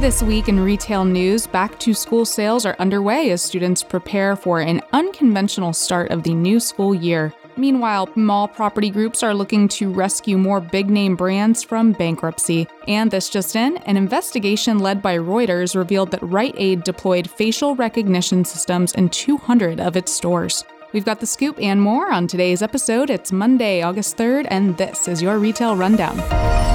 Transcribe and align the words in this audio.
This 0.00 0.22
week 0.22 0.48
in 0.48 0.58
retail 0.58 1.04
news, 1.04 1.46
back 1.46 1.78
to 1.80 1.92
school 1.92 2.24
sales 2.24 2.64
are 2.64 2.74
underway 2.78 3.32
as 3.32 3.42
students 3.42 3.82
prepare 3.82 4.34
for 4.34 4.58
an 4.58 4.80
unconventional 4.94 5.74
start 5.74 6.10
of 6.10 6.22
the 6.22 6.32
new 6.32 6.58
school 6.58 6.94
year. 6.94 7.34
Meanwhile, 7.58 8.08
mall 8.14 8.48
property 8.48 8.88
groups 8.88 9.22
are 9.22 9.34
looking 9.34 9.68
to 9.68 9.92
rescue 9.92 10.38
more 10.38 10.62
big 10.62 10.88
name 10.88 11.16
brands 11.16 11.62
from 11.62 11.92
bankruptcy. 11.92 12.66
And 12.88 13.10
this 13.10 13.28
just 13.28 13.54
in, 13.54 13.76
an 13.76 13.98
investigation 13.98 14.78
led 14.78 15.02
by 15.02 15.18
Reuters 15.18 15.76
revealed 15.76 16.12
that 16.12 16.22
Rite 16.22 16.54
Aid 16.56 16.82
deployed 16.82 17.28
facial 17.28 17.76
recognition 17.76 18.46
systems 18.46 18.94
in 18.94 19.10
200 19.10 19.80
of 19.80 19.98
its 19.98 20.10
stores. 20.12 20.64
We've 20.94 21.04
got 21.04 21.20
the 21.20 21.26
scoop 21.26 21.60
and 21.60 21.82
more 21.82 22.10
on 22.10 22.26
today's 22.26 22.62
episode. 22.62 23.10
It's 23.10 23.32
Monday, 23.32 23.82
August 23.82 24.16
3rd, 24.16 24.46
and 24.48 24.78
this 24.78 25.06
is 25.08 25.20
your 25.20 25.38
Retail 25.38 25.76
Rundown. 25.76 26.69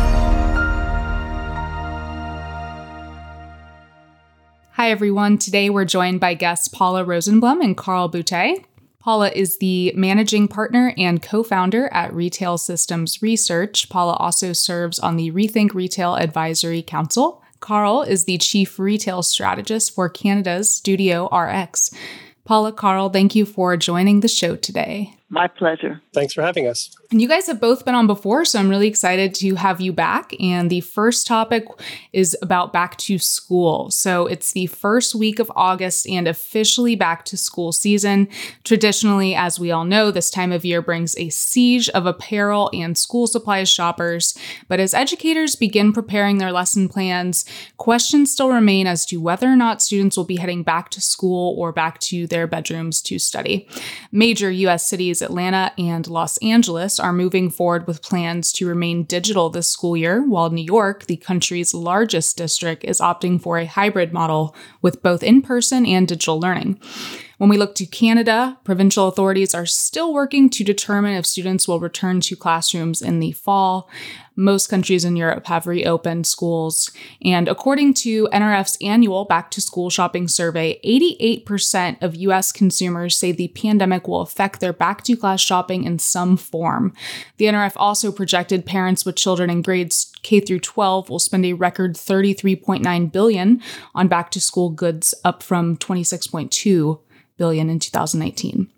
Hi, 4.75 4.91
everyone. 4.91 5.37
Today 5.37 5.69
we're 5.69 5.85
joined 5.85 6.19
by 6.19 6.33
guests 6.33 6.67
Paula 6.67 7.05
Rosenblum 7.05 7.63
and 7.63 7.77
Carl 7.77 8.11
Boutet. 8.11 8.65
Paula 8.99 9.29
is 9.29 9.57
the 9.59 9.93
managing 9.95 10.49
partner 10.49 10.93
and 10.97 11.21
co 11.21 11.43
founder 11.43 11.87
at 11.93 12.13
Retail 12.13 12.57
Systems 12.57 13.21
Research. 13.21 13.87
Paula 13.87 14.15
also 14.15 14.51
serves 14.51 14.99
on 14.99 15.15
the 15.15 15.31
Rethink 15.31 15.73
Retail 15.73 16.15
Advisory 16.15 16.81
Council. 16.81 17.41
Carl 17.61 18.01
is 18.01 18.25
the 18.25 18.37
chief 18.37 18.77
retail 18.77 19.23
strategist 19.23 19.95
for 19.95 20.09
Canada's 20.09 20.75
Studio 20.75 21.33
RX. 21.33 21.91
Paula, 22.43 22.73
Carl, 22.73 23.09
thank 23.09 23.33
you 23.33 23.45
for 23.45 23.77
joining 23.77 24.19
the 24.19 24.27
show 24.27 24.57
today. 24.57 25.15
My 25.35 25.49
pleasure. 25.49 26.01
Thanks 26.13 26.33
for 26.33 26.41
having 26.41 26.65
us. 26.65 26.95
And 27.11 27.21
you 27.21 27.27
guys 27.27 27.45
have 27.47 27.59
both 27.59 27.83
been 27.83 27.93
on 27.93 28.07
before, 28.07 28.45
so 28.45 28.57
I'm 28.57 28.69
really 28.69 28.87
excited 28.87 29.35
to 29.35 29.55
have 29.55 29.81
you 29.81 29.91
back. 29.91 30.33
And 30.39 30.69
the 30.69 30.79
first 30.79 31.27
topic 31.27 31.65
is 32.13 32.37
about 32.41 32.71
back 32.71 32.95
to 32.99 33.17
school. 33.17 33.91
So 33.91 34.27
it's 34.27 34.53
the 34.53 34.67
first 34.67 35.13
week 35.13 35.39
of 35.39 35.51
August 35.53 36.07
and 36.07 36.25
officially 36.25 36.95
back 36.95 37.25
to 37.25 37.35
school 37.35 37.73
season. 37.73 38.29
Traditionally, 38.63 39.35
as 39.35 39.59
we 39.59 39.71
all 39.71 39.83
know, 39.83 40.09
this 40.09 40.29
time 40.29 40.53
of 40.53 40.63
year 40.63 40.81
brings 40.81 41.17
a 41.17 41.27
siege 41.27 41.89
of 41.89 42.05
apparel 42.05 42.69
and 42.73 42.97
school 42.97 43.27
supplies 43.27 43.67
shoppers. 43.67 44.37
But 44.69 44.79
as 44.79 44.93
educators 44.93 45.57
begin 45.57 45.91
preparing 45.91 46.37
their 46.37 46.53
lesson 46.53 46.87
plans, 46.87 47.43
questions 47.75 48.31
still 48.31 48.53
remain 48.53 48.87
as 48.87 49.05
to 49.07 49.17
whether 49.17 49.49
or 49.49 49.57
not 49.57 49.81
students 49.81 50.15
will 50.15 50.23
be 50.23 50.37
heading 50.37 50.63
back 50.63 50.91
to 50.91 51.01
school 51.01 51.53
or 51.57 51.73
back 51.73 51.99
to 51.99 52.25
their 52.25 52.47
bedrooms 52.47 53.01
to 53.01 53.19
study. 53.19 53.67
Major 54.13 54.49
U.S. 54.49 54.87
cities 54.87 55.24
Atlanta 55.25 55.73
and 55.77 56.07
Los 56.07 56.37
Angeles 56.37 56.99
are 56.99 57.11
moving 57.11 57.49
forward 57.49 57.85
with 57.87 58.01
plans 58.01 58.53
to 58.53 58.67
remain 58.67 59.03
digital 59.03 59.49
this 59.49 59.67
school 59.67 59.97
year, 59.97 60.21
while 60.25 60.49
New 60.49 60.63
York, 60.63 61.07
the 61.07 61.17
country's 61.17 61.73
largest 61.73 62.37
district, 62.37 62.85
is 62.85 63.01
opting 63.01 63.41
for 63.41 63.57
a 63.57 63.65
hybrid 63.65 64.13
model 64.13 64.55
with 64.81 65.03
both 65.03 65.23
in 65.23 65.41
person 65.41 65.85
and 65.85 66.07
digital 66.07 66.39
learning. 66.39 66.79
When 67.37 67.49
we 67.49 67.57
look 67.57 67.75
to 67.75 67.85
Canada, 67.85 68.57
provincial 68.63 69.09
authorities 69.09 69.53
are 69.53 69.65
still 69.65 70.13
working 70.13 70.49
to 70.51 70.63
determine 70.63 71.15
if 71.15 71.25
students 71.25 71.67
will 71.67 71.81
return 71.81 72.21
to 72.21 72.35
classrooms 72.35 73.01
in 73.01 73.19
the 73.19 73.33
fall. 73.33 73.89
Most 74.35 74.67
countries 74.67 75.05
in 75.05 75.15
Europe 75.15 75.47
have 75.47 75.67
reopened 75.67 76.27
schools. 76.27 76.91
And 77.23 77.47
according 77.47 77.93
to 77.95 78.27
NRF's 78.33 78.77
annual 78.81 79.25
back 79.25 79.49
to 79.51 79.61
school 79.61 79.89
shopping 79.89 80.27
survey, 80.27 80.79
88% 80.83 82.01
of 82.01 82.15
US 82.15 82.51
consumers 82.51 83.17
say 83.17 83.31
the 83.31 83.47
pandemic 83.49 84.07
will 84.07 84.21
affect 84.21 84.59
their 84.59 84.73
back 84.73 85.03
to 85.03 85.15
class 85.15 85.41
shopping 85.41 85.83
in 85.83 85.99
some 85.99 86.37
form. 86.37 86.93
The 87.37 87.45
NRF 87.45 87.73
also 87.75 88.11
projected 88.11 88.65
parents 88.65 89.05
with 89.05 89.15
children 89.15 89.49
in 89.49 89.61
grades 89.61 90.11
K 90.21 90.39
through 90.39 90.59
12 90.59 91.09
will 91.09 91.19
spend 91.19 91.45
a 91.45 91.53
record 91.53 91.93
33.9 91.93 93.11
billion 93.11 93.61
on 93.93 94.07
back 94.07 94.31
to 94.31 94.41
school 94.41 94.69
goods 94.69 95.13
up 95.23 95.43
from 95.43 95.77
26.2 95.77 96.99
billion 97.37 97.69
in 97.69 97.79
2019. 97.79 98.69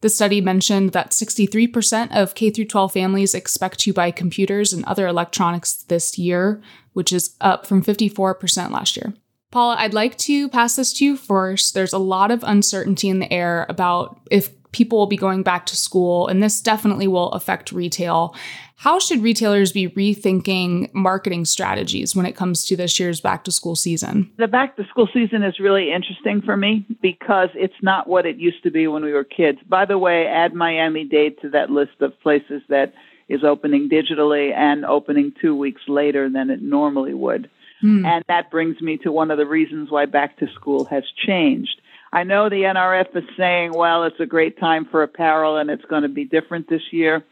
The 0.00 0.08
study 0.08 0.40
mentioned 0.40 0.92
that 0.92 1.10
63% 1.10 2.10
of 2.10 2.34
K 2.34 2.50
12 2.50 2.92
families 2.92 3.34
expect 3.34 3.78
to 3.80 3.92
buy 3.92 4.10
computers 4.10 4.72
and 4.72 4.84
other 4.84 5.06
electronics 5.06 5.74
this 5.84 6.18
year, 6.18 6.60
which 6.92 7.12
is 7.12 7.36
up 7.40 7.66
from 7.66 7.84
54% 7.84 8.70
last 8.70 8.96
year. 8.96 9.14
Paula, 9.52 9.76
I'd 9.78 9.94
like 9.94 10.16
to 10.18 10.48
pass 10.48 10.76
this 10.76 10.92
to 10.94 11.04
you 11.04 11.16
first. 11.16 11.74
There's 11.74 11.92
a 11.92 11.98
lot 11.98 12.30
of 12.30 12.42
uncertainty 12.42 13.08
in 13.08 13.20
the 13.20 13.32
air 13.32 13.66
about 13.68 14.18
if 14.30 14.50
people 14.72 14.98
will 14.98 15.06
be 15.06 15.16
going 15.16 15.42
back 15.42 15.66
to 15.66 15.76
school, 15.76 16.26
and 16.26 16.42
this 16.42 16.60
definitely 16.60 17.06
will 17.06 17.30
affect 17.32 17.70
retail. 17.70 18.34
How 18.82 18.98
should 18.98 19.22
retailers 19.22 19.70
be 19.70 19.88
rethinking 19.88 20.92
marketing 20.92 21.44
strategies 21.44 22.16
when 22.16 22.26
it 22.26 22.34
comes 22.34 22.64
to 22.64 22.76
this 22.76 22.98
year's 22.98 23.20
back 23.20 23.44
to 23.44 23.52
school 23.52 23.76
season? 23.76 24.28
The 24.38 24.48
back 24.48 24.74
to 24.74 24.84
school 24.88 25.08
season 25.14 25.44
is 25.44 25.60
really 25.60 25.92
interesting 25.92 26.42
for 26.42 26.56
me 26.56 26.84
because 27.00 27.50
it's 27.54 27.80
not 27.80 28.08
what 28.08 28.26
it 28.26 28.38
used 28.38 28.60
to 28.64 28.72
be 28.72 28.88
when 28.88 29.04
we 29.04 29.12
were 29.12 29.22
kids. 29.22 29.58
By 29.68 29.84
the 29.84 29.98
way, 29.98 30.26
add 30.26 30.52
Miami 30.52 31.04
Dade 31.04 31.40
to 31.42 31.50
that 31.50 31.70
list 31.70 32.00
of 32.00 32.20
places 32.22 32.60
that 32.70 32.92
is 33.28 33.44
opening 33.44 33.88
digitally 33.88 34.52
and 34.52 34.84
opening 34.84 35.32
two 35.40 35.54
weeks 35.54 35.82
later 35.86 36.28
than 36.28 36.50
it 36.50 36.60
normally 36.60 37.14
would. 37.14 37.48
Hmm. 37.82 38.04
And 38.04 38.24
that 38.26 38.50
brings 38.50 38.80
me 38.80 38.96
to 39.04 39.12
one 39.12 39.30
of 39.30 39.38
the 39.38 39.46
reasons 39.46 39.92
why 39.92 40.06
back 40.06 40.38
to 40.38 40.48
school 40.56 40.86
has 40.86 41.04
changed. 41.24 41.80
I 42.12 42.24
know 42.24 42.48
the 42.48 42.62
NRF 42.62 43.16
is 43.16 43.24
saying, 43.38 43.74
well, 43.74 44.02
it's 44.02 44.18
a 44.18 44.26
great 44.26 44.58
time 44.58 44.88
for 44.90 45.04
apparel 45.04 45.56
and 45.56 45.70
it's 45.70 45.84
going 45.84 46.02
to 46.02 46.08
be 46.08 46.24
different 46.24 46.68
this 46.68 46.82
year. 46.90 47.24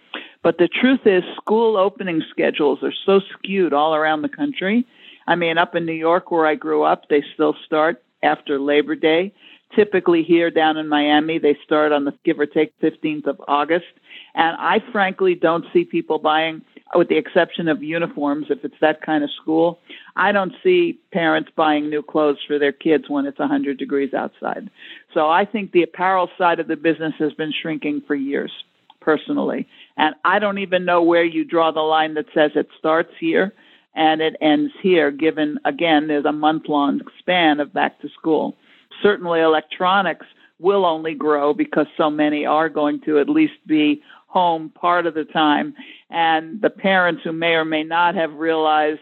But 0.43 0.59
the 0.59 0.69
truth 0.69 1.01
is, 1.05 1.23
school 1.37 1.77
opening 1.77 2.23
schedules 2.31 2.79
are 2.83 2.95
so 3.05 3.21
skewed 3.33 3.73
all 3.73 3.95
around 3.95 4.23
the 4.23 4.29
country. 4.29 4.87
I 5.27 5.35
mean, 5.35 5.59
up 5.59 5.75
in 5.75 5.85
New 5.85 5.93
York, 5.93 6.31
where 6.31 6.47
I 6.47 6.55
grew 6.55 6.83
up, 6.83 7.09
they 7.09 7.23
still 7.35 7.55
start 7.67 8.03
after 8.23 8.59
Labor 8.59 8.95
Day. 8.95 9.33
Typically, 9.77 10.25
here 10.25 10.51
down 10.51 10.77
in 10.77 10.89
Miami, 10.89 11.39
they 11.39 11.57
start 11.65 11.93
on 11.93 12.05
the 12.05 12.13
give 12.25 12.41
or 12.41 12.47
take 12.47 12.79
15th 12.81 13.27
of 13.27 13.41
August. 13.47 13.87
And 14.35 14.57
I 14.59 14.83
frankly 14.91 15.35
don't 15.35 15.65
see 15.73 15.85
people 15.85 16.19
buying, 16.19 16.63
with 16.95 17.09
the 17.09 17.19
exception 17.19 17.69
of 17.69 17.83
uniforms, 17.83 18.47
if 18.51 18.65
it's 18.65 18.81
that 18.81 19.03
kind 19.03 19.23
of 19.23 19.31
school. 19.41 19.79
I 20.17 20.33
don't 20.33 20.55
see 20.65 20.99
parents 21.13 21.51
buying 21.55 21.89
new 21.89 22.03
clothes 22.03 22.39
for 22.47 22.59
their 22.59 22.73
kids 22.73 23.05
when 23.09 23.27
it's 23.27 23.39
100 23.39 23.79
degrees 23.79 24.13
outside. 24.13 24.71
So 25.15 25.29
I 25.29 25.45
think 25.45 25.71
the 25.71 25.85
apparel 25.85 26.29
side 26.37 26.59
of 26.59 26.67
the 26.67 26.77
business 26.77 27.15
has 27.19 27.33
been 27.35 27.53
shrinking 27.53 28.03
for 28.07 28.17
years, 28.17 28.53
personally. 29.01 29.67
And 29.97 30.15
I 30.25 30.39
don't 30.39 30.59
even 30.59 30.85
know 30.85 31.03
where 31.03 31.25
you 31.25 31.45
draw 31.45 31.71
the 31.71 31.81
line 31.81 32.15
that 32.15 32.27
says 32.35 32.53
it 32.55 32.69
starts 32.79 33.13
here 33.19 33.55
and 33.95 34.21
it 34.21 34.37
ends 34.41 34.73
here, 34.83 35.11
given, 35.11 35.59
again, 35.65 36.07
there's 36.07 36.25
a 36.25 36.33
month 36.33 36.65
long 36.69 37.01
span 37.19 37.59
of 37.59 37.73
back 37.73 38.01
to 38.01 38.09
school. 38.11 38.57
Certainly, 39.03 39.41
electronics 39.41 40.27
will 40.61 40.87
only 40.87 41.15
grow 41.15 41.53
because 41.55 41.87
so 41.97 42.09
many 42.09 42.47
are 42.47 42.69
going 42.69 43.01
to 43.01 43.19
at 43.19 43.29
least 43.29 43.55
be 43.67 44.03
home 44.27 44.71
part 44.71 45.07
of 45.07 45.15
the 45.15 45.25
time. 45.25 45.75
And 46.09 46.61
the 46.61 46.71
parents 46.71 47.23
who 47.25 47.33
may 47.33 47.55
or 47.55 47.65
may 47.65 47.83
not 47.83 48.15
have 48.15 48.33
realized, 48.35 49.01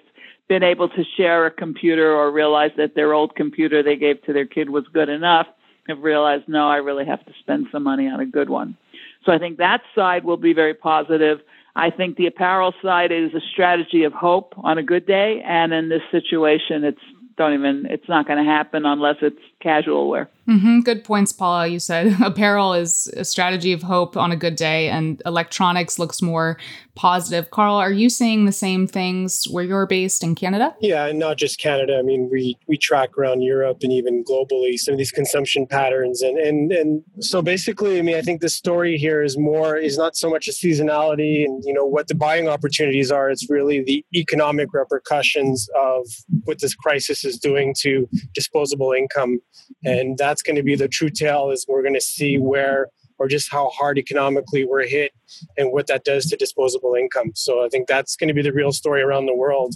been 0.49 0.63
able 0.63 0.89
to 0.89 1.05
share 1.17 1.45
a 1.45 1.51
computer 1.51 2.11
or 2.11 2.33
realize 2.33 2.71
that 2.79 2.95
their 2.95 3.13
old 3.13 3.35
computer 3.35 3.83
they 3.83 3.97
gave 3.97 4.23
to 4.23 4.33
their 4.33 4.47
kid 4.47 4.71
was 4.71 4.85
good 4.95 5.11
enough 5.11 5.47
have 5.89 6.03
realized, 6.03 6.45
no, 6.49 6.69
I 6.69 6.77
really 6.77 7.07
have 7.07 7.25
to 7.27 7.33
spend 7.41 7.67
some 7.73 7.83
money 7.83 8.09
on 8.09 8.21
a 8.21 8.27
good 8.27 8.49
one. 8.49 8.77
So 9.25 9.33
I 9.33 9.39
think 9.39 9.59
that 9.59 9.83
side 9.95 10.25
will 10.25 10.37
be 10.37 10.53
very 10.53 10.75
positive. 10.75 11.41
I 11.77 11.91
think 11.91 12.17
the 12.17 12.27
apparel 12.27 12.75
side 12.83 13.13
is 13.13 13.33
a 13.35 13.41
strategy 13.53 14.05
of 14.05 14.13
hope 14.13 14.55
on 14.57 14.79
a 14.79 14.83
good 14.83 15.07
day, 15.07 15.43
and 15.45 15.73
in 15.73 15.89
this 15.89 16.03
situation, 16.11 16.85
it's 16.85 17.01
don't 17.37 17.55
even 17.55 17.87
it's 17.89 18.09
not 18.09 18.27
going 18.27 18.45
to 18.45 18.51
happen 18.51 18.85
unless 18.85 19.17
it's 19.23 19.41
casual 19.61 20.09
wear. 20.09 20.29
Mm-hmm. 20.49 20.81
Good 20.81 21.05
points, 21.05 21.33
Paula. 21.33 21.67
You 21.67 21.79
said 21.79 22.17
apparel 22.25 22.73
is 22.73 23.07
a 23.17 23.25
strategy 23.25 23.73
of 23.73 23.83
hope 23.83 24.17
on 24.17 24.33
a 24.33 24.37
good 24.37 24.57
day, 24.57 24.89
and 24.89 25.21
electronics 25.27 25.99
looks 25.99 26.23
more 26.23 26.57
positive. 26.95 27.51
Carl, 27.51 27.77
are 27.77 27.93
you 27.93 28.09
seeing 28.09 28.45
the 28.45 28.53
same 28.53 28.87
things 28.87 29.45
where 29.51 29.63
you're 29.63 29.87
based 29.87 30.25
in 30.25 30.35
Canada? 30.35 30.75
Yeah, 30.81 31.07
and 31.07 31.19
not 31.19 31.37
just 31.37 31.61
Canada. 31.61 31.99
I 31.99 32.03
mean, 32.03 32.29
we 32.33 32.57
we 32.67 32.79
track 32.79 33.17
around 33.19 33.43
Europe 33.43 33.79
and 33.83 33.93
even 33.93 34.25
globally 34.25 34.79
some 34.79 34.95
of 34.95 34.99
these 34.99 35.13
consumption 35.13 35.67
patterns, 35.67 36.23
and 36.23 36.39
and 36.39 36.73
and 36.73 37.03
so 37.21 37.43
basically, 37.43 37.99
I 37.99 38.03
mean, 38.03 38.17
I 38.17 38.23
think 38.23 38.41
the 38.41 38.49
story 38.49 38.97
here 38.97 39.23
is 39.23 39.37
more 39.39 39.77
is 39.77 39.99
not 39.99 40.17
so 40.17 40.31
much 40.31 40.49
a 40.49 40.53
seasonality 40.53 41.45
and 41.45 41.63
you 41.65 41.75
know 41.75 41.85
what 41.85 42.09
the 42.09 42.15
buying 42.15 42.49
opportunities 42.49 43.13
are. 43.13 43.29
It's 43.29 43.49
really 43.51 43.83
the 43.83 44.03
economic 44.15 44.73
repercussions 44.73 45.69
of 45.79 46.07
what 46.45 46.61
this 46.61 46.75
crisis 46.75 47.23
is 47.23 47.39
doing 47.39 47.75
to 47.81 48.09
disposable 48.33 48.93
income, 48.93 49.41
Mm-hmm. 49.85 49.89
and 49.89 50.19
that's 50.19 50.43
going 50.43 50.57
to 50.57 50.63
be 50.63 50.75
the 50.75 50.89
true 50.89 51.11
tale. 51.11 51.51
Is 51.51 51.65
we're 51.69 51.83
going 51.83 51.95
to 51.95 52.01
see 52.01 52.39
where 52.39 52.89
or 53.19 53.29
just 53.29 53.51
how 53.51 53.69
hard 53.71 53.99
economically 53.99 54.65
we're 54.65 54.87
hit 54.87 55.13
and 55.57 55.73
what 55.73 55.87
that 55.87 56.05
does 56.05 56.27
to 56.27 56.37
disposable 56.37 56.95
income. 56.95 57.33
So 57.35 57.65
I 57.65 57.69
think 57.69 57.89
that's 57.89 58.17
going 58.17 58.29
to 58.29 58.35
be 58.35 58.43
the 58.43 58.53
real 58.53 58.73
story 58.73 59.03
around 59.03 59.27
the 59.27 59.35
world. 59.35 59.75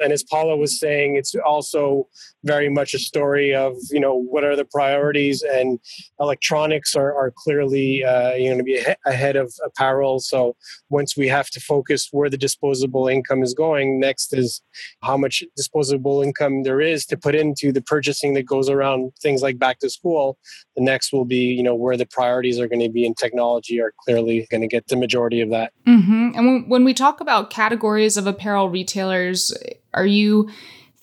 And 0.00 0.12
as 0.12 0.22
Paula 0.22 0.56
was 0.56 0.78
saying, 0.78 1.16
it's 1.16 1.34
also 1.34 2.08
very 2.44 2.68
much 2.68 2.94
a 2.94 2.98
story 2.98 3.54
of 3.54 3.74
you 3.90 4.00
know 4.00 4.14
what 4.14 4.44
are 4.44 4.56
the 4.56 4.64
priorities 4.64 5.42
and 5.42 5.78
electronics 6.20 6.94
are, 6.94 7.14
are 7.16 7.32
clearly 7.36 8.04
uh, 8.04 8.32
to 8.32 8.62
be 8.62 8.84
ahead 9.06 9.36
of 9.36 9.52
apparel 9.64 10.20
so 10.20 10.54
once 10.90 11.16
we 11.16 11.26
have 11.26 11.48
to 11.48 11.60
focus 11.60 12.08
where 12.12 12.30
the 12.30 12.36
disposable 12.36 13.08
income 13.08 13.42
is 13.42 13.54
going 13.54 13.98
next 13.98 14.32
is 14.36 14.62
how 15.02 15.16
much 15.16 15.42
disposable 15.56 16.22
income 16.22 16.62
there 16.62 16.80
is 16.80 17.06
to 17.06 17.16
put 17.16 17.34
into 17.34 17.72
the 17.72 17.82
purchasing 17.82 18.34
that 18.34 18.44
goes 18.44 18.68
around 18.68 19.12
things 19.20 19.42
like 19.42 19.58
back 19.58 19.78
to 19.78 19.88
school 19.88 20.38
the 20.76 20.82
next 20.82 21.12
will 21.12 21.24
be 21.24 21.44
you 21.46 21.62
know 21.62 21.74
where 21.74 21.96
the 21.96 22.06
priorities 22.06 22.60
are 22.60 22.68
going 22.68 22.80
to 22.80 22.90
be 22.90 23.06
in 23.06 23.14
technology 23.14 23.80
are 23.80 23.94
clearly 24.04 24.46
going 24.50 24.60
to 24.60 24.68
get 24.68 24.86
the 24.94 25.00
majority 25.00 25.40
of 25.40 25.50
that 25.50 25.72
mm-hmm. 25.86 26.30
and 26.34 26.46
when, 26.46 26.68
when 26.68 26.84
we 26.84 26.94
talk 26.94 27.20
about 27.20 27.50
categories 27.50 28.16
of 28.16 28.26
apparel 28.26 28.68
retailers 28.70 29.52
are 29.92 30.06
you 30.06 30.48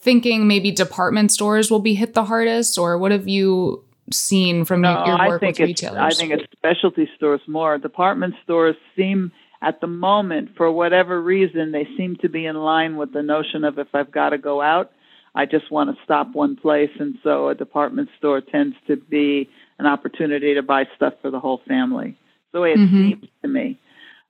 thinking 0.01 0.47
maybe 0.47 0.71
department 0.71 1.31
stores 1.31 1.69
will 1.69 1.79
be 1.79 1.93
hit 1.93 2.13
the 2.13 2.25
hardest, 2.25 2.77
or 2.77 2.97
what 2.97 3.11
have 3.11 3.27
you 3.27 3.83
seen 4.11 4.65
from 4.65 4.81
no, 4.81 5.05
your 5.05 5.17
work 5.27 5.43
I 5.43 5.45
think 5.45 5.59
with 5.59 5.69
it's, 5.69 5.81
retailers? 5.81 6.15
I 6.15 6.17
think 6.17 6.33
it's 6.33 6.51
specialty 6.51 7.07
stores 7.15 7.41
more. 7.47 7.77
Department 7.77 8.33
stores 8.43 8.75
seem, 8.95 9.31
at 9.61 9.79
the 9.79 9.87
moment, 9.87 10.57
for 10.57 10.71
whatever 10.71 11.21
reason, 11.21 11.71
they 11.71 11.87
seem 11.97 12.17
to 12.17 12.29
be 12.29 12.45
in 12.45 12.55
line 12.55 12.97
with 12.97 13.13
the 13.13 13.21
notion 13.21 13.63
of 13.63 13.77
if 13.77 13.87
I've 13.93 14.11
got 14.11 14.29
to 14.29 14.39
go 14.39 14.61
out, 14.61 14.91
I 15.35 15.45
just 15.45 15.71
want 15.71 15.95
to 15.95 16.03
stop 16.03 16.33
one 16.33 16.55
place. 16.55 16.89
And 16.99 17.17
so 17.23 17.49
a 17.49 17.55
department 17.55 18.09
store 18.17 18.41
tends 18.41 18.75
to 18.87 18.97
be 18.97 19.49
an 19.77 19.85
opportunity 19.85 20.55
to 20.55 20.63
buy 20.63 20.85
stuff 20.95 21.13
for 21.21 21.29
the 21.29 21.39
whole 21.39 21.61
family. 21.67 22.17
The 22.51 22.61
way 22.61 22.71
it 22.71 22.79
mm-hmm. 22.79 23.09
seems 23.09 23.27
to 23.41 23.47
me. 23.47 23.79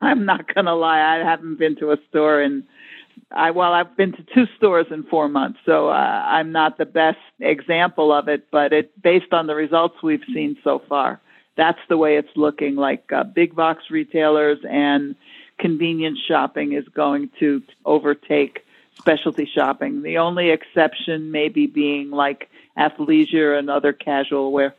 I'm 0.02 0.26
not 0.26 0.54
going 0.54 0.66
to 0.66 0.74
lie, 0.74 1.00
I 1.00 1.24
haven't 1.24 1.60
been 1.60 1.76
to 1.78 1.92
a 1.92 1.98
store 2.10 2.42
in 2.42 2.66
I 3.32 3.52
well, 3.52 3.74
I've 3.74 3.96
been 3.96 4.12
to 4.14 4.24
two 4.34 4.46
stores 4.58 4.88
in 4.92 5.04
four 5.04 5.30
months, 5.30 5.60
so 5.66 5.90
uh, 5.90 5.94
I'm 5.94 6.52
not 6.52 6.78
the 6.78 6.86
best 6.86 7.20
example 7.40 8.12
of 8.12 8.28
it. 8.28 8.48
But 8.52 8.74
it, 8.74 9.02
based 9.02 9.32
on 9.32 9.48
the 9.48 9.56
results 9.56 10.02
we've 10.04 10.24
seen 10.34 10.58
so 10.64 10.80
far, 10.80 11.20
that's 11.56 11.80
the 11.90 11.98
way 11.98 12.18
it's 12.18 12.36
looking. 12.36 12.76
Like 12.76 13.12
uh, 13.12 13.24
big 13.24 13.56
box 13.56 13.86
retailers 13.90 14.60
and 14.70 15.16
convenience 15.60 16.20
shopping 16.28 16.74
is 16.74 16.88
going 16.90 17.30
to 17.40 17.62
overtake 17.86 18.66
specialty 18.98 19.46
shopping. 19.46 20.02
The 20.02 20.18
only 20.18 20.50
exception 20.50 21.32
maybe 21.32 21.68
being 21.68 22.12
like 22.12 22.50
athleisure 22.78 23.58
and 23.58 23.70
other 23.70 23.94
casual 23.94 24.52
wear 24.52 24.76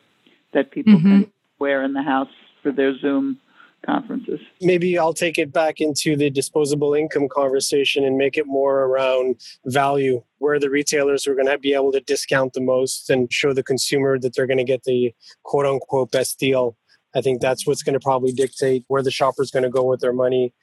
that 0.53 0.71
people 0.71 0.95
mm-hmm. 0.95 1.23
can 1.23 1.33
wear 1.59 1.83
in 1.83 1.95
the 1.95 2.03
house 2.03 2.29
for 2.63 2.73
their 2.73 2.97
Zoom 2.99 3.39
conferences. 3.85 4.41
Maybe 4.61 4.99
I'll 4.99 5.13
take 5.13 5.39
it 5.39 5.53
back 5.53 5.81
into 5.81 6.17
the 6.17 6.31
disposable 6.31 6.95
income 6.95 7.29
conversation 7.29 8.05
and 8.05 8.17
make 8.17 8.37
it 8.37 8.47
more 8.47 8.85
around 8.85 9.37
value, 9.67 10.23
where 10.39 10.59
the 10.59 10.71
retailers 10.71 11.27
are 11.27 11.35
going 11.35 11.47
to 11.47 11.59
be 11.59 11.75
able 11.75 11.93
to 11.93 12.01
discount 12.01 12.53
the 12.53 12.61
most 12.61 13.11
and 13.11 13.33
show 13.33 13.53
the 13.53 13.63
consumer 13.63 14.19
that 14.19 14.35
they're 14.35 14.47
going 14.47 14.59
to 14.59 14.65
get 14.65 14.85
the 14.85 15.13
quote 15.43 15.67
unquote 15.67 16.13
best 16.13 16.39
deal. 16.39 16.77
I 17.15 17.21
think 17.21 17.41
that's 17.41 17.67
what's 17.67 17.83
going 17.83 17.95
to 17.95 18.01
probably 18.01 18.33
dictate 18.33 18.85
where 18.89 19.03
the 19.03 19.11
shopper's 19.11 19.51
going 19.51 19.65
to 19.65 19.71
go 19.71 19.83
with 19.85 20.01
their 20.01 20.15
money. 20.15 20.55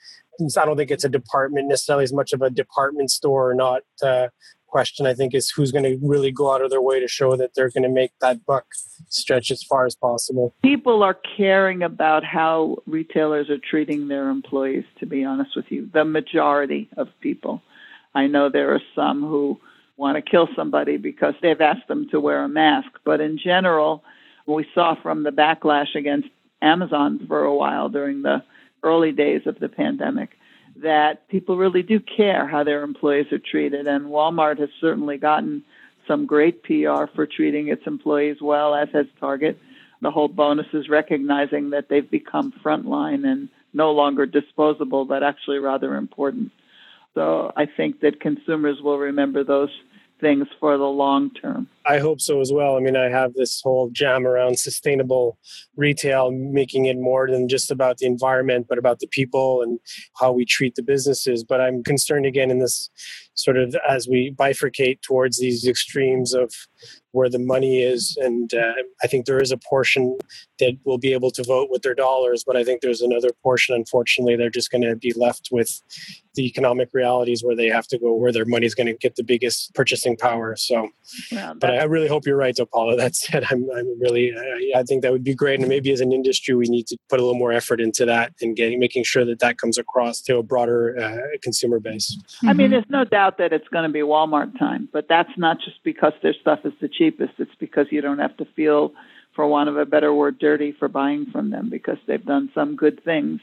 I 0.58 0.66
don't 0.66 0.78
think 0.78 0.90
it's 0.90 1.04
a 1.04 1.10
department 1.10 1.68
necessarily 1.68 2.06
as 2.06 2.14
much 2.14 2.32
of 2.32 2.42
a 2.42 2.50
department 2.50 3.12
store 3.12 3.52
or 3.52 3.54
not 3.54 3.82
uh, 4.02 4.30
question 4.70 5.06
i 5.06 5.14
think 5.14 5.34
is 5.34 5.50
who's 5.50 5.72
going 5.72 5.84
to 5.84 5.98
really 6.02 6.32
go 6.32 6.54
out 6.54 6.62
of 6.62 6.70
their 6.70 6.82
way 6.82 7.00
to 7.00 7.08
show 7.08 7.36
that 7.36 7.54
they're 7.56 7.70
going 7.70 7.84
to 7.84 7.90
make 7.90 8.12
that 8.22 8.46
buck 8.46 8.66
stretch 9.10 9.50
as 9.52 9.64
far 9.64 9.86
as 9.86 9.96
possible. 9.96 10.54
People 10.62 11.04
are 11.04 11.18
caring 11.38 11.84
about 11.84 12.24
how 12.24 12.78
retailers 12.86 13.50
are 13.50 13.58
treating 13.58 14.08
their 14.08 14.30
employees 14.30 14.84
to 15.00 15.06
be 15.06 15.24
honest 15.24 15.56
with 15.56 15.66
you 15.70 15.90
the 15.94 16.06
majority 16.06 16.90
of 16.98 17.08
people. 17.22 17.62
I 18.14 18.28
know 18.28 18.50
there 18.50 18.74
are 18.74 18.82
some 18.96 19.22
who 19.22 19.60
want 19.98 20.16
to 20.16 20.22
kill 20.32 20.48
somebody 20.56 20.98
because 20.98 21.34
they've 21.42 21.60
asked 21.60 21.88
them 21.88 22.08
to 22.10 22.20
wear 22.20 22.44
a 22.44 22.50
mask 22.50 22.88
but 23.04 23.20
in 23.20 23.38
general 23.38 24.04
we 24.46 24.66
saw 24.74 24.96
from 25.02 25.24
the 25.24 25.30
backlash 25.30 25.94
against 25.94 26.30
amazon 26.62 27.20
for 27.28 27.44
a 27.44 27.54
while 27.54 27.90
during 27.90 28.22
the 28.22 28.42
early 28.82 29.12
days 29.12 29.42
of 29.46 29.60
the 29.60 29.68
pandemic 29.68 30.30
that 30.82 31.28
people 31.28 31.58
really 31.58 31.84
do 31.84 32.00
care 32.00 32.48
how 32.48 32.64
their 32.64 32.84
employees 32.84 33.32
are 33.32 33.40
treated. 33.40 33.88
And 33.88 34.06
Walmart 34.06 34.60
has 34.60 34.70
certainly 34.80 35.18
gotten 35.18 35.64
some 36.08 36.26
great 36.26 36.64
PR 36.64 37.06
for 37.14 37.28
treating 37.28 37.68
its 37.68 37.84
employees 37.86 38.38
well, 38.42 38.76
as 38.76 38.90
has 38.94 39.06
Target. 39.20 39.60
The 40.02 40.12
whole 40.12 40.28
bonus 40.28 40.68
is 40.74 40.90
recognizing 40.90 41.72
that 41.72 41.90
they've 41.90 42.10
become 42.10 42.54
frontline 42.64 43.26
and 43.26 43.50
no 43.74 43.92
longer 43.92 44.26
disposable, 44.26 45.06
but 45.06 45.24
actually 45.24 45.60
rather 45.60 45.96
important. 45.96 46.52
So 47.14 47.52
I 47.56 47.66
think 47.66 48.00
that 48.02 48.20
consumers 48.20 48.82
will 48.82 48.98
remember 48.98 49.44
those 49.44 49.70
things 50.22 50.48
for 50.60 50.78
the 50.78 50.86
long 50.86 51.32
term. 51.32 51.68
I 51.90 51.98
hope 51.98 52.22
so 52.22 52.40
as 52.40 52.52
well. 52.54 52.78
I 52.78 52.82
mean, 52.82 52.96
I 52.96 53.10
have 53.10 53.34
this 53.34 53.62
whole 53.64 53.90
jam 53.90 54.28
around 54.28 54.60
sustainable 54.60 55.40
retail, 55.76 56.30
making 56.30 56.86
it 56.86 57.00
more 57.00 57.28
than 57.32 57.50
just 57.50 57.72
about 57.72 57.98
the 57.98 58.06
environment, 58.06 58.68
but 58.70 58.78
about 58.78 59.00
the 59.00 59.08
people 59.08 59.64
and 59.64 59.80
how 60.20 60.32
we 60.32 60.46
treat 60.46 60.76
the 60.76 60.84
businesses. 60.84 61.44
But 61.44 61.62
I'm 61.62 61.84
concerned 61.84 62.28
again 62.28 62.52
in 62.52 62.60
this 62.60 62.92
sort 63.34 63.58
of 63.58 63.76
as 63.88 64.08
we 64.08 64.36
bifurcate 64.38 65.02
towards 65.02 65.40
these 65.40 65.66
extremes 65.66 66.34
of 66.36 66.54
where 67.12 67.30
the 67.30 67.40
money 67.40 67.82
is. 67.82 68.18
And 68.22 68.54
uh, 68.54 68.74
I 69.02 69.08
think 69.08 69.26
there 69.26 69.42
is 69.42 69.52
a 69.52 69.58
portion 69.58 70.18
that 70.60 70.78
will 70.86 70.98
be 70.98 71.14
able 71.14 71.32
to 71.32 71.44
vote 71.44 71.70
with 71.72 71.82
their 71.82 71.96
dollars, 71.96 72.44
but 72.46 72.56
I 72.56 72.64
think 72.64 72.82
there's 72.82 73.02
another 73.02 73.30
portion, 73.42 73.74
unfortunately, 73.76 74.36
they're 74.36 74.50
just 74.50 74.72
going 74.72 74.84
to 74.84 74.96
be 74.96 75.14
left 75.14 75.50
with 75.52 75.82
the 76.36 76.46
economic 76.46 76.90
realities 76.94 77.44
where 77.44 77.56
they 77.56 77.68
have 77.68 77.88
to 77.88 77.98
go 77.98 78.14
where 78.14 78.32
their 78.32 78.46
money 78.46 78.66
is 78.66 78.76
going 78.76 78.88
to 78.88 78.94
get 78.94 79.16
the 79.16 79.24
biggest 79.24 79.74
purchasing 79.74 80.16
power. 80.16 80.56
So, 80.56 80.90
yeah, 81.32 81.54
but 81.54 81.72
I 81.72 81.79
really 81.84 82.08
hope 82.08 82.26
you're 82.26 82.38
right, 82.38 82.56
though, 82.56 82.66
Paula. 82.74 82.96
That 82.96 83.16
said, 83.16 83.46
I'm, 83.50 83.70
I'm 83.76 84.00
really, 84.00 84.34
I, 84.36 84.80
I 84.80 84.84
think 84.84 85.02
that 85.04 85.12
would 85.12 85.24
be 85.24 85.34
great. 85.34 85.60
And 85.60 85.70
maybe 85.70 85.92
as 85.92 86.02
an 86.02 86.12
industry, 86.12 86.56
we 86.56 86.66
need 86.68 86.88
to 86.88 86.98
put 87.10 87.20
a 87.20 87.24
little 87.24 87.38
more 87.38 87.52
effort 87.52 87.82
into 87.82 88.06
that 88.06 88.34
and 88.42 88.56
getting, 88.56 88.80
making 88.80 89.04
sure 89.04 89.26
that 89.26 89.40
that 89.40 89.58
comes 89.58 89.78
across 89.78 90.22
to 90.22 90.38
a 90.38 90.44
broader 90.44 90.98
uh, 91.00 91.38
consumer 91.42 91.80
base. 91.80 92.18
I 92.44 92.54
mean, 92.54 92.72
there's 92.72 92.90
no 92.90 93.04
doubt 93.04 93.38
that 93.38 93.54
it's 93.54 93.68
going 93.70 93.84
to 93.84 93.92
be 93.92 94.00
Walmart 94.00 94.58
time, 94.58 94.90
but 94.92 95.08
that's 95.08 95.32
not 95.38 95.60
just 95.60 95.84
because 95.84 96.14
their 96.22 96.34
stuff 96.34 96.60
is 96.64 96.74
the 96.82 96.88
cheapest. 96.88 97.34
It's 97.38 97.56
because 97.60 97.88
you 97.92 98.02
don't 98.02 98.20
have 98.20 98.36
to 98.38 98.46
feel, 98.56 98.94
for 99.36 99.48
want 99.48 99.70
of 99.70 99.78
a 99.78 99.86
better 99.86 100.14
word, 100.14 100.40
dirty 100.40 100.72
for 100.72 100.88
buying 100.88 101.26
from 101.32 101.50
them 101.50 101.70
because 101.70 101.98
they've 102.08 102.26
done 102.26 102.50
some 102.54 102.76
good 102.76 103.04
things. 103.04 103.42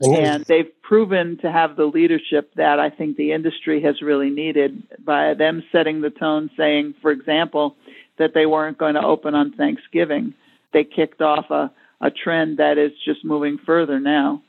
And 0.00 0.44
they've 0.44 0.70
proven 0.82 1.38
to 1.38 1.50
have 1.50 1.76
the 1.76 1.84
leadership 1.84 2.52
that 2.56 2.80
I 2.80 2.90
think 2.90 3.16
the 3.16 3.32
industry 3.32 3.82
has 3.82 4.02
really 4.02 4.30
needed 4.30 4.82
by 5.04 5.34
them 5.34 5.62
setting 5.70 6.00
the 6.00 6.10
tone, 6.10 6.50
saying, 6.56 6.94
for 7.00 7.10
example, 7.10 7.76
that 8.18 8.34
they 8.34 8.46
weren't 8.46 8.78
going 8.78 8.94
to 8.94 9.04
open 9.04 9.34
on 9.34 9.52
Thanksgiving. 9.52 10.34
They 10.72 10.84
kicked 10.84 11.20
off 11.20 11.50
a, 11.50 11.70
a 12.00 12.10
trend 12.10 12.58
that 12.58 12.76
is 12.78 12.92
just 13.04 13.24
moving 13.24 13.58
further 13.64 14.00
now. 14.00 14.42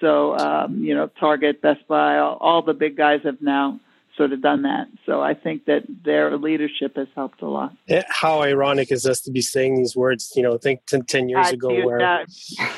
So, 0.00 0.36
um, 0.36 0.84
you 0.84 0.94
know, 0.94 1.10
Target, 1.18 1.62
Best 1.62 1.86
Buy, 1.88 2.18
all, 2.18 2.36
all 2.40 2.62
the 2.62 2.74
big 2.74 2.96
guys 2.96 3.20
have 3.24 3.40
now 3.40 3.80
sort 4.16 4.32
of 4.32 4.42
done 4.42 4.62
that. 4.62 4.86
So 5.04 5.20
I 5.20 5.34
think 5.34 5.66
that 5.66 5.82
their 6.04 6.36
leadership 6.36 6.96
has 6.96 7.08
helped 7.14 7.42
a 7.42 7.48
lot. 7.48 7.72
How 8.08 8.42
ironic 8.42 8.90
is 8.90 9.02
this 9.02 9.20
to 9.22 9.30
be 9.30 9.42
saying 9.42 9.76
these 9.76 9.96
words, 9.96 10.32
you 10.34 10.42
know, 10.42 10.58
think 10.58 10.86
10, 10.86 11.04
10 11.04 11.28
years 11.28 11.50
ago 11.50 11.70
you, 11.70 11.86
where 11.86 12.00
uh, 12.00 12.24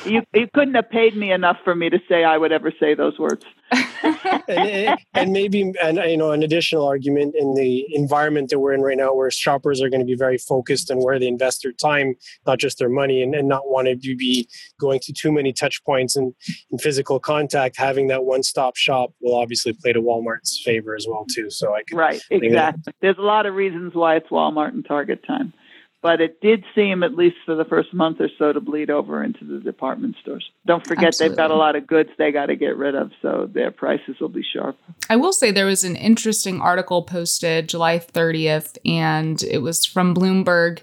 you, 0.05 0.21
you 0.33 0.47
couldn't 0.53 0.75
have 0.75 0.89
paid 0.89 1.15
me 1.15 1.31
enough 1.31 1.57
for 1.63 1.75
me 1.75 1.89
to 1.89 1.99
say 2.07 2.23
I 2.23 2.37
would 2.37 2.51
ever 2.51 2.71
say 2.79 2.93
those 2.93 3.17
words. 3.17 3.45
And, 3.71 4.99
and, 5.13 5.31
maybe 5.31 5.73
and 5.81 5.97
you 5.97 6.17
know 6.17 6.31
an 6.31 6.43
additional 6.43 6.85
argument 6.85 7.35
in 7.37 7.53
the 7.53 7.85
environment 7.93 8.49
that 8.49 8.59
we're 8.59 8.73
in 8.73 8.81
right 8.81 8.97
now 8.97 9.13
where 9.13 9.29
shoppers 9.29 9.81
are 9.81 9.89
going 9.89 9.99
to 9.99 10.05
be 10.05 10.15
very 10.15 10.37
focused 10.37 10.89
on 10.89 10.97
where 10.97 11.19
they 11.19 11.27
invest 11.27 11.61
their 11.63 11.71
time 11.71 12.15
not 12.45 12.59
just 12.59 12.79
their 12.79 12.89
money 12.89 13.21
and, 13.21 13.35
and 13.35 13.47
not 13.47 13.63
wanting 13.65 13.99
to 13.99 14.15
be 14.15 14.47
going 14.79 14.99
to 14.99 15.13
too 15.13 15.31
many 15.31 15.53
touch 15.53 15.83
points 15.83 16.15
and 16.15 16.33
in 16.71 16.77
physical 16.77 17.19
contact. 17.19 17.77
Having 17.77 18.07
that 18.07 18.23
one-stop 18.25 18.75
shop 18.75 19.13
will 19.21 19.35
obviously 19.35 19.73
play 19.73 19.93
to 19.93 20.01
walmart's 20.01 20.61
favor 20.63 20.95
as 20.95 21.05
well 21.07 21.25
too 21.33 21.49
so 21.49 21.73
i 21.75 21.83
can 21.87 21.97
right 21.97 22.21
exactly. 22.29 22.93
There's 23.01 23.17
a 23.17 23.21
lot 23.21 23.45
of 23.45 23.55
reasons 23.55 23.93
why 23.93 24.15
it's 24.15 24.29
walmart 24.29 24.69
and 24.69 24.85
target 24.85 25.23
time 25.25 25.53
but 26.01 26.21
it 26.21 26.39
did 26.41 26.63
seem, 26.73 27.03
at 27.03 27.15
least 27.15 27.35
for 27.45 27.55
the 27.55 27.65
first 27.65 27.93
month 27.93 28.21
or 28.21 28.29
so, 28.37 28.53
to 28.53 28.61
bleed 28.61 28.89
over 28.89 29.23
into 29.23 29.43
the 29.43 29.59
department 29.59 30.15
stores. 30.21 30.49
Don't 30.65 30.85
forget, 30.85 31.07
Absolutely. 31.07 31.35
they've 31.35 31.37
got 31.37 31.51
a 31.51 31.55
lot 31.55 31.75
of 31.75 31.87
goods 31.87 32.09
they 32.17 32.31
got 32.31 32.47
to 32.47 32.55
get 32.55 32.77
rid 32.77 32.95
of, 32.95 33.11
so 33.21 33.49
their 33.51 33.71
prices 33.71 34.15
will 34.21 34.29
be 34.29 34.43
sharp. 34.43 34.77
I 35.09 35.17
will 35.17 35.33
say 35.33 35.51
there 35.51 35.65
was 35.65 35.83
an 35.83 35.95
interesting 35.95 36.61
article 36.61 37.03
posted 37.03 37.67
July 37.67 37.99
30th, 37.99 38.77
and 38.85 39.41
it 39.43 39.59
was 39.59 39.85
from 39.85 40.15
Bloomberg 40.15 40.79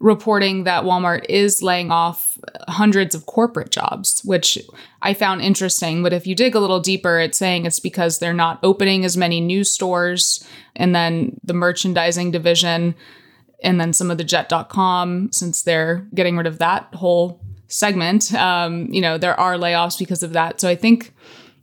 reporting 0.00 0.64
that 0.64 0.84
Walmart 0.84 1.24
is 1.28 1.62
laying 1.62 1.90
off 1.90 2.38
hundreds 2.68 3.14
of 3.14 3.26
corporate 3.26 3.70
jobs, 3.70 4.22
which 4.24 4.58
I 5.02 5.12
found 5.12 5.42
interesting. 5.42 6.02
But 6.02 6.12
if 6.12 6.26
you 6.26 6.34
dig 6.34 6.54
a 6.54 6.60
little 6.60 6.78
deeper, 6.78 7.18
it's 7.18 7.38
saying 7.38 7.66
it's 7.66 7.80
because 7.80 8.18
they're 8.18 8.32
not 8.32 8.60
opening 8.62 9.04
as 9.04 9.16
many 9.16 9.40
new 9.40 9.64
stores. 9.64 10.46
And 10.76 10.94
then 10.94 11.40
the 11.42 11.54
merchandising 11.54 12.30
division 12.30 12.94
and 13.62 13.80
then 13.80 13.92
some 13.92 14.10
of 14.10 14.18
the 14.18 14.24
jet.com 14.24 15.30
since 15.32 15.62
they're 15.62 16.06
getting 16.14 16.36
rid 16.36 16.46
of 16.46 16.58
that 16.58 16.94
whole 16.94 17.40
segment, 17.68 18.32
um, 18.34 18.86
you 18.92 19.00
know, 19.00 19.18
there 19.18 19.38
are 19.38 19.54
layoffs 19.54 19.98
because 19.98 20.22
of 20.22 20.32
that. 20.32 20.60
So 20.60 20.68
I 20.68 20.74
think 20.74 21.14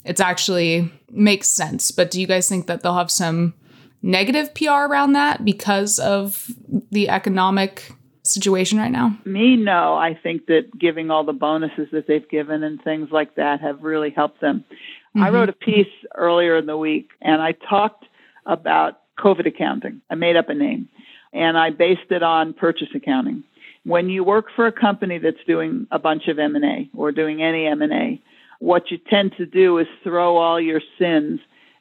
it's 0.04 0.22
actually 0.22 0.92
makes 1.10 1.50
sense. 1.50 1.92
But 1.92 2.12
do 2.12 2.22
you 2.22 2.28
guys 2.28 2.48
think 2.48 2.68
that 2.68 2.82
they'll 2.82 2.96
have 2.96 3.12
some 3.12 3.54
negative 4.02 4.54
PR 4.54 4.86
around 4.86 5.14
that 5.14 5.44
because 5.44 5.98
of 6.00 6.48
the 6.92 7.10
economic 7.10 7.92
situation 8.24 8.78
right 8.78 8.92
now? 8.92 9.18
Me, 9.26 9.56
no. 9.56 9.96
I 9.96 10.18
think 10.22 10.48
that 10.48 10.78
giving 10.78 11.10
all 11.12 11.24
the 11.24 11.34
bonuses 11.34 11.88
that 11.92 12.08
they've 12.08 12.28
given 12.30 12.64
and 12.64 12.82
things 12.84 13.10
like 13.12 13.36
that 13.36 13.62
have 13.62 13.84
really 13.84 14.12
helped 14.12 14.42
them. 14.42 14.64
Mm-hmm. 14.70 15.24
I 15.24 15.30
wrote 15.30 15.50
a 15.50 15.54
piece 15.54 15.88
earlier 16.16 16.58
in 16.58 16.66
the 16.66 16.78
week 16.78 17.10
and 17.22 17.42
I 17.42 17.54
talked 17.54 18.06
about 18.46 19.00
COVID 19.18 19.48
accounting. 19.48 20.02
I 20.10 20.16
made 20.16 20.36
up 20.36 20.50
a 20.50 20.54
name 20.54 20.90
and 21.36 21.58
I 21.58 21.70
based 21.70 22.12
it 22.12 22.24
on 22.24 22.54
purchase 22.54 22.88
accounting. 22.96 23.44
When 23.84 24.10
you 24.10 24.24
work 24.24 24.48
for 24.56 24.66
a 24.66 24.72
company 24.72 25.20
that's 25.20 25.44
doing 25.46 25.86
a 25.92 26.00
bunch 26.00 26.28
of 26.28 26.40
M&A 26.40 26.90
or 26.96 27.12
doing 27.12 27.44
any 27.44 27.68
M&A, 27.68 28.22
what 28.60 28.90
you 28.90 28.98
tend 28.98 29.34
to 29.38 29.46
do 29.46 29.78
is 29.78 29.88
throw 30.04 30.38
all 30.38 30.60
your 30.60 30.82
sins 30.98 31.40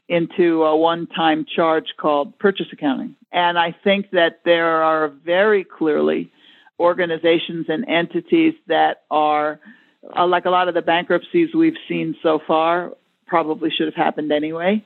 into 0.08 0.64
a 0.64 0.76
one 0.76 1.06
time 1.06 1.46
charge 1.46 1.86
called 1.98 2.38
purchase 2.38 2.66
accounting. 2.72 3.14
And 3.32 3.58
I 3.58 3.74
think 3.84 4.10
that 4.10 4.40
there 4.44 4.82
are 4.82 5.08
very 5.08 5.64
clearly 5.64 6.30
organizations 6.78 7.66
and 7.68 7.88
entities 7.88 8.54
that 8.66 9.04
are, 9.10 9.60
uh, 10.18 10.26
like 10.26 10.44
a 10.44 10.50
lot 10.50 10.68
of 10.68 10.74
the 10.74 10.82
bankruptcies 10.82 11.54
we've 11.54 11.78
seen 11.88 12.16
so 12.22 12.40
far, 12.46 12.92
probably 13.26 13.70
should 13.70 13.86
have 13.86 13.94
happened 13.94 14.30
anyway. 14.30 14.84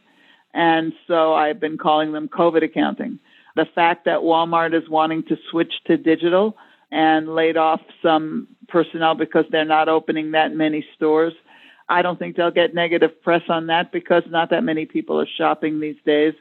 And 0.55 0.93
so 1.09 1.35
I've 1.35 1.59
been 1.59 1.79
calling 1.79 2.13
them 2.13 2.29
COVID 2.29 2.63
accounting. 2.63 3.19
The 3.57 3.67
fact 3.75 4.05
that 4.05 4.21
Walmart 4.21 4.75
is 4.75 4.89
wanting 4.89 5.25
to 5.25 5.37
switch 5.51 5.73
to 5.87 5.97
digital 5.97 6.57
and 6.91 7.35
laid 7.35 7.57
off 7.57 7.81
some 8.03 8.49
personnel 8.69 9.15
because 9.15 9.45
they're 9.51 9.65
not 9.65 9.89
opening 9.89 10.33
that 10.33 10.55
many 10.55 10.85
stores 10.95 11.35
I 11.89 12.03
don't 12.03 12.19
think 12.19 12.37
they'll 12.37 12.51
get 12.51 12.75
negative 12.75 13.23
press 13.23 13.43
on 13.49 13.69
that 13.69 13.93
because 13.93 14.23
not 14.29 14.51
that 14.51 14.63
many 14.63 14.85
people 14.85 15.21
are 15.21 15.27
shopping 15.27 15.81
these 15.81 15.97
days. 16.05 16.35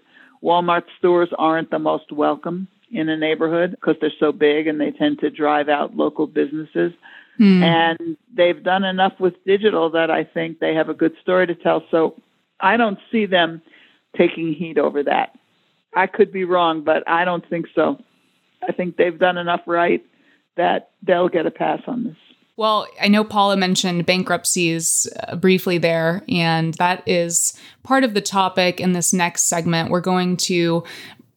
Walmart 0.44 0.84
stores 1.00 1.30
aren't 1.38 1.72
the 1.72 1.80
most 1.80 2.12
welcome 2.12 2.68
in 2.92 3.10
a 3.10 3.18
neighborhood 3.18 3.72
because 3.72 3.96
they're 4.00 4.12
so 4.20 4.32
big 4.32 4.68
and 4.68 4.80
they 4.80 4.92
tend 4.92 5.20
to 5.20 5.30
drive 5.30 5.70
out 5.70 5.96
local 5.96 6.28
businesses. 6.28 6.92
Hmm. 7.38 7.64
And 7.64 8.18
they've 8.34 8.62
done 8.62 8.84
enough 8.84 9.14
with 9.20 9.44
digital 9.46 9.92
that 9.92 10.12
I 10.12 10.24
think 10.26 10.60
they 10.60 10.74
have 10.76 10.90
a 10.90 10.94
good 10.94 11.14
story 11.22 11.48
to 11.48 11.56
tell. 11.56 11.84
So 11.92 12.16
I 12.60 12.78
don't 12.78 13.00
see 13.12 13.26
them 13.26 13.62
taking 14.18 14.54
heat 14.54 14.78
over 14.78 15.04
that. 15.04 15.38
I 15.96 16.08
could 16.08 16.32
be 16.32 16.44
wrong, 16.44 16.84
but 16.84 17.08
I 17.08 17.26
don't 17.26 17.48
think 17.50 17.68
so. 17.74 18.00
I 18.68 18.72
think 18.72 18.98
they've 18.98 19.18
done 19.18 19.38
enough 19.38 19.62
right 19.66 20.04
that 20.58 20.92
they'll 21.04 21.30
get 21.30 21.46
a 21.46 21.52
pass 21.52 21.82
on 21.88 22.04
this. 22.04 22.16
Well, 22.58 22.88
I 23.00 23.08
know 23.08 23.24
Paula 23.24 23.56
mentioned 23.56 24.08
bankruptcies 24.08 25.08
uh, 25.28 25.36
briefly 25.36 25.78
there, 25.78 26.24
and 26.28 26.74
that 26.76 27.04
is 27.06 27.54
part 27.84 28.04
of 28.04 28.16
the 28.16 28.22
topic 28.22 28.80
in 28.80 28.94
this 28.94 29.14
next 29.14 29.44
segment. 29.44 29.92
We're 29.92 30.02
going 30.02 30.38
to 30.38 30.84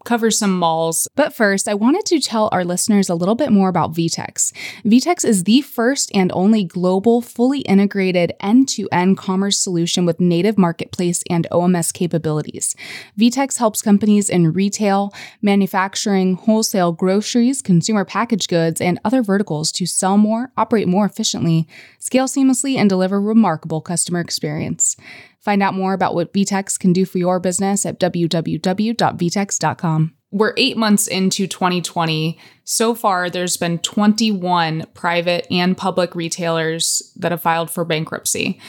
cover 0.05 0.31
some 0.31 0.59
malls. 0.59 1.09
But 1.15 1.35
first, 1.35 1.69
I 1.69 1.75
wanted 1.75 2.07
to 2.07 2.21
tell 2.21 2.49
our 2.53 2.65
listeners 2.65 3.09
a 3.09 3.15
little 3.15 3.35
bit 3.35 3.51
more 3.51 3.69
about 3.69 3.93
VTEX. 3.93 4.53
VTEX 4.85 5.25
is 5.25 5.45
the 5.45 5.61
first 5.61 6.11
and 6.15 6.31
only 6.33 6.65
global, 6.65 7.21
fully 7.21 7.61
integrated 7.61 8.33
end 8.41 8.69
to 8.71 8.89
end 8.93 9.19
commerce 9.19 9.59
solution 9.59 10.07
with 10.07 10.21
native 10.21 10.59
marketplace 10.59 11.23
and 11.29 11.47
OMS 11.51 11.93
capabilities. 11.93 12.75
VTEX 13.19 13.59
helps 13.59 13.83
companies 13.83 14.29
in 14.29 14.53
retail, 14.53 15.13
manufacturing, 15.43 16.35
wholesale, 16.35 16.93
groceries, 16.93 17.63
consumer 17.63 18.05
packaged 18.05 18.49
goods, 18.49 18.81
and 18.81 18.99
other 19.05 19.23
verticals 19.23 19.73
to 19.73 19.87
sell 19.87 20.17
more, 20.17 20.53
operate 20.57 20.89
more 20.89 21.05
efficiently, 21.07 21.67
scale 21.99 22.27
seamlessly, 22.27 22.77
and 22.77 22.89
deliver 22.89 23.21
remarkable 23.21 23.81
customer 23.81 24.21
experience. 24.21 24.97
Find 25.41 25.63
out 25.63 25.75
more 25.75 25.95
about 25.95 26.15
what 26.15 26.33
VTEX 26.33 26.79
can 26.79 26.93
do 26.93 27.05
for 27.05 27.19
your 27.19 27.41
business 27.41 27.87
at 27.87 27.99
www.vtex.com. 27.99 30.15
We're 30.33 30.55
eight 30.57 30.77
months 30.77 31.09
into 31.09 31.49
2020. 31.49 32.39
So 32.63 32.95
far, 32.95 33.29
there's 33.29 33.57
been 33.57 33.81
21 33.81 34.85
private 34.95 35.47
and 35.51 35.77
public 35.77 36.15
retailers 36.15 37.13
that 37.17 37.33
have 37.33 37.43
filed 37.43 37.71
for 37.71 37.85
bankruptcy. 37.85 38.61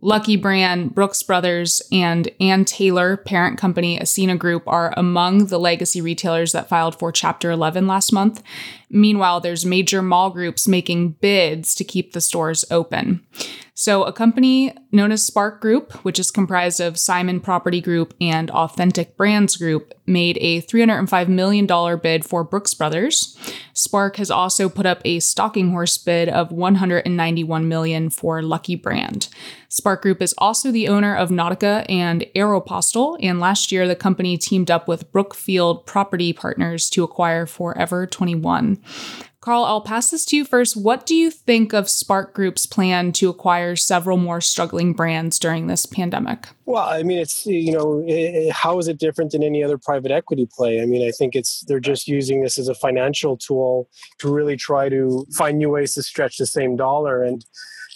Lucky 0.00 0.36
Brand, 0.36 0.94
Brooks 0.94 1.22
Brothers, 1.22 1.80
and 1.90 2.28
Ann 2.38 2.66
Taylor, 2.66 3.16
parent 3.16 3.56
company 3.56 3.98
Ascena 3.98 4.38
Group, 4.38 4.64
are 4.66 4.92
among 4.98 5.46
the 5.46 5.58
legacy 5.58 6.02
retailers 6.02 6.52
that 6.52 6.68
filed 6.68 6.98
for 6.98 7.10
Chapter 7.10 7.50
11 7.50 7.86
last 7.86 8.12
month. 8.12 8.42
Meanwhile, 8.90 9.40
there's 9.40 9.64
major 9.64 10.02
mall 10.02 10.28
groups 10.28 10.68
making 10.68 11.12
bids 11.12 11.74
to 11.76 11.84
keep 11.84 12.12
the 12.12 12.20
stores 12.20 12.66
open. 12.70 13.24
So, 13.76 14.04
a 14.04 14.12
company 14.12 14.72
known 14.92 15.10
as 15.10 15.26
Spark 15.26 15.60
Group, 15.60 15.94
which 16.04 16.20
is 16.20 16.30
comprised 16.30 16.80
of 16.80 16.96
Simon 16.96 17.40
Property 17.40 17.80
Group 17.80 18.14
and 18.20 18.48
Authentic 18.52 19.16
Brands 19.16 19.56
Group, 19.56 19.92
made 20.06 20.38
a 20.40 20.62
$305 20.62 21.26
million 21.26 21.98
bid 21.98 22.24
for 22.24 22.44
Brooks 22.44 22.72
Brothers. 22.72 23.36
Spark 23.72 24.16
has 24.18 24.30
also 24.30 24.68
put 24.68 24.86
up 24.86 25.00
a 25.04 25.18
stalking 25.18 25.70
horse 25.70 25.98
bid 25.98 26.28
of 26.28 26.52
191 26.52 27.68
million 27.68 28.10
for 28.10 28.42
Lucky 28.42 28.76
Brand. 28.76 29.28
Spark 29.68 30.02
Group 30.02 30.22
is 30.22 30.36
also 30.38 30.70
the 30.70 30.86
owner 30.86 31.16
of 31.16 31.30
Nautica 31.30 31.84
and 31.88 32.24
Aeropostale, 32.36 33.18
and 33.20 33.40
last 33.40 33.72
year 33.72 33.88
the 33.88 33.96
company 33.96 34.38
teamed 34.38 34.70
up 34.70 34.86
with 34.86 35.10
Brookfield 35.10 35.84
Property 35.84 36.32
Partners 36.32 36.88
to 36.90 37.02
acquire 37.02 37.44
Forever 37.44 38.06
21. 38.06 38.80
Carl, 39.44 39.64
I'll 39.64 39.82
pass 39.82 40.10
this 40.10 40.24
to 40.26 40.36
you 40.36 40.46
first. 40.46 40.74
What 40.74 41.04
do 41.04 41.14
you 41.14 41.30
think 41.30 41.74
of 41.74 41.90
Spark 41.90 42.32
Group's 42.32 42.64
plan 42.64 43.12
to 43.12 43.28
acquire 43.28 43.76
several 43.76 44.16
more 44.16 44.40
struggling 44.40 44.94
brands 44.94 45.38
during 45.38 45.66
this 45.66 45.84
pandemic? 45.84 46.48
Well, 46.64 46.88
I 46.88 47.02
mean, 47.02 47.18
it's, 47.18 47.44
you 47.44 47.72
know, 47.72 48.02
it, 48.06 48.50
how 48.52 48.78
is 48.78 48.88
it 48.88 48.96
different 48.96 49.32
than 49.32 49.42
any 49.42 49.62
other 49.62 49.76
private 49.76 50.10
equity 50.10 50.48
play? 50.50 50.80
I 50.80 50.86
mean, 50.86 51.06
I 51.06 51.10
think 51.10 51.36
it's, 51.36 51.62
they're 51.68 51.78
just 51.78 52.08
using 52.08 52.42
this 52.42 52.58
as 52.58 52.68
a 52.68 52.74
financial 52.74 53.36
tool 53.36 53.90
to 54.20 54.32
really 54.32 54.56
try 54.56 54.88
to 54.88 55.26
find 55.36 55.58
new 55.58 55.68
ways 55.68 55.92
to 55.92 56.02
stretch 56.02 56.38
the 56.38 56.46
same 56.46 56.74
dollar. 56.74 57.22
And, 57.22 57.44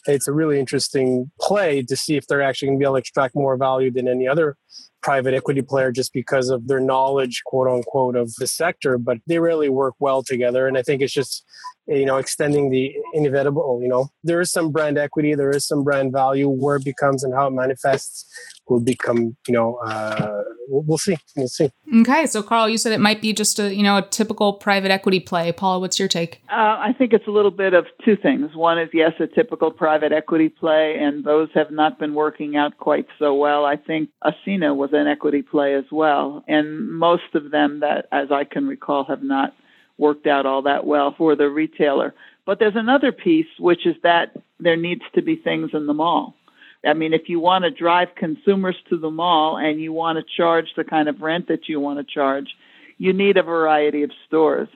it's 0.06 0.28
a 0.28 0.32
really 0.32 0.58
interesting 0.58 1.30
play 1.40 1.82
to 1.82 1.96
see 1.96 2.16
if 2.16 2.26
they're 2.26 2.40
actually 2.40 2.68
going 2.68 2.78
to 2.78 2.82
be 2.82 2.86
able 2.86 2.94
to 2.94 3.00
extract 3.00 3.34
more 3.34 3.56
value 3.56 3.90
than 3.90 4.08
any 4.08 4.26
other 4.26 4.56
private 5.02 5.34
equity 5.34 5.62
player 5.62 5.92
just 5.92 6.12
because 6.12 6.50
of 6.50 6.66
their 6.68 6.80
knowledge, 6.80 7.42
quote 7.44 7.68
unquote, 7.68 8.16
of 8.16 8.34
the 8.36 8.46
sector, 8.46 8.98
but 8.98 9.18
they 9.26 9.38
really 9.38 9.68
work 9.68 9.94
well 9.98 10.22
together. 10.22 10.66
And 10.66 10.76
I 10.76 10.82
think 10.82 11.02
it's 11.02 11.12
just, 11.12 11.44
you 11.86 12.04
know, 12.04 12.16
extending 12.16 12.70
the 12.70 12.94
inevitable, 13.14 13.80
you 13.82 13.88
know, 13.88 14.08
there 14.24 14.40
is 14.40 14.50
some 14.50 14.70
brand 14.70 14.98
equity, 14.98 15.34
there 15.34 15.50
is 15.50 15.66
some 15.66 15.84
brand 15.84 16.12
value, 16.12 16.48
where 16.48 16.76
it 16.76 16.84
becomes 16.84 17.24
and 17.24 17.32
how 17.34 17.46
it 17.46 17.52
manifests 17.52 18.26
will 18.68 18.80
become, 18.80 19.36
you 19.46 19.54
know, 19.54 19.76
uh, 19.76 20.42
we'll, 20.68 20.82
we'll, 20.82 20.98
see. 20.98 21.16
We'll 21.36 21.48
see. 21.48 21.70
Okay. 22.00 22.26
So, 22.26 22.42
Carl, 22.42 22.68
you 22.68 22.78
said 22.78 22.92
it 22.92 23.00
might 23.00 23.20
be 23.22 23.32
just 23.32 23.58
a, 23.58 23.74
you 23.74 23.82
know, 23.82 23.98
a 23.98 24.02
typical 24.02 24.54
private 24.54 24.90
equity 24.90 25.20
play. 25.20 25.50
Paula, 25.52 25.80
what's 25.80 25.98
your 25.98 26.08
take? 26.08 26.42
Uh, 26.50 26.54
I 26.54 26.94
think 26.96 27.12
it's 27.12 27.26
a 27.26 27.30
little 27.30 27.50
bit 27.50 27.74
of 27.74 27.86
two 28.04 28.16
things. 28.16 28.54
One 28.54 28.78
is, 28.78 28.88
yes, 28.92 29.12
a 29.20 29.26
typical 29.26 29.70
private 29.70 30.12
equity 30.12 30.48
play, 30.48 30.96
and 30.98 31.24
those 31.24 31.48
have 31.54 31.70
not 31.70 31.98
been 31.98 32.14
working 32.14 32.56
out 32.56 32.78
quite 32.78 33.06
so 33.18 33.34
well. 33.34 33.64
I 33.64 33.76
think 33.76 34.10
Ascena 34.24 34.76
was 34.76 34.90
an 34.92 35.06
equity 35.06 35.42
play 35.42 35.74
as 35.74 35.84
well. 35.90 36.44
And 36.46 36.90
most 36.90 37.34
of 37.34 37.50
them 37.50 37.80
that, 37.80 38.06
as 38.12 38.30
I 38.30 38.44
can 38.44 38.66
recall, 38.66 39.04
have 39.04 39.22
not 39.22 39.54
worked 39.96 40.26
out 40.26 40.46
all 40.46 40.62
that 40.62 40.86
well 40.86 41.14
for 41.16 41.34
the 41.34 41.48
retailer. 41.48 42.14
But 42.46 42.58
there's 42.60 42.76
another 42.76 43.12
piece, 43.12 43.46
which 43.58 43.86
is 43.86 43.96
that 44.02 44.32
there 44.58 44.76
needs 44.76 45.02
to 45.14 45.22
be 45.22 45.36
things 45.36 45.70
in 45.74 45.86
the 45.86 45.92
mall. 45.92 46.34
I 46.86 46.94
mean, 46.94 47.12
if 47.12 47.28
you 47.28 47.40
want 47.40 47.64
to 47.64 47.70
drive 47.70 48.08
consumers 48.16 48.76
to 48.88 48.98
the 48.98 49.10
mall 49.10 49.56
and 49.56 49.80
you 49.80 49.92
want 49.92 50.18
to 50.18 50.36
charge 50.36 50.66
the 50.76 50.84
kind 50.84 51.08
of 51.08 51.20
rent 51.20 51.48
that 51.48 51.68
you 51.68 51.80
want 51.80 51.98
to 51.98 52.14
charge, 52.14 52.54
you 52.98 53.12
need 53.12 53.36
a 53.36 53.42
variety 53.42 54.02
of 54.02 54.10
stores. 54.26 54.68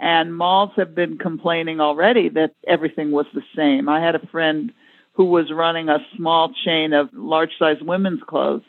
And 0.00 0.36
malls 0.36 0.70
have 0.76 0.94
been 0.94 1.18
complaining 1.18 1.80
already 1.80 2.28
that 2.30 2.54
everything 2.66 3.10
was 3.10 3.26
the 3.34 3.42
same. 3.56 3.88
I 3.88 4.00
had 4.00 4.14
a 4.14 4.26
friend 4.28 4.72
who 5.14 5.24
was 5.24 5.50
running 5.52 5.88
a 5.88 5.98
small 6.16 6.52
chain 6.64 6.92
of 6.92 7.08
large 7.12 7.50
size 7.58 7.78
women's 7.80 8.22
clothes, 8.22 8.62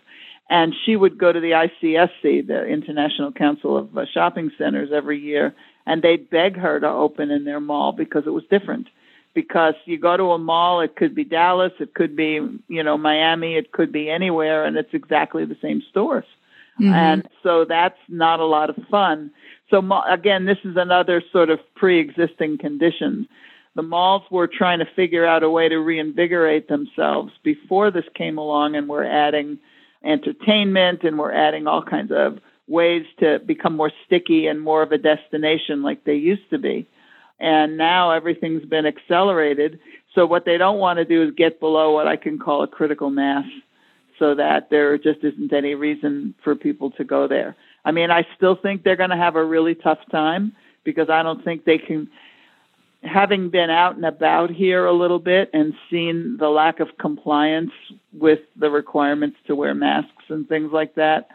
and 0.50 0.74
she 0.84 0.96
would 0.96 1.19
go 1.19 1.31
to 1.31 1.39
the 1.39 1.51
ICSC, 1.51 2.48
the 2.48 2.65
International 2.65 3.31
Council 3.31 3.77
of 3.77 3.96
uh, 3.96 4.05
Shopping 4.12 4.50
Centers, 4.58 4.89
every 4.91 5.19
year, 5.19 5.53
and 5.86 6.01
they'd 6.01 6.31
beg 6.31 6.58
her 6.58 6.79
to 6.79 6.88
open 6.88 7.29
in 7.29 7.46
their 7.46 7.60
mall 7.60 7.91
because 7.91 8.24
it 8.25 8.31
was 8.31 8.43
different 8.50 8.88
because 9.33 9.75
you 9.86 9.98
go 9.98 10.17
to 10.17 10.31
a 10.31 10.38
mall, 10.38 10.81
it 10.81 10.95
could 10.95 11.13
be 11.15 11.24
Dallas, 11.24 11.74
it 11.79 11.93
could 11.93 12.15
be, 12.15 12.39
you 12.67 12.83
know, 12.83 12.98
Miami, 12.98 13.55
it 13.55 13.71
could 13.71 13.91
be 13.91 14.09
anywhere, 14.09 14.65
and 14.65 14.77
it's 14.77 14.93
exactly 14.93 15.45
the 15.45 15.57
same 15.62 15.81
stores. 15.89 16.25
Mm-hmm. 16.79 16.93
And 16.93 17.29
so 17.43 17.65
that's 17.65 18.00
not 18.07 18.39
a 18.39 18.45
lot 18.45 18.69
of 18.69 18.77
fun. 18.89 19.31
So 19.69 19.83
again, 20.09 20.45
this 20.45 20.57
is 20.63 20.77
another 20.77 21.21
sort 21.31 21.50
of 21.50 21.59
pre-existing 21.75 22.57
condition. 22.57 23.27
The 23.75 23.83
malls 23.83 24.24
were 24.31 24.48
trying 24.48 24.79
to 24.79 24.86
figure 24.95 25.25
out 25.25 25.43
a 25.43 25.50
way 25.50 25.69
to 25.69 25.77
reinvigorate 25.77 26.67
themselves 26.67 27.31
before 27.43 27.91
this 27.91 28.05
came 28.15 28.38
along, 28.38 28.75
and 28.75 28.88
we're 28.88 29.05
adding 29.05 29.59
entertainment 30.03 31.03
and 31.03 31.19
we're 31.19 31.33
adding 31.33 31.67
all 31.67 31.83
kinds 31.83 32.12
of 32.12 32.39
ways 32.67 33.05
to 33.19 33.39
become 33.39 33.75
more 33.75 33.91
sticky 34.05 34.48
and 34.48 34.62
more 34.62 34.81
of 34.81 34.91
a 34.91 34.98
destination 34.98 35.81
like 35.81 36.03
they 36.03 36.15
used 36.15 36.50
to 36.50 36.57
be 36.57 36.88
and 37.39 37.77
now 37.77 38.12
everything's 38.12 38.65
been 38.65 38.86
accelerated. 38.86 39.79
So 40.15 40.25
what 40.25 40.46
they 40.46 40.58
don't 40.58 40.79
want 40.79 40.98
to 40.98 41.05
do 41.05 41.24
is 41.24 41.31
get 41.36 41.60
below 41.60 41.91
what 41.91 42.08
I 42.08 42.15
can 42.15 42.39
call 42.39 42.63
a 42.63 42.67
critical 42.67 43.10
mass 43.10 43.46
so 44.17 44.36
that 44.36 44.69
there 44.69 44.98
just 44.98 45.24
isn't 45.24 45.53
any 45.53 45.75
reason 45.75 46.36
for 46.43 46.55
people 46.55 46.91
to 46.91 47.03
go 47.03 47.27
there. 47.27 47.55
I 47.86 47.91
mean, 47.91 48.12
I 48.12 48.27
still 48.36 48.55
think 48.55 48.84
they're 48.84 48.98
going 48.98 49.12
to 49.12 49.17
have 49.17 49.36
a 49.36 49.43
really 49.43 49.75
tough 49.75 50.00
time 50.12 50.53
because 50.84 51.10
I 51.10 51.24
don't 51.24 51.43
think 51.43 51.63
they 51.63 51.77
can 51.77 52.10
having 53.03 53.50
been 53.50 53.69
out 53.69 53.96
and 53.96 54.05
about 54.05 54.50
here 54.50 54.86
a 54.86 54.93
little 54.93 55.19
bit 55.19 55.50
and 55.53 55.74
seen 55.89 56.36
the 56.38 56.50
lack 56.50 56.81
of 56.81 56.89
compliance 57.00 57.72
with 58.13 58.39
the 58.58 58.69
requirements 58.69 59.38
to 59.48 59.55
wear 59.55 59.74
masks 59.74 60.25
and 60.27 60.48
things 60.50 60.72
like 60.74 60.96
that, 60.96 61.29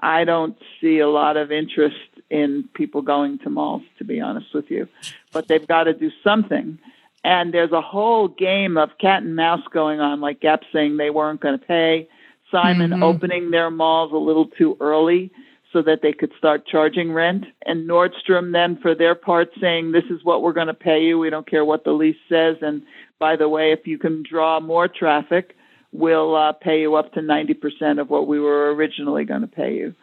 I 0.00 0.24
don't 0.24 0.56
see 0.80 0.98
a 0.98 1.08
lot 1.08 1.36
of 1.36 1.52
interest 1.52 1.96
in 2.30 2.68
people 2.74 3.02
going 3.02 3.38
to 3.40 3.50
malls, 3.50 3.82
to 3.98 4.04
be 4.04 4.20
honest 4.20 4.54
with 4.54 4.70
you. 4.70 4.88
But 5.32 5.48
they've 5.48 5.66
got 5.66 5.84
to 5.84 5.92
do 5.92 6.10
something. 6.24 6.78
And 7.22 7.52
there's 7.52 7.72
a 7.72 7.82
whole 7.82 8.28
game 8.28 8.76
of 8.78 8.90
cat 8.98 9.22
and 9.22 9.36
mouse 9.36 9.66
going 9.72 10.00
on, 10.00 10.20
like 10.20 10.40
Gap 10.40 10.62
saying 10.72 10.96
they 10.96 11.10
weren't 11.10 11.40
going 11.40 11.58
to 11.58 11.64
pay, 11.64 12.08
Simon 12.50 12.90
mm-hmm. 12.90 13.02
opening 13.02 13.50
their 13.50 13.70
malls 13.70 14.12
a 14.12 14.16
little 14.16 14.46
too 14.46 14.76
early 14.80 15.30
so 15.72 15.82
that 15.82 16.02
they 16.02 16.12
could 16.12 16.32
start 16.36 16.66
charging 16.66 17.12
rent. 17.12 17.44
And 17.64 17.88
Nordstrom 17.88 18.52
then, 18.52 18.78
for 18.80 18.94
their 18.94 19.14
part, 19.14 19.50
saying, 19.60 19.92
This 19.92 20.04
is 20.10 20.24
what 20.24 20.42
we're 20.42 20.52
going 20.52 20.66
to 20.66 20.74
pay 20.74 21.02
you. 21.02 21.18
We 21.18 21.30
don't 21.30 21.48
care 21.48 21.64
what 21.64 21.84
the 21.84 21.92
lease 21.92 22.16
says. 22.28 22.56
And 22.62 22.82
by 23.18 23.36
the 23.36 23.48
way, 23.48 23.72
if 23.72 23.86
you 23.86 23.98
can 23.98 24.24
draw 24.28 24.58
more 24.58 24.88
traffic, 24.88 25.56
we'll 25.92 26.34
uh, 26.34 26.52
pay 26.52 26.80
you 26.80 26.94
up 26.94 27.12
to 27.14 27.20
90% 27.20 28.00
of 28.00 28.10
what 28.10 28.26
we 28.26 28.38
were 28.40 28.72
originally 28.74 29.24
going 29.24 29.42
to 29.42 29.46
pay 29.46 29.74
you. 29.74 29.94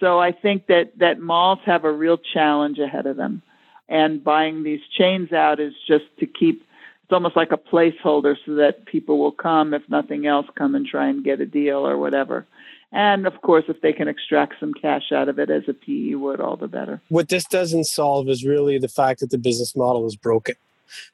So 0.00 0.18
I 0.18 0.32
think 0.32 0.66
that, 0.66 0.98
that 0.98 1.20
malls 1.20 1.60
have 1.64 1.84
a 1.84 1.92
real 1.92 2.18
challenge 2.18 2.78
ahead 2.78 3.06
of 3.06 3.16
them. 3.16 3.42
And 3.88 4.22
buying 4.24 4.62
these 4.62 4.80
chains 4.98 5.32
out 5.32 5.60
is 5.60 5.74
just 5.86 6.04
to 6.20 6.26
keep 6.26 6.64
it's 7.12 7.14
almost 7.14 7.36
like 7.36 7.52
a 7.52 7.58
placeholder 7.58 8.36
so 8.46 8.54
that 8.54 8.86
people 8.86 9.18
will 9.18 9.32
come, 9.32 9.74
if 9.74 9.82
nothing 9.90 10.26
else, 10.26 10.46
come 10.54 10.74
and 10.74 10.86
try 10.86 11.08
and 11.08 11.22
get 11.22 11.42
a 11.42 11.46
deal 11.46 11.86
or 11.86 11.98
whatever. 11.98 12.46
And 12.90 13.26
of 13.26 13.42
course, 13.42 13.64
if 13.68 13.82
they 13.82 13.92
can 13.92 14.08
extract 14.08 14.54
some 14.58 14.72
cash 14.72 15.12
out 15.12 15.28
of 15.28 15.38
it 15.38 15.50
as 15.50 15.64
a 15.68 15.74
PE 15.74 16.14
would, 16.14 16.40
all 16.40 16.56
the 16.56 16.68
better. 16.68 17.02
What 17.08 17.28
this 17.28 17.44
doesn't 17.44 17.84
solve 17.84 18.30
is 18.30 18.46
really 18.46 18.78
the 18.78 18.88
fact 18.88 19.20
that 19.20 19.30
the 19.30 19.36
business 19.36 19.76
model 19.76 20.06
is 20.06 20.16
broken 20.16 20.54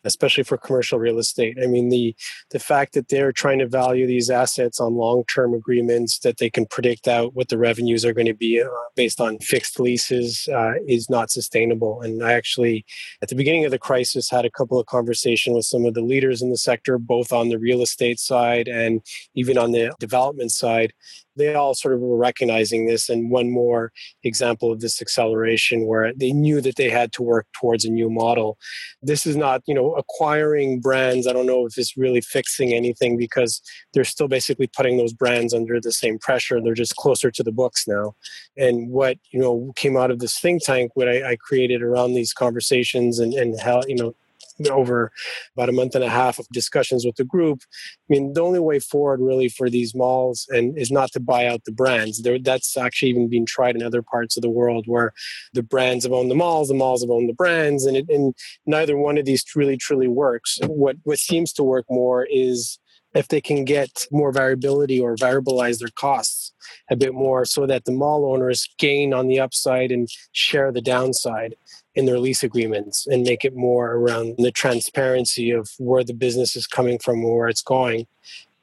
especially 0.05 0.45
for 0.45 0.57
commercial 0.57 0.99
real 0.99 1.19
estate. 1.19 1.57
I 1.63 1.67
mean, 1.67 1.89
the 1.89 2.15
the 2.51 2.59
fact 2.59 2.95
that 2.95 3.09
they're 3.09 3.33
trying 3.33 3.59
to 3.59 3.67
value 3.67 4.07
these 4.07 4.31
assets 4.31 4.81
on 4.81 4.95
long 4.95 5.25
term 5.33 5.55
agreements 5.55 6.19
that 6.21 6.39
they 6.39 6.51
can 6.51 6.67
predict 6.67 7.09
out 7.09 7.35
what 7.35 7.49
the 7.49 7.59
revenues 7.59 8.05
are 8.05 8.13
going 8.13 8.27
to 8.27 8.35
be 8.35 8.61
uh, 8.61 8.69
based 8.97 9.21
on 9.21 9.39
fixed 9.39 9.81
leases 9.81 10.49
uh, 10.53 10.73
is 10.87 11.09
not 11.11 11.31
sustainable. 11.31 12.01
And 12.03 12.23
I 12.23 12.33
actually, 12.33 12.85
at 13.23 13.29
the 13.29 13.35
beginning 13.35 13.65
of 13.65 13.71
the 13.71 13.79
crisis, 13.79 14.31
had 14.31 14.45
a 14.45 14.51
couple 14.51 14.79
of 14.79 14.87
conversations 14.87 15.55
with 15.57 15.67
some 15.67 15.85
of 15.85 15.95
the 15.95 16.03
leaders 16.03 16.43
in 16.43 16.51
the 16.51 16.57
sector, 16.57 16.99
both 16.99 17.33
on 17.33 17.49
the 17.49 17.59
real 17.59 17.83
estate 17.83 18.19
side 18.19 18.69
and 18.69 19.03
even 19.35 19.59
on 19.59 19.73
the 19.73 19.93
development 19.99 20.53
side 20.53 20.93
they 21.39 21.55
all 21.55 21.75
sort 21.75 21.95
of 21.95 22.01
were 22.01 22.17
recognizing 22.17 22.87
this 22.87 23.09
and 23.09 23.31
one 23.31 23.51
more 23.51 23.93
example 24.25 24.71
of 24.73 24.81
this 24.81 25.01
acceleration 25.01 25.87
where 25.87 26.13
they 26.15 26.33
knew 26.33 26.61
that 26.61 26.77
they 26.77 26.91
had 26.91 27.13
to 27.13 27.23
work 27.23 27.47
towards 27.59 27.85
a 27.85 27.91
new 27.91 28.11
model. 28.11 28.59
This 29.03 29.27
is 29.27 29.37
not 29.37 29.63
you 29.67 29.75
know 29.75 29.95
acquiring 29.95 30.81
brands. 30.81 31.27
I 31.27 31.33
don't 31.33 31.47
know 31.47 31.67
if 31.67 31.79
it's 31.79 31.97
really 31.97 32.21
fixing 32.21 32.73
anything 32.75 33.17
because 33.17 33.63
they're 33.95 34.05
still 34.05 34.29
basically 34.29 34.67
putting 34.67 34.97
those 34.97 35.13
brands 35.13 35.55
under 35.55 35.81
the 35.81 35.93
same 35.93 36.19
pressure. 36.19 36.61
They're 36.61 36.75
just 36.75 36.97
closer 36.97 37.31
to 37.31 37.43
the 37.43 37.53
books 37.53 37.87
now. 37.87 38.15
And 38.57 38.91
what 38.91 39.19
you 39.31 39.41
know 39.41 39.73
came 39.77 39.97
out 39.97 40.11
of 40.11 40.19
this 40.19 40.39
think 40.39 40.65
tank 40.65 40.93
what 40.95 41.09
i, 41.09 41.33
I 41.33 41.37
created 41.37 41.83
around 41.83 42.15
these 42.15 42.33
conversations 42.33 43.19
and 43.19 43.35
and 43.35 43.61
how 43.61 43.83
you 43.87 43.97
know 43.97 44.15
over 44.71 45.13
about 45.57 45.69
a 45.69 45.73
month 45.73 45.95
and 45.95 46.05
a 46.05 46.09
half 46.09 46.39
of 46.39 46.49
discussions 46.49 47.05
with 47.05 47.17
the 47.17 47.25
group. 47.25 47.63
I 47.63 48.05
mean, 48.09 48.33
the 48.33 48.43
only 48.43 48.61
way 48.61 48.79
forward 48.79 49.21
really 49.21 49.49
for 49.49 49.71
these 49.71 49.95
malls 49.95 50.47
and 50.51 50.77
is 50.79 50.91
not 50.91 51.13
to 51.13 51.21
buy 51.21 51.47
out 51.47 51.65
the 51.65 51.73
brands. 51.73 52.23
There, 52.23 52.39
that's 52.39 52.77
actually 52.77 53.11
even 53.11 53.29
being 53.29 53.47
tried 53.47 53.77
in 53.77 53.83
other 53.83 54.03
parts 54.03 54.37
of 54.37 54.43
the 54.43 54.51
world 54.51 54.85
where 54.87 55.13
the 55.53 55.63
brands 55.63 56.05
have 56.05 56.13
owned 56.13 56.31
the 56.31 56.35
malls, 56.35 56.69
the 56.69 56.75
malls 56.75 57.03
have 57.03 57.11
owned 57.11 57.29
the 57.29 57.35
brands, 57.35 57.85
and, 57.85 57.97
it, 57.97 58.09
and 58.09 58.35
neither 58.67 58.97
one 58.97 59.19
of 59.19 59.25
these 59.25 59.45
really 59.55 59.77
truly 59.77 60.09
works. 60.09 60.59
What 60.67 60.97
what 61.05 61.19
seems 61.19 61.53
to 61.55 61.63
work 61.63 61.87
more 61.89 62.27
is 62.31 62.79
if 63.15 63.29
they 63.29 63.41
can 63.41 63.65
get 63.65 64.07
more 64.11 64.33
variability 64.33 65.01
or 65.01 65.17
variabilize 65.17 65.79
their 65.79 65.89
costs 65.89 66.53
a 66.91 66.97
bit 66.97 67.15
more 67.15 67.45
so 67.45 67.67
that 67.67 67.85
the 67.85 67.93
mall 67.93 68.31
owners 68.31 68.69
gain 68.79 69.15
on 69.15 69.29
the 69.29 69.41
upside 69.41 69.91
and 69.91 70.09
share 70.33 70.71
the 70.73 70.81
downside 70.81 71.55
in 71.99 72.07
their 72.07 72.19
lease 72.19 72.45
agreements 72.45 73.07
and 73.09 73.25
make 73.25 73.45
it 73.45 73.57
more 73.57 73.93
around 73.93 74.37
the 74.39 74.53
transparency 74.53 75.51
of 75.51 75.69
where 75.79 76.05
the 76.05 76.15
business 76.15 76.55
is 76.55 76.67
coming 76.67 76.99
from 76.99 77.17
and 77.17 77.35
where 77.35 77.49
it's 77.49 77.63
going 77.63 78.07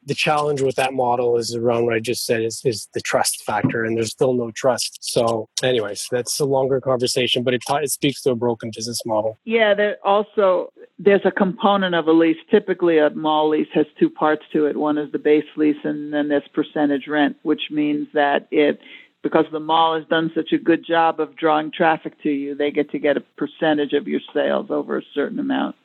the 0.05 0.13
challenge 0.13 0.61
with 0.61 0.75
that 0.75 0.93
model 0.93 1.37
is 1.37 1.55
around 1.55 1.85
what 1.85 1.95
I 1.95 1.99
just 1.99 2.25
said 2.25 2.43
is, 2.43 2.61
is 2.63 2.87
the 2.93 3.01
trust 3.01 3.43
factor, 3.43 3.83
and 3.83 3.97
there's 3.97 4.11
still 4.11 4.33
no 4.33 4.51
trust. 4.51 4.99
So, 5.01 5.49
anyways, 5.63 6.07
that's 6.11 6.39
a 6.39 6.45
longer 6.45 6.79
conversation, 6.79 7.43
but 7.43 7.53
it, 7.53 7.63
it 7.67 7.91
speaks 7.91 8.21
to 8.23 8.31
a 8.31 8.35
broken 8.35 8.71
business 8.73 9.05
model. 9.05 9.37
Yeah, 9.45 9.73
there 9.73 9.97
also 10.03 10.71
there's 10.99 11.25
a 11.25 11.31
component 11.31 11.95
of 11.95 12.07
a 12.07 12.11
lease. 12.11 12.37
Typically, 12.51 12.99
a 12.99 13.09
mall 13.09 13.49
lease 13.49 13.67
has 13.73 13.87
two 13.99 14.09
parts 14.09 14.43
to 14.53 14.65
it. 14.65 14.77
One 14.77 14.97
is 14.97 15.11
the 15.11 15.19
base 15.19 15.45
lease, 15.55 15.83
and 15.83 16.13
then 16.13 16.27
there's 16.29 16.47
percentage 16.53 17.07
rent, 17.07 17.37
which 17.41 17.63
means 17.71 18.07
that 18.13 18.47
it 18.51 18.79
because 19.25 19.45
the 19.51 19.59
mall 19.59 19.97
has 19.97 20.07
done 20.07 20.31
such 20.35 20.51
a 20.53 20.57
good 20.59 20.85
job 20.85 21.19
of 21.19 21.35
drawing 21.35 21.71
traffic 21.71 22.21
to 22.21 22.29
you, 22.29 22.53
they 22.53 22.69
get 22.69 22.91
to 22.91 22.99
get 22.99 23.17
a 23.17 23.23
percentage 23.37 23.93
of 23.93 24.07
your 24.07 24.19
sales 24.35 24.67
over 24.69 24.99
a 24.99 25.01
certain 25.15 25.39
amount 25.39 25.75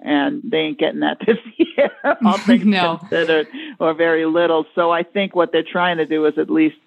and 0.00 0.42
they 0.42 0.56
ain't 0.56 0.78
getting 0.78 1.00
that 1.00 1.18
this 1.26 1.36
year, 1.56 1.90
all 2.24 2.38
things 2.38 2.64
no. 2.64 2.98
considered, 2.98 3.46
or 3.78 3.94
very 3.94 4.26
little. 4.26 4.64
So 4.74 4.90
I 4.90 5.04
think 5.04 5.36
what 5.36 5.52
they're 5.52 5.62
trying 5.62 5.98
to 5.98 6.06
do 6.06 6.26
is 6.26 6.34
at 6.36 6.50
least 6.50 6.78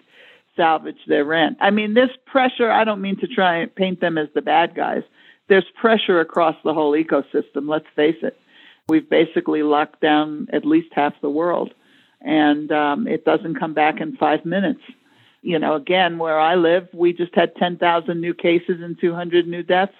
salvage 0.56 0.98
their 1.06 1.24
rent. 1.24 1.56
I 1.60 1.70
mean, 1.70 1.94
this 1.94 2.10
pressure, 2.26 2.70
I 2.70 2.84
don't 2.84 3.00
mean 3.00 3.18
to 3.20 3.26
try 3.26 3.56
and 3.56 3.74
paint 3.74 4.02
them 4.02 4.18
as 4.18 4.28
the 4.34 4.42
bad 4.42 4.74
guys. 4.74 5.04
There's 5.48 5.64
pressure 5.80 6.20
across 6.20 6.56
the 6.64 6.74
whole 6.74 6.92
ecosystem, 6.92 7.66
let's 7.66 7.86
face 7.96 8.16
it. 8.20 8.36
We've 8.88 9.08
basically 9.08 9.62
locked 9.62 10.02
down 10.02 10.48
at 10.52 10.66
least 10.66 10.88
half 10.92 11.14
the 11.22 11.30
world, 11.30 11.72
and 12.20 12.70
um, 12.70 13.08
it 13.08 13.24
doesn't 13.24 13.58
come 13.58 13.72
back 13.72 14.00
in 14.02 14.16
five 14.16 14.44
minutes. 14.44 14.80
You 15.44 15.58
know, 15.58 15.74
again, 15.74 16.16
where 16.18 16.40
I 16.40 16.54
live, 16.54 16.88
we 16.94 17.12
just 17.12 17.34
had 17.34 17.54
10,000 17.56 18.18
new 18.18 18.32
cases 18.32 18.80
and 18.80 18.98
200 18.98 19.46
new 19.46 19.62
deaths 19.62 19.92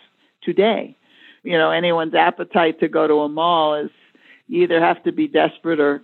today. 0.42 0.96
You 1.42 1.58
know 1.58 1.70
anyone's 1.70 2.14
appetite 2.14 2.80
to 2.80 2.88
go 2.88 3.06
to 3.06 3.20
a 3.20 3.28
mall 3.28 3.74
is 3.74 3.90
you 4.48 4.62
either 4.62 4.80
have 4.80 5.02
to 5.04 5.12
be 5.12 5.28
desperate 5.28 5.78
or 5.78 6.00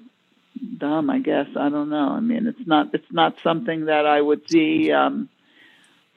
dumb 0.76 1.08
i 1.08 1.18
guess. 1.18 1.46
I 1.56 1.70
don't 1.70 1.88
know. 1.88 2.10
I 2.10 2.20
mean 2.20 2.46
it's 2.46 2.66
not 2.66 2.90
it's 2.92 3.10
not 3.10 3.36
something 3.42 3.86
that 3.86 4.04
i 4.04 4.20
would 4.20 4.42
see 4.50 4.92
um 4.92 5.30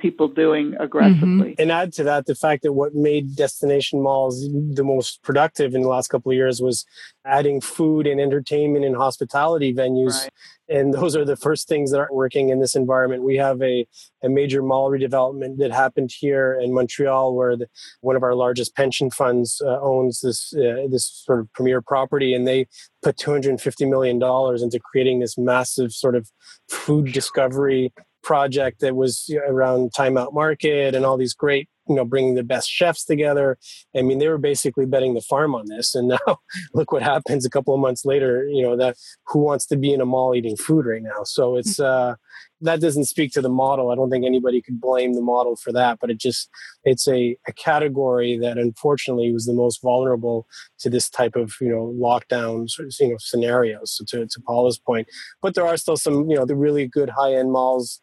people 0.04 0.28
doing 0.28 0.76
aggressively. 0.82 1.52
Mm-hmm. 1.52 1.62
And 1.62 1.72
add 1.72 1.94
to 1.94 2.04
that 2.04 2.26
the 2.26 2.36
fact 2.36 2.63
that 2.63 2.74
what 2.74 2.94
made 2.94 3.38
destination 3.38 4.02
malls 4.02 4.46
the 4.52 4.84
most 4.84 5.24
productive 5.24 5.74
in 5.74 5.82
the 5.82 5.88
last 5.88 6.10
couple 6.10 6.30
of 6.30 6.36
years 6.36 6.62
was 6.62 6.86
adding 7.26 7.62
food 7.62 8.06
and 8.06 8.20
entertainment 8.20 8.84
and 8.84 8.98
hospitality 8.98 9.74
venues. 9.74 10.24
Right. 10.24 10.30
And 10.68 10.94
those 10.94 11.16
are 11.16 11.24
the 11.24 11.38
first 11.38 11.70
things 11.70 11.92
that 11.92 12.00
aren't 12.00 12.13
working 12.13 12.50
in 12.50 12.60
this 12.60 12.76
environment. 12.76 13.24
We 13.24 13.38
have 13.38 13.62
a, 13.62 13.88
a 14.22 14.28
major 14.28 14.62
mall 14.62 14.92
redevelopment 14.92 15.58
that 15.60 15.72
happened 15.72 16.12
here 16.12 16.60
in 16.62 16.74
Montreal, 16.74 17.34
where 17.34 17.56
the, 17.56 17.68
one 18.02 18.18
of 18.18 18.24
our 18.24 18.36
largest 18.36 18.76
pension 18.76 19.10
funds 19.10 19.62
uh, 19.66 19.80
owns 19.80 20.20
this 20.20 20.54
uh, 20.54 20.88
this 20.89 21.24
sort 21.26 21.39
of 21.39 21.54
premier 21.54 21.82
property, 21.82 22.34
and 22.34 22.46
they 22.46 22.68
put 23.02 23.16
250 23.18 23.86
million 23.86 24.20
dollars 24.20 24.62
into 24.62 24.80
creating 24.80 25.20
this 25.20 25.38
massive 25.38 25.94
sort 25.94 26.16
of 26.16 26.30
food 26.68 27.13
discovery 27.13 27.94
project 28.24 28.80
that 28.80 28.96
was 28.96 29.30
around 29.48 29.94
Time 29.94 30.18
Out 30.18 30.34
Market 30.34 30.96
and 30.96 31.06
all 31.06 31.18
these 31.18 31.34
great, 31.34 31.70
you 31.88 31.96
know, 31.96 32.06
bringing 32.06 32.36
the 32.36 32.43
best 32.43 32.69
chefs 32.69 33.04
together. 33.04 33.58
I 33.96 34.02
mean, 34.02 34.19
they 34.19 34.28
were 34.28 34.38
basically 34.38 34.86
betting 34.86 35.13
the 35.13 35.22
farm 35.22 35.56
on 35.56 35.65
this. 35.67 35.96
And 35.96 36.08
now 36.28 36.39
look 36.74 36.91
what 36.91 37.04
happens 37.04 37.46
a 37.46 37.50
couple 37.50 37.74
of 37.74 37.80
months 37.80 38.06
later, 38.06 38.48
you 38.48 38.63
know, 38.63 38.78
that 38.78 38.98
who 39.28 39.39
wants 39.39 39.65
to 39.67 39.78
be 39.78 39.93
in 39.93 40.02
a 40.02 40.06
mall 40.06 40.36
eating 40.36 40.58
food 40.58 40.86
right 40.86 41.04
now? 41.04 41.24
So 41.24 41.56
it's, 41.56 41.80
uh, 41.80 42.15
that 42.63 42.80
doesn't 42.80 43.06
speak 43.06 43.32
to 43.34 43.41
the 43.41 43.50
model. 43.50 43.91
I 43.91 43.96
don't 43.96 44.10
think 44.10 44.26
anybody 44.26 44.62
could 44.62 44.80
blame 44.80 45.13
the 45.13 45.22
model 45.22 45.56
for 45.56 45.72
that, 45.74 46.00
but 46.00 46.10
it 46.10 46.17
just 46.17 46.50
it's 46.84 47.08
a, 47.08 47.38
a 47.48 47.54
category 47.54 48.38
that 48.39 48.58
unfortunately 48.58 49.32
was 49.32 49.46
the 49.46 49.54
most 49.54 49.82
vulnerable 49.82 50.48
to 50.80 50.89
this 50.89 51.10
type 51.10 51.36
of 51.36 51.56
you 51.60 51.69
know 51.69 51.93
lockdown 52.00 52.67
you 53.00 53.10
know 53.10 53.17
scenarios. 53.19 53.98
So 53.98 54.06
to, 54.06 54.26
to 54.26 54.41
Paula's 54.41 54.80
point, 54.80 55.08
but 55.41 55.56
there 55.56 55.67
are 55.67 55.78
still 55.78 55.98
some 55.98 56.30
you 56.30 56.38
know 56.38 56.46
the 56.46 56.56
really 56.56 56.88
good 56.88 57.10
high 57.10 57.34
end 57.34 57.52
malls 57.52 58.00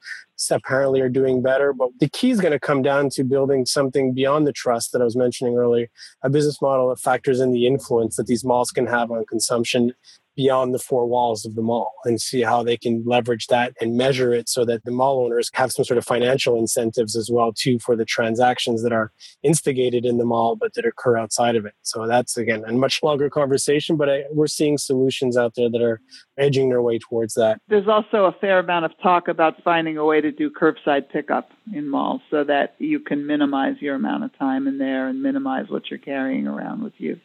apparently 0.51 1.01
are 1.01 1.09
doing 1.09 1.43
better. 1.43 1.73
But 1.73 1.91
the 1.99 2.09
key 2.09 2.31
is 2.31 2.41
going 2.41 2.53
to 2.53 2.61
come 2.61 2.83
down 2.83 3.11
to 3.11 3.25
building 3.25 3.67
something 3.67 4.15
beyond 4.15 4.47
the 4.47 4.53
trust 4.53 4.93
that 4.93 5.01
I 5.03 5.05
was 5.05 5.17
mentioning 5.17 5.57
earlier, 5.57 5.89
a 6.23 6.31
business 6.31 6.63
model 6.63 6.89
that 6.89 7.01
factors 7.01 7.41
in 7.41 7.53
the 7.53 7.67
influence 7.67 8.17
that 8.17 8.27
these 8.27 8.45
malls 8.45 8.71
can 8.71 8.87
have 8.87 9.11
on 9.11 9.25
consumption 9.27 9.93
beyond 10.37 10.75
the 10.75 10.79
four 10.79 11.07
walls 11.07 11.45
of 11.45 11.55
the 11.55 11.63
mall 11.63 11.93
and 12.05 12.21
see 12.21 12.43
how 12.43 12.63
they 12.63 12.77
can 12.77 13.03
leverage 13.05 13.47
that 13.49 13.75
and 13.81 13.97
measure 13.97 14.33
it 14.33 14.49
so 14.49 14.65
that 14.65 14.85
the 14.85 14.91
mall 14.91 15.25
owners 15.25 15.51
have 15.55 15.73
some 15.73 15.85
sort 15.85 15.99
of 15.99 16.05
financial 16.05 16.57
incentives 16.59 17.17
as 17.17 17.31
well 17.31 17.53
too 17.53 17.79
for 17.79 17.97
the 17.97 18.05
transactions 18.05 18.83
that 18.83 18.93
are 18.93 19.13
instigated 19.43 20.05
in 20.05 20.19
the 20.19 20.25
mall 20.25 20.57
but 20.57 20.73
that 20.75 20.87
occur 20.87 21.17
outside 21.17 21.57
of 21.57 21.67
it. 21.67 21.75
So 21.83 22.07
that's 22.07 22.37
again 22.37 22.65
a 22.67 22.73
much 22.73 23.03
longer 23.03 23.29
conversation 23.29 23.97
but 23.97 24.09
I, 24.09 24.25
we're 24.33 24.47
seeing 24.47 24.79
solutions 24.79 25.37
out 25.37 25.55
there 25.57 25.69
that 25.69 25.83
are 25.83 26.01
edging 26.39 26.69
their 26.69 26.83
way 26.83 26.99
towards 26.99 27.35
that. 27.35 27.61
There's 27.69 27.89
also 27.89 28.25
a 28.25 28.33
fair 28.41 28.61
amount 28.61 28.85
of 28.85 28.93
talk 29.03 29.29
about 29.29 29.63
finding 29.63 29.97
a 29.97 30.05
way 30.05 30.21
to 30.21 30.31
do 30.31 30.51
curbside 30.51 31.09
pickup 31.11 31.51
in 31.75 31.89
malls 31.89 32.23
so 32.31 32.45
that 32.45 32.77
you 32.79 33.01
can 33.01 33.27
minimize 33.27 33.77
your 33.81 33.97
amount 33.97 34.25
of 34.25 34.37
time 34.39 34.67
in 34.67 34.79
there 34.79 35.09
and 35.09 35.23
minimize 35.23 35.69
what 35.69 35.91
you're 35.91 35.99
carrying 35.99 36.47
around 36.47 36.83
with 36.83 36.95
you 36.99 37.21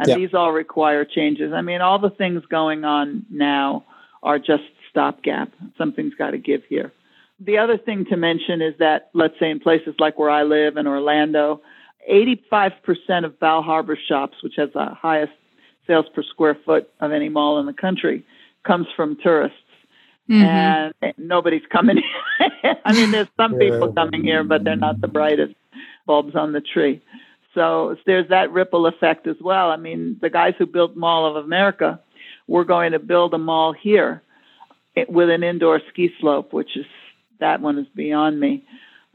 and 0.00 0.08
yep. 0.08 0.16
these 0.16 0.32
all 0.32 0.50
require 0.50 1.04
changes. 1.04 1.52
I 1.52 1.60
mean, 1.60 1.82
all 1.82 1.98
the 1.98 2.08
things 2.08 2.42
going 2.50 2.84
on 2.84 3.26
now 3.30 3.84
are 4.22 4.38
just 4.38 4.62
stopgap. 4.90 5.52
Something's 5.76 6.14
got 6.14 6.30
to 6.30 6.38
give 6.38 6.62
here. 6.70 6.90
The 7.38 7.58
other 7.58 7.76
thing 7.76 8.06
to 8.06 8.16
mention 8.16 8.62
is 8.62 8.74
that, 8.78 9.10
let's 9.12 9.34
say 9.38 9.50
in 9.50 9.60
places 9.60 9.94
like 9.98 10.18
where 10.18 10.30
I 10.30 10.44
live 10.44 10.78
in 10.78 10.86
Orlando, 10.86 11.60
85% 12.10 13.26
of 13.26 13.38
Bal 13.38 13.60
Harbour 13.62 13.98
shops, 14.08 14.38
which 14.42 14.54
has 14.56 14.70
the 14.72 14.86
highest 14.86 15.32
sales 15.86 16.06
per 16.14 16.22
square 16.22 16.56
foot 16.64 16.88
of 17.00 17.12
any 17.12 17.28
mall 17.28 17.60
in 17.60 17.66
the 17.66 17.74
country, 17.74 18.24
comes 18.66 18.86
from 18.96 19.18
tourists. 19.22 19.58
Mm-hmm. 20.30 21.02
And 21.04 21.14
nobody's 21.18 21.66
coming. 21.70 22.02
I 22.86 22.92
mean, 22.94 23.10
there's 23.10 23.28
some 23.36 23.56
people 23.56 23.92
coming 23.92 24.22
here, 24.22 24.44
but 24.44 24.64
they're 24.64 24.76
not 24.76 25.02
the 25.02 25.08
brightest 25.08 25.54
bulbs 26.06 26.34
on 26.34 26.52
the 26.52 26.62
tree. 26.62 27.02
So 27.54 27.96
there's 28.06 28.28
that 28.28 28.52
ripple 28.52 28.86
effect 28.86 29.26
as 29.26 29.36
well. 29.40 29.70
I 29.70 29.76
mean, 29.76 30.18
the 30.20 30.30
guys 30.30 30.54
who 30.58 30.66
built 30.66 30.96
Mall 30.96 31.26
of 31.26 31.44
America 31.44 32.00
were 32.46 32.64
going 32.64 32.92
to 32.92 32.98
build 32.98 33.34
a 33.34 33.38
mall 33.38 33.72
here 33.72 34.22
eh, 34.96 35.04
with 35.08 35.30
an 35.30 35.42
indoor 35.42 35.80
ski 35.90 36.10
slope, 36.20 36.52
which 36.52 36.76
is 36.76 36.86
that 37.40 37.60
one 37.60 37.78
is 37.78 37.86
beyond 37.94 38.38
me. 38.38 38.64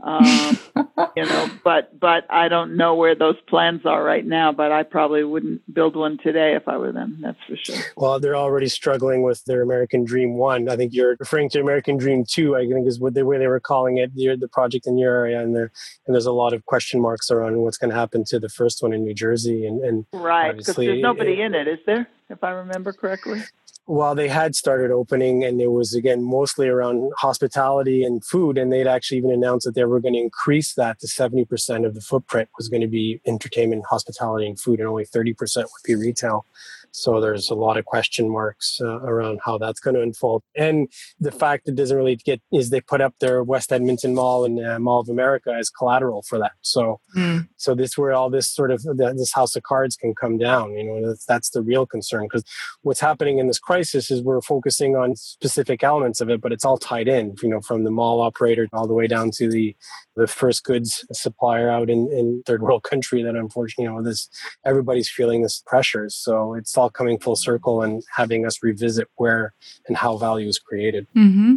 Um, 0.04 0.58
you 1.16 1.26
know, 1.26 1.50
but 1.64 1.98
but 2.00 2.26
I 2.30 2.48
don't 2.50 2.76
know 2.76 2.96
where 2.96 3.16
those 3.16 3.40
plans 3.48 3.86
are 3.86 4.04
right 4.04 4.26
now. 4.26 4.52
But 4.52 4.72
I 4.72 4.84
probably 4.84 5.24
wouldn't 5.24 5.74
build 5.74 5.96
one 5.96 6.18
today 6.18 6.56
if 6.56 6.68
I 6.68 6.78
were 6.78 6.92
them. 6.92 7.20
That's 7.22 7.38
for 7.48 7.56
sure. 7.56 7.82
Well, 7.96 8.20
they're 8.20 8.36
already 8.36 8.68
struggling 8.68 9.24
with 9.24 9.44
their 9.46 9.62
American 9.62 10.04
Dream 10.04 10.36
One. 10.36 10.70
I 10.70 10.76
think 10.76 10.94
you're 10.94 11.16
referring 11.20 11.50
to 11.52 11.62
American 11.62 11.98
Dream 11.98 12.26
Two. 12.28 12.56
I 12.56 12.68
think 12.68 12.88
is 12.88 13.00
what 13.00 13.14
the 13.14 13.26
way 13.26 13.38
they 13.38 13.48
were 13.48 13.60
calling 13.60 13.98
it, 13.98 14.14
the, 14.16 14.36
the 14.36 14.48
project 14.48 14.86
in 14.88 14.98
your 14.98 15.16
area, 15.16 15.42
and 15.42 15.56
there 15.56 15.72
and 16.06 16.14
there's 16.14 16.26
a 16.26 16.32
lot 16.32 16.54
of 16.54 16.66
question 16.66 17.02
marks 17.02 17.32
around 17.32 17.58
what's 17.58 17.78
going 17.78 17.92
to 17.92 17.96
happen 17.96 18.24
to 18.26 18.40
the 18.40 18.50
first 18.50 18.84
one 18.84 18.94
in 18.94 19.04
New 19.04 19.14
Jersey. 19.14 19.66
And, 19.66 19.84
and 19.84 20.06
right, 20.14 20.56
because 20.56 20.76
there's 20.76 21.02
nobody 21.02 21.42
it, 21.42 21.46
in 21.46 21.56
it, 21.56 21.68
is 21.68 21.80
there? 21.86 22.08
If 22.30 22.44
I 22.44 22.52
remember 22.52 22.92
correctly 22.92 23.44
while 23.86 24.16
they 24.16 24.28
had 24.28 24.56
started 24.56 24.92
opening 24.92 25.44
and 25.44 25.62
it 25.62 25.68
was 25.68 25.94
again 25.94 26.24
mostly 26.24 26.68
around 26.68 27.12
hospitality 27.18 28.04
and 28.04 28.26
food 28.26 28.58
and 28.58 28.72
they'd 28.72 28.88
actually 28.88 29.18
even 29.18 29.32
announced 29.32 29.66
that 29.66 29.76
they 29.76 29.86
were 29.86 30.00
going 30.00 30.16
to 30.16 30.20
increase 30.20 30.74
that 30.74 31.00
to 31.00 31.08
70% 31.08 31.86
of 31.86 31.94
the 31.94 32.02
footprint 32.02 32.50
was 32.58 32.68
going 32.68 32.82
to 32.82 32.88
be 32.88 33.22
entertainment 33.28 33.86
hospitality 33.88 34.48
and 34.48 34.60
food 34.60 34.80
and 34.80 34.90
only 34.90 35.06
30% 35.06 35.58
would 35.58 35.68
be 35.86 35.94
retail 35.94 36.48
so 36.96 37.20
there's 37.20 37.50
a 37.50 37.56
lot 37.56 37.78
of 37.78 37.84
question 37.86 38.30
marks 38.30 38.80
uh, 38.82 39.02
around 39.02 39.40
how 39.44 39.58
that's 39.58 39.82
going 39.82 39.96
to 39.96 40.02
unfold. 40.02 40.44
And 40.56 40.88
the 41.20 41.32
fact 41.32 41.68
it 41.68 41.76
doesn't 41.76 41.96
really 41.96 42.16
get 42.16 42.42
is 42.54 42.70
they 42.70 42.80
put 42.80 43.02
up 43.02 43.14
their 43.20 43.44
West 43.44 43.74
Edmonton 43.74 44.16
Mall 44.16 44.46
and 44.46 44.66
uh, 44.66 44.80
Mall 44.80 45.02
of 45.02 45.10
America 45.10 45.54
as 45.54 45.70
collateral 45.70 46.24
for 46.24 46.40
that. 46.40 46.54
So, 46.62 47.02
mm. 47.16 47.48
so 47.58 47.76
this 47.76 47.98
where 47.98 48.14
all 48.14 48.30
this 48.30 48.50
sort 48.50 48.72
of 48.72 48.82
this 48.84 49.34
house 49.34 49.56
of 49.58 49.64
cards 49.64 49.98
can 49.98 50.16
come 50.16 50.38
down. 50.38 50.72
You 50.72 50.84
know, 50.86 51.08
that's, 51.08 51.26
that's 51.26 51.50
the 51.50 51.62
real 51.62 51.86
concern 51.86 52.24
because 52.24 52.46
what's 52.82 53.02
happening 53.02 53.40
in 53.40 53.48
this 53.48 53.60
crisis 53.60 54.10
is 54.10 54.22
we're 54.22 54.42
focusing 54.42 54.96
on 54.96 55.18
specific 55.18 55.84
elements 55.84 56.22
of 56.22 56.30
it, 56.30 56.40
but 56.40 56.54
it's 56.54 56.64
all 56.64 56.78
tied 56.78 57.10
in. 57.10 57.36
You 57.44 57.50
know, 57.50 57.62
from 57.62 57.84
the 57.84 57.92
mall 57.92 58.22
operator 58.22 58.68
all 58.72 58.88
the 58.88 58.94
way 58.94 59.08
down 59.08 59.32
to 59.32 59.50
the 59.50 59.76
the 60.16 60.28
first 60.28 60.64
goods 60.64 61.06
supplier 61.12 61.70
out 61.70 61.90
in, 61.90 62.10
in 62.12 62.42
third 62.46 62.62
world 62.62 62.84
country 62.84 63.22
that 63.22 63.36
unfortunately, 63.36 63.84
you 63.84 63.92
know, 63.92 64.02
this 64.02 64.30
everybody's 64.66 65.10
feeling 65.10 65.42
this 65.42 65.62
pressure. 65.66 66.10
So 66.10 66.54
it's 66.54 66.78
all 66.78 66.85
coming 66.90 67.20
full 67.20 67.36
circle 67.36 67.82
and 67.82 68.04
having 68.16 68.46
us 68.46 68.64
revisit 68.64 69.08
where 69.16 69.54
and 69.88 69.98
how 69.98 70.18
value 70.18 70.48
is 70.48 70.60
created. 70.60 71.08
Mm-hmm. 71.16 71.56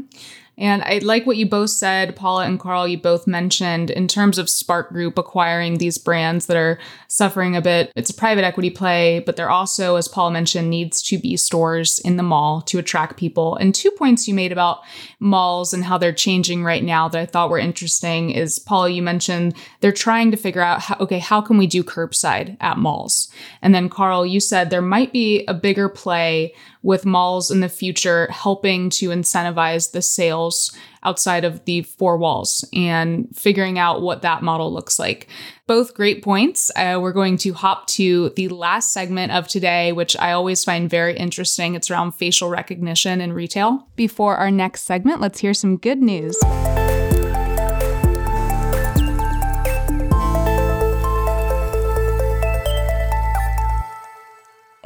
And 0.58 0.82
I 0.82 0.98
like 0.98 1.24
what 1.24 1.36
you 1.36 1.46
both 1.46 1.70
said, 1.70 2.16
Paula 2.16 2.44
and 2.44 2.58
Carl, 2.58 2.88
you 2.88 2.98
both 2.98 3.28
mentioned 3.28 3.90
in 3.90 4.08
terms 4.08 4.38
of 4.38 4.50
Spark 4.50 4.90
Group 4.90 5.16
acquiring 5.16 5.78
these 5.78 5.98
brands 5.98 6.46
that 6.46 6.56
are 6.56 6.80
suffering 7.06 7.54
a 7.54 7.62
bit. 7.62 7.92
It's 7.94 8.10
a 8.10 8.14
private 8.14 8.44
equity 8.44 8.70
play, 8.70 9.20
but 9.20 9.36
there 9.36 9.48
also, 9.48 9.94
as 9.94 10.08
Paula 10.08 10.32
mentioned, 10.32 10.68
needs 10.68 11.00
to 11.02 11.18
be 11.18 11.36
stores 11.36 12.00
in 12.00 12.16
the 12.16 12.24
mall 12.24 12.60
to 12.62 12.78
attract 12.78 13.16
people. 13.16 13.54
And 13.54 13.72
two 13.72 13.92
points 13.92 14.26
you 14.26 14.34
made 14.34 14.50
about 14.50 14.80
malls 15.20 15.72
and 15.72 15.84
how 15.84 15.96
they're 15.96 16.12
changing 16.12 16.64
right 16.64 16.82
now 16.82 17.08
that 17.08 17.20
I 17.20 17.26
thought 17.26 17.50
were 17.50 17.58
interesting 17.58 18.30
is 18.30 18.58
Paula, 18.58 18.90
you 18.90 19.02
mentioned 19.02 19.54
they're 19.80 19.92
trying 19.92 20.32
to 20.32 20.36
figure 20.36 20.60
out, 20.62 20.80
how, 20.80 20.96
okay, 20.98 21.20
how 21.20 21.40
can 21.40 21.56
we 21.56 21.68
do 21.68 21.84
curbside 21.84 22.56
at 22.60 22.78
malls? 22.78 23.30
And 23.62 23.72
then 23.72 23.88
Carl, 23.88 24.26
you 24.26 24.40
said 24.40 24.70
there 24.70 24.82
might 24.82 25.12
be 25.12 25.44
a 25.46 25.54
bigger 25.54 25.88
play 25.88 26.52
with 26.82 27.04
malls 27.04 27.50
in 27.50 27.60
the 27.60 27.68
future 27.68 28.28
helping 28.30 28.90
to 28.90 29.10
incentivize 29.10 29.92
the 29.92 30.02
sales 30.02 30.76
outside 31.02 31.44
of 31.44 31.64
the 31.64 31.82
four 31.82 32.16
walls 32.16 32.64
and 32.72 33.28
figuring 33.34 33.78
out 33.78 34.02
what 34.02 34.22
that 34.22 34.42
model 34.42 34.72
looks 34.72 34.98
like. 34.98 35.28
Both 35.66 35.94
great 35.94 36.22
points. 36.22 36.70
Uh, 36.76 36.98
we're 37.00 37.12
going 37.12 37.36
to 37.38 37.52
hop 37.52 37.86
to 37.88 38.30
the 38.30 38.48
last 38.48 38.92
segment 38.92 39.32
of 39.32 39.48
today, 39.48 39.92
which 39.92 40.16
I 40.16 40.32
always 40.32 40.64
find 40.64 40.88
very 40.90 41.16
interesting. 41.16 41.74
It's 41.74 41.90
around 41.90 42.12
facial 42.12 42.48
recognition 42.48 43.20
in 43.20 43.32
retail. 43.32 43.86
Before 43.96 44.36
our 44.36 44.50
next 44.50 44.84
segment, 44.84 45.20
let's 45.20 45.40
hear 45.40 45.54
some 45.54 45.76
good 45.76 46.00
news. 46.00 46.36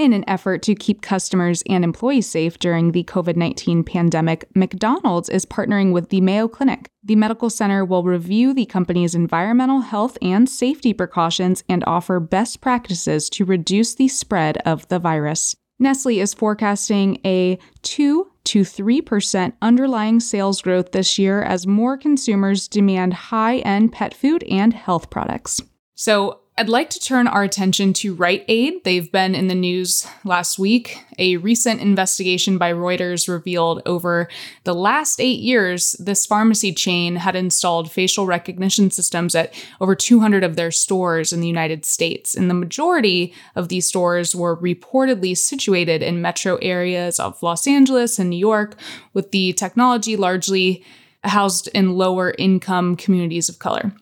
In 0.02 0.12
an 0.12 0.28
effort 0.28 0.62
to 0.62 0.74
keep 0.74 1.00
customers 1.00 1.62
and 1.68 1.84
employees 1.84 2.28
safe 2.28 2.58
during 2.58 2.90
the 2.90 3.04
COVID 3.04 3.36
19 3.36 3.84
pandemic, 3.84 4.48
McDonald's 4.52 5.28
is 5.28 5.46
partnering 5.46 5.92
with 5.92 6.08
the 6.08 6.20
Mayo 6.20 6.48
Clinic. 6.48 6.90
The 7.04 7.14
medical 7.14 7.48
center 7.48 7.84
will 7.84 8.02
review 8.02 8.52
the 8.52 8.66
company's 8.66 9.14
environmental 9.14 9.78
health 9.78 10.18
and 10.20 10.48
safety 10.48 10.92
precautions 10.92 11.62
and 11.68 11.84
offer 11.86 12.18
best 12.18 12.60
practices 12.60 13.30
to 13.30 13.44
reduce 13.44 13.94
the 13.94 14.08
spread 14.08 14.56
of 14.66 14.88
the 14.88 14.98
virus. 14.98 15.54
Nestle 15.78 16.18
is 16.18 16.34
forecasting 16.34 17.20
a 17.24 17.56
2 17.82 18.28
to 18.42 18.62
3% 18.62 19.52
underlying 19.62 20.18
sales 20.18 20.60
growth 20.62 20.90
this 20.90 21.16
year 21.16 21.44
as 21.44 21.64
more 21.64 21.96
consumers 21.96 22.66
demand 22.66 23.14
high 23.14 23.58
end 23.58 23.92
pet 23.92 24.14
food 24.14 24.42
and 24.50 24.74
health 24.74 25.10
products. 25.10 25.62
So, 25.94 26.41
I'd 26.58 26.68
like 26.68 26.90
to 26.90 27.00
turn 27.00 27.28
our 27.28 27.42
attention 27.42 27.94
to 27.94 28.14
Rite 28.14 28.44
Aid. 28.46 28.84
They've 28.84 29.10
been 29.10 29.34
in 29.34 29.48
the 29.48 29.54
news 29.54 30.06
last 30.22 30.58
week. 30.58 31.02
A 31.18 31.38
recent 31.38 31.80
investigation 31.80 32.58
by 32.58 32.74
Reuters 32.74 33.26
revealed 33.26 33.80
over 33.86 34.28
the 34.64 34.74
last 34.74 35.18
eight 35.18 35.40
years, 35.40 35.92
this 35.92 36.26
pharmacy 36.26 36.70
chain 36.74 37.16
had 37.16 37.34
installed 37.34 37.90
facial 37.90 38.26
recognition 38.26 38.90
systems 38.90 39.34
at 39.34 39.54
over 39.80 39.94
200 39.94 40.44
of 40.44 40.56
their 40.56 40.70
stores 40.70 41.32
in 41.32 41.40
the 41.40 41.48
United 41.48 41.86
States. 41.86 42.34
And 42.34 42.50
the 42.50 42.54
majority 42.54 43.32
of 43.56 43.70
these 43.70 43.86
stores 43.86 44.36
were 44.36 44.54
reportedly 44.54 45.34
situated 45.34 46.02
in 46.02 46.20
metro 46.20 46.56
areas 46.56 47.18
of 47.18 47.42
Los 47.42 47.66
Angeles 47.66 48.18
and 48.18 48.28
New 48.28 48.36
York, 48.36 48.76
with 49.14 49.30
the 49.30 49.54
technology 49.54 50.16
largely 50.16 50.84
housed 51.24 51.68
in 51.68 51.96
lower 51.96 52.34
income 52.36 52.94
communities 52.94 53.48
of 53.48 53.58
color. 53.58 53.92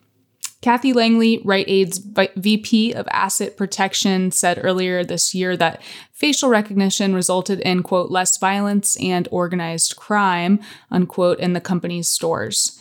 Kathy 0.61 0.93
Langley, 0.93 1.41
Rite 1.43 1.67
Aid's 1.67 1.97
VP 2.35 2.93
of 2.93 3.07
Asset 3.09 3.57
Protection, 3.57 4.31
said 4.31 4.59
earlier 4.61 5.03
this 5.03 5.33
year 5.33 5.57
that 5.57 5.81
facial 6.11 6.49
recognition 6.49 7.15
resulted 7.15 7.59
in, 7.61 7.81
quote, 7.81 8.11
less 8.11 8.37
violence 8.37 8.95
and 9.01 9.27
organized 9.31 9.95
crime, 9.95 10.59
unquote, 10.91 11.39
in 11.39 11.53
the 11.53 11.61
company's 11.61 12.07
stores. 12.07 12.79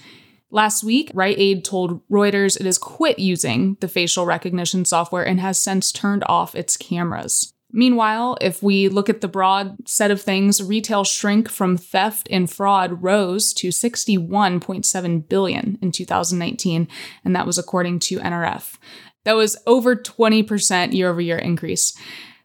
Last 0.51 0.85
week, 0.85 1.11
Rite 1.15 1.39
Aid 1.39 1.65
told 1.65 2.07
Reuters 2.09 2.61
it 2.61 2.67
has 2.67 2.77
quit 2.77 3.19
using 3.19 3.79
the 3.81 3.89
facial 3.89 4.27
recognition 4.27 4.85
software 4.85 5.27
and 5.27 5.41
has 5.41 5.59
since 5.59 5.91
turned 5.91 6.25
off 6.27 6.55
its 6.55 6.77
cameras. 6.77 7.55
Meanwhile, 7.73 8.39
if 8.41 8.63
we 8.63 8.89
look 8.89 9.09
at 9.09 9.21
the 9.21 9.29
broad 9.29 9.89
set 9.89 10.11
of 10.11 10.21
things, 10.21 10.63
retail 10.63 11.05
shrink 11.05 11.49
from 11.49 11.77
theft 11.77 12.29
and 12.31 12.51
fraud 12.51 13.03
rose 13.03 13.53
to 13.55 13.69
61.7 13.69 15.29
billion 15.29 15.79
in 15.81 15.93
2019, 15.93 16.89
and 17.25 17.37
that 17.37 17.47
was 17.47 17.59
according 17.59 18.01
to 18.01 18.19
NRF. 18.19 18.77
That 19.25 19.37
was 19.37 19.57
over 19.67 19.95
20% 19.95 20.93
year-over-year 20.93 21.39
increase. 21.39 21.97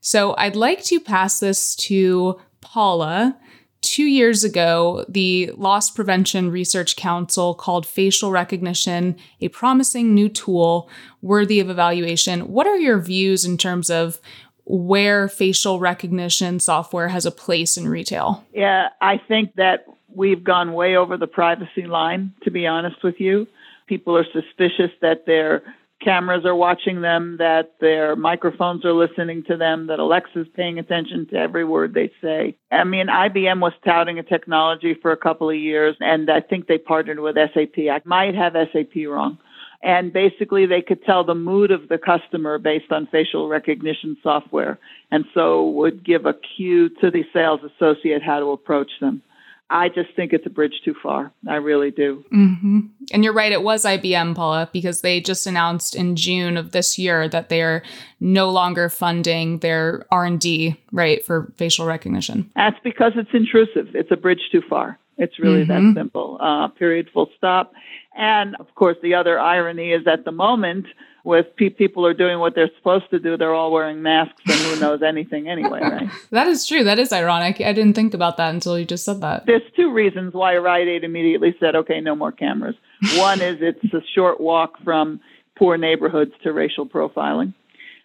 So, 0.02 0.36
I'd 0.38 0.56
like 0.56 0.84
to 0.86 1.00
pass 1.00 1.40
this 1.40 1.76
to 1.78 2.40
Paula. 2.62 3.38
Two 3.82 4.06
years 4.06 4.44
ago, 4.44 5.06
the 5.08 5.52
Loss 5.58 5.92
Prevention 5.92 6.50
Research 6.50 6.96
Council 6.96 7.54
called 7.54 7.86
facial 7.86 8.32
recognition 8.32 9.16
a 9.42 9.50
promising 9.50 10.16
new 10.16 10.28
tool 10.28 10.90
worthy 11.22 11.60
of 11.60 11.70
evaluation. 11.70 12.42
What 12.52 12.66
are 12.66 12.78
your 12.78 13.00
views 13.00 13.46
in 13.46 13.58
terms 13.58 13.92
of 13.92 14.20
where 14.66 15.28
facial 15.28 15.80
recognition 15.80 16.60
software 16.60 17.08
has 17.10 17.26
a 17.26 17.32
place 17.32 17.78
in 17.78 17.88
retail? 17.88 18.44
Yeah, 18.54 18.90
I 19.02 19.20
think 19.28 19.56
that 19.56 19.86
we've 20.14 20.44
gone 20.44 20.74
way 20.74 20.96
over 20.96 21.18
the 21.18 21.28
privacy 21.28 21.86
line, 21.86 22.34
to 22.44 22.52
be 22.52 22.66
honest 22.66 23.04
with 23.04 23.20
you. 23.20 23.48
People 23.88 24.18
are 24.18 24.26
suspicious 24.34 24.92
that 25.02 25.26
their 25.26 25.62
cameras 26.04 26.46
are 26.46 26.56
watching 26.56 27.02
them, 27.02 27.38
that 27.38 27.74
their 27.80 28.16
microphones 28.16 28.86
are 28.86 28.94
listening 28.94 29.44
to 29.44 29.58
them, 29.58 29.88
that 29.88 30.00
Alexa's 30.00 30.48
paying 30.56 30.78
attention 30.80 31.28
to 31.28 31.36
every 31.36 31.64
word 31.64 31.94
they 31.94 32.12
say. 32.22 32.56
I 32.72 32.84
mean, 32.84 33.08
IBM 33.08 33.60
was 33.60 33.74
touting 33.84 34.20
a 34.20 34.24
technology 34.24 34.96
for 35.02 35.12
a 35.12 35.18
couple 35.18 35.50
of 35.50 35.56
years, 35.56 35.96
and 36.00 36.30
I 36.30 36.42
think 36.42 36.68
they 36.68 36.78
partnered 36.78 37.20
with 37.20 37.36
SAP. 37.36 37.78
I 37.78 38.02
might 38.04 38.36
have 38.36 38.54
SAP 38.54 39.08
wrong. 39.08 39.38
And 39.86 40.12
basically, 40.12 40.66
they 40.66 40.82
could 40.82 41.04
tell 41.04 41.24
the 41.24 41.36
mood 41.36 41.70
of 41.70 41.90
the 41.90 42.00
customer 42.00 42.58
based 42.58 42.92
on 42.92 43.06
facial 43.06 43.48
recognition 43.48 44.18
software, 44.24 44.80
and 45.12 45.26
so 45.36 45.70
would 45.70 46.04
give 46.04 46.26
a 46.26 46.34
cue 46.34 46.90
to 47.02 47.12
the 47.12 47.24
sales 47.32 47.60
associate 47.64 48.24
how 48.24 48.40
to 48.40 48.48
approach 48.48 48.90
them. 49.00 49.22
I 49.70 49.90
just 49.90 50.16
think 50.16 50.34
it's 50.34 50.46
a 50.48 50.50
bridge 50.50 50.82
too 50.84 50.96
far. 51.04 51.32
I 51.48 51.56
really 51.56 51.92
do. 51.92 52.26
Mm-hmm. 52.34 52.80
And 53.14 53.24
you're 53.24 53.34
right; 53.34 53.52
it 53.52 53.62
was 53.62 53.86
IBM, 53.86 54.34
Paula, 54.34 54.72
because 54.74 55.02
they 55.02 55.22
just 55.22 55.46
announced 55.46 55.96
in 55.96 56.16
June 56.16 56.58
of 56.58 56.72
this 56.72 56.98
year 56.98 57.30
that 57.30 57.50
they 57.50 57.62
are 57.62 57.84
no 58.20 58.50
longer 58.50 58.90
funding 58.90 59.60
their 59.60 60.08
R 60.10 60.26
and 60.26 60.40
D 60.40 60.82
right 60.92 61.24
for 61.24 61.54
facial 61.58 61.86
recognition. 61.86 62.50
That's 62.56 62.80
because 62.84 63.14
it's 63.16 63.34
intrusive. 63.34 63.96
It's 63.96 64.12
a 64.12 64.18
bridge 64.18 64.50
too 64.52 64.64
far. 64.68 64.98
It's 65.18 65.40
really 65.40 65.66
mm-hmm. 65.66 65.94
that 65.94 66.00
simple. 66.00 66.38
Uh, 66.42 66.68
period. 66.70 67.10
Full 67.14 67.30
stop. 67.38 67.74
And 68.16 68.56
of 68.60 68.74
course, 68.76 68.98
the 69.02 69.16
other 69.16 69.40
irony 69.40 69.92
is 69.92 70.08
at 70.08 70.26
the 70.26 70.32
moment 70.32 70.86
with 71.26 71.48
pe- 71.58 71.70
people 71.70 72.06
are 72.06 72.14
doing 72.14 72.40
what 72.40 72.54
they're 72.54 72.70
supposed 72.78 73.10
to 73.10 73.20
do, 73.20 73.36
they're 73.36 73.54
all 73.54 73.72
wearing 73.72 74.02
masks, 74.02 74.42
and 74.46 74.54
who 74.54 74.80
knows 74.80 75.02
anything 75.02 75.50
anyway, 75.50 75.82
right? 75.82 76.10
that 76.32 76.48
is 76.48 76.68
true. 76.68 76.84
That 76.84 77.00
is 77.00 77.12
ironic. 77.12 77.60
I 77.60 77.74
didn't 77.74 77.96
think 77.96 78.14
about 78.14 78.38
that 78.38 78.54
until 78.54 78.78
you 78.78 78.86
just 78.86 79.04
said 79.04 79.22
that. 79.22 79.46
There's 79.46 79.64
two 79.76 79.92
reasons 79.92 80.34
why 80.34 80.56
Rite 80.58 80.88
Aid 80.88 81.04
immediately 81.04 81.56
said, 81.60 81.76
okay, 81.76 82.00
no 82.00 82.16
more 82.16 82.32
cameras. 82.32 82.76
One 83.16 83.42
is 83.42 83.58
it's 83.60 83.94
a 83.94 84.02
short 84.14 84.40
walk 84.40 84.82
from 84.84 85.20
poor 85.58 85.78
neighborhoods 85.78 86.32
to 86.44 86.54
racial 86.54 86.86
profiling. 86.86 87.54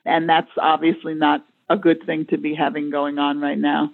And 0.07 0.29
that's 0.29 0.51
obviously 0.61 1.15
not 1.15 1.45
a 1.69 1.77
good 1.77 2.05
thing 2.07 2.27
to 2.31 2.39
be 2.39 2.55
having 2.55 2.91
going 2.91 3.19
on 3.19 3.41
right 3.41 3.59
now 3.59 3.91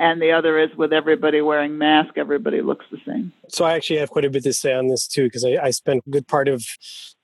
and 0.00 0.20
the 0.20 0.32
other 0.32 0.58
is 0.58 0.74
with 0.76 0.94
everybody 0.94 1.42
wearing 1.42 1.76
mask 1.76 2.16
everybody 2.16 2.62
looks 2.62 2.86
the 2.90 2.98
same. 3.06 3.32
So 3.48 3.64
i 3.64 3.74
actually 3.74 3.98
have 3.98 4.10
quite 4.10 4.24
a 4.24 4.30
bit 4.30 4.42
to 4.44 4.52
say 4.52 4.72
on 4.72 4.88
this 4.88 5.06
too 5.06 5.24
because 5.24 5.44
I, 5.44 5.56
I, 5.62 5.70
spent 5.70 6.02
a 6.06 6.10
good 6.10 6.26
part 6.26 6.48
of 6.48 6.64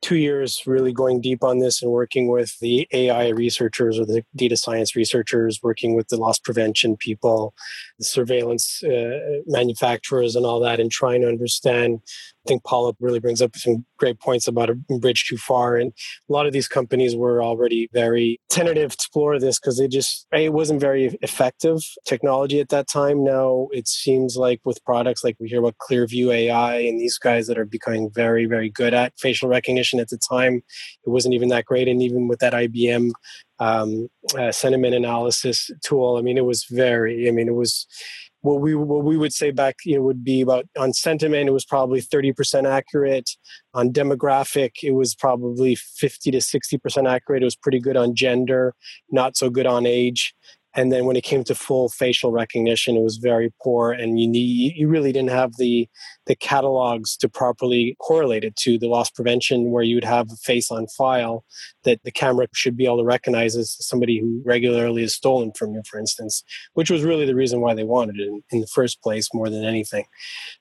two 0.02 0.16
years 0.16 0.62
really 0.66 0.92
going 0.92 1.20
deep 1.20 1.42
on 1.42 1.58
this 1.58 1.82
and 1.82 1.90
working 1.90 2.28
with 2.28 2.58
the 2.60 2.86
ai 2.92 3.28
researchers 3.28 3.98
or 3.98 4.04
the 4.04 4.22
data 4.36 4.56
science 4.56 4.94
researchers 4.94 5.60
working 5.62 5.96
with 5.96 6.08
the 6.08 6.16
loss 6.16 6.38
prevention 6.38 6.96
people 6.96 7.54
the 7.98 8.04
surveillance 8.04 8.82
uh, 8.84 9.40
manufacturers 9.46 10.36
and 10.36 10.44
all 10.44 10.60
that 10.60 10.78
and 10.78 10.90
trying 10.90 11.22
to 11.22 11.28
understand 11.28 12.00
I 12.46 12.48
think 12.48 12.62
Paula 12.62 12.92
really 13.00 13.18
brings 13.18 13.42
up 13.42 13.56
some 13.56 13.84
great 13.98 14.20
points 14.20 14.46
about 14.46 14.70
a 14.70 14.74
bridge 15.00 15.26
too 15.26 15.36
far. 15.36 15.76
And 15.76 15.92
a 16.28 16.32
lot 16.32 16.46
of 16.46 16.52
these 16.52 16.68
companies 16.68 17.16
were 17.16 17.42
already 17.42 17.88
very 17.92 18.38
tentative 18.48 18.90
to 18.90 18.94
explore 18.94 19.40
this 19.40 19.58
because 19.58 19.78
they 19.78 19.88
just, 19.88 20.28
it 20.32 20.52
wasn't 20.52 20.80
very 20.80 21.18
effective 21.22 21.80
technology 22.04 22.60
at 22.60 22.68
that 22.68 22.86
time. 22.86 23.24
Now 23.24 23.66
it 23.72 23.88
seems 23.88 24.36
like 24.36 24.60
with 24.64 24.84
products 24.84 25.24
like 25.24 25.36
we 25.40 25.48
hear 25.48 25.58
about 25.58 25.78
Clearview 25.78 26.32
AI 26.32 26.76
and 26.76 27.00
these 27.00 27.18
guys 27.18 27.48
that 27.48 27.58
are 27.58 27.64
becoming 27.64 28.10
very, 28.14 28.46
very 28.46 28.70
good 28.70 28.94
at 28.94 29.18
facial 29.18 29.48
recognition 29.48 29.98
at 29.98 30.08
the 30.08 30.18
time, 30.18 30.62
it 31.04 31.10
wasn't 31.10 31.34
even 31.34 31.48
that 31.48 31.64
great. 31.64 31.88
And 31.88 32.00
even 32.00 32.28
with 32.28 32.38
that 32.38 32.52
IBM 32.52 33.10
um, 33.58 34.08
uh, 34.38 34.52
sentiment 34.52 34.94
analysis 34.94 35.68
tool, 35.82 36.16
I 36.16 36.22
mean, 36.22 36.38
it 36.38 36.44
was 36.44 36.64
very, 36.70 37.26
I 37.26 37.32
mean, 37.32 37.48
it 37.48 37.54
was, 37.54 37.88
what 38.46 38.60
we 38.60 38.74
what 38.74 39.04
we 39.04 39.16
would 39.16 39.32
say 39.32 39.50
back 39.50 39.76
know 39.86 40.02
would 40.02 40.22
be 40.22 40.40
about 40.40 40.66
on 40.78 40.92
sentiment 40.92 41.48
it 41.48 41.52
was 41.52 41.64
probably 41.64 42.00
30% 42.00 42.64
accurate. 42.64 43.30
On 43.74 43.92
demographic 43.92 44.70
it 44.82 44.92
was 44.92 45.14
probably 45.14 45.74
50 45.74 46.30
to 46.30 46.38
60% 46.38 47.08
accurate. 47.08 47.42
It 47.42 47.44
was 47.44 47.56
pretty 47.56 47.80
good 47.80 47.96
on 47.96 48.14
gender 48.14 48.74
not 49.10 49.36
so 49.36 49.50
good 49.50 49.66
on 49.66 49.84
age 49.84 50.34
and 50.76 50.92
then 50.92 51.06
when 51.06 51.16
it 51.16 51.24
came 51.24 51.42
to 51.42 51.54
full 51.54 51.88
facial 51.88 52.30
recognition 52.30 52.96
it 52.96 53.02
was 53.02 53.16
very 53.16 53.52
poor 53.62 53.90
and 53.90 54.20
you 54.20 54.28
need 54.28 54.74
you 54.76 54.88
really 54.88 55.10
didn't 55.10 55.30
have 55.30 55.52
the 55.56 55.88
the 56.26 56.36
catalogs 56.36 57.16
to 57.16 57.28
properly 57.28 57.96
correlate 57.98 58.44
it 58.44 58.54
to 58.56 58.78
the 58.78 58.86
loss 58.86 59.10
prevention 59.10 59.70
where 59.70 59.82
you 59.82 59.96
would 59.96 60.04
have 60.04 60.30
a 60.30 60.36
face 60.36 60.70
on 60.70 60.86
file 60.86 61.44
that 61.84 62.00
the 62.04 62.12
camera 62.12 62.46
should 62.54 62.76
be 62.76 62.84
able 62.84 62.98
to 62.98 63.04
recognize 63.04 63.56
as 63.56 63.76
somebody 63.80 64.20
who 64.20 64.42
regularly 64.44 65.02
is 65.02 65.14
stolen 65.14 65.50
from 65.52 65.72
you 65.72 65.82
for 65.88 65.98
instance 65.98 66.44
which 66.74 66.90
was 66.90 67.02
really 67.02 67.26
the 67.26 67.34
reason 67.34 67.60
why 67.60 67.74
they 67.74 67.84
wanted 67.84 68.16
it 68.20 68.28
in, 68.28 68.42
in 68.50 68.60
the 68.60 68.66
first 68.68 69.02
place 69.02 69.32
more 69.32 69.48
than 69.48 69.64
anything 69.64 70.04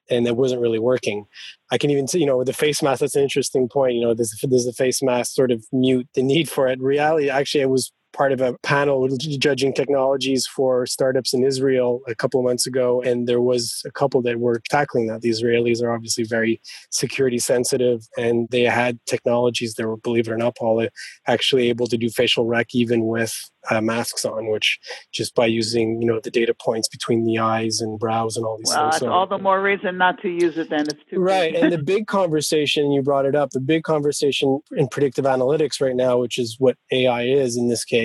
and 0.10 0.26
that 0.26 0.38
wasn't 0.38 0.62
really 0.62 0.80
working 0.80 1.26
I 1.72 1.80
can 1.80 1.90
even 1.90 2.08
see, 2.08 2.20
you 2.20 2.28
know, 2.28 2.38
with 2.38 2.48
the 2.48 2.54
face 2.54 2.84
mask, 2.84 3.00
that's 3.00 3.16
an 3.16 3.24
interesting 3.24 3.68
point. 3.68 3.96
You 3.96 4.02
know, 4.02 4.14
does, 4.14 4.40
does 4.48 4.66
the 4.66 4.74
face 4.74 5.02
mask 5.02 5.34
sort 5.34 5.52
of 5.52 5.66
mute 5.72 6.08
the 6.14 6.22
need 6.22 6.48
for 6.48 6.68
it? 6.68 6.80
Reality, 6.80 7.30
actually, 7.30 7.62
it 7.62 7.70
was 7.70 7.92
part 8.16 8.32
of 8.32 8.40
a 8.42 8.58
panel 8.64 9.08
judging 9.18 9.74
technologies 9.74 10.48
for 10.48 10.86
startups 10.86 11.34
in 11.34 11.44
Israel 11.44 12.02
a 12.08 12.16
couple 12.16 12.40
of 12.40 12.46
months 12.46 12.66
ago, 12.66 13.02
and 13.02 13.28
there 13.28 13.42
was 13.42 13.84
a 13.86 13.92
couple 13.92 14.22
that 14.24 14.40
were 14.40 14.62
tackling 14.70 15.08
that. 15.08 15.22
The 15.22 15.30
Israelis 15.30 15.84
are 15.84 15.92
obviously 15.92 16.24
very 16.24 16.62
security 16.92 17.40
sensitive, 17.40 18.08
and 18.18 18.48
they 18.52 18.62
had 18.62 19.00
technologies 19.06 19.76
that 19.76 19.86
were, 19.88 19.98
believe 19.98 20.28
it 20.28 20.32
or 20.32 20.38
not, 20.38 20.56
Paula, 20.56 20.90
actually 21.28 21.70
able 21.70 21.88
to 21.88 21.98
do 21.98 22.10
facial 22.10 22.46
rec 22.46 22.74
even 22.74 23.06
with 23.06 23.34
uh, 23.70 23.82
masks 23.82 24.26
on, 24.26 24.50
which 24.50 24.80
just 25.12 25.36
by 25.36 25.46
using 25.46 26.02
you 26.02 26.08
know 26.08 26.20
the 26.20 26.32
data 26.32 26.54
points 26.54 26.88
between 26.88 27.26
the 27.26 27.40
eyes 27.40 27.82
and 27.82 28.00
brows 28.00 28.38
and 28.38 28.46
all 28.46 28.58
these 28.58 28.70
well, 28.70 28.92
things. 28.92 29.00
So, 29.00 29.12
all 29.12 29.28
the 29.28 29.38
more 29.38 29.62
reason 29.62 29.98
not 29.98 30.22
to 30.22 30.30
use 30.30 30.58
it. 30.58 30.70
Then 30.70 30.82
it's 30.82 31.04
too 31.10 31.20
right. 31.20 31.56
and 31.56 31.72
the 31.72 31.82
big 31.82 32.08
conversation 32.08 32.92
you 32.92 33.02
brought 33.02 33.26
it 33.26 33.36
up. 33.36 33.52
The 33.52 33.60
big 33.60 33.84
conversation 33.84 34.60
in 34.76 34.88
predictive 34.88 35.26
analytics 35.26 35.82
right 35.82 35.96
now, 35.96 36.18
which 36.20 36.38
is 36.38 36.58
what 36.60 36.78
AI 36.92 37.24
is 37.24 37.58
in 37.58 37.70
this 37.70 37.84
case, 37.84 38.05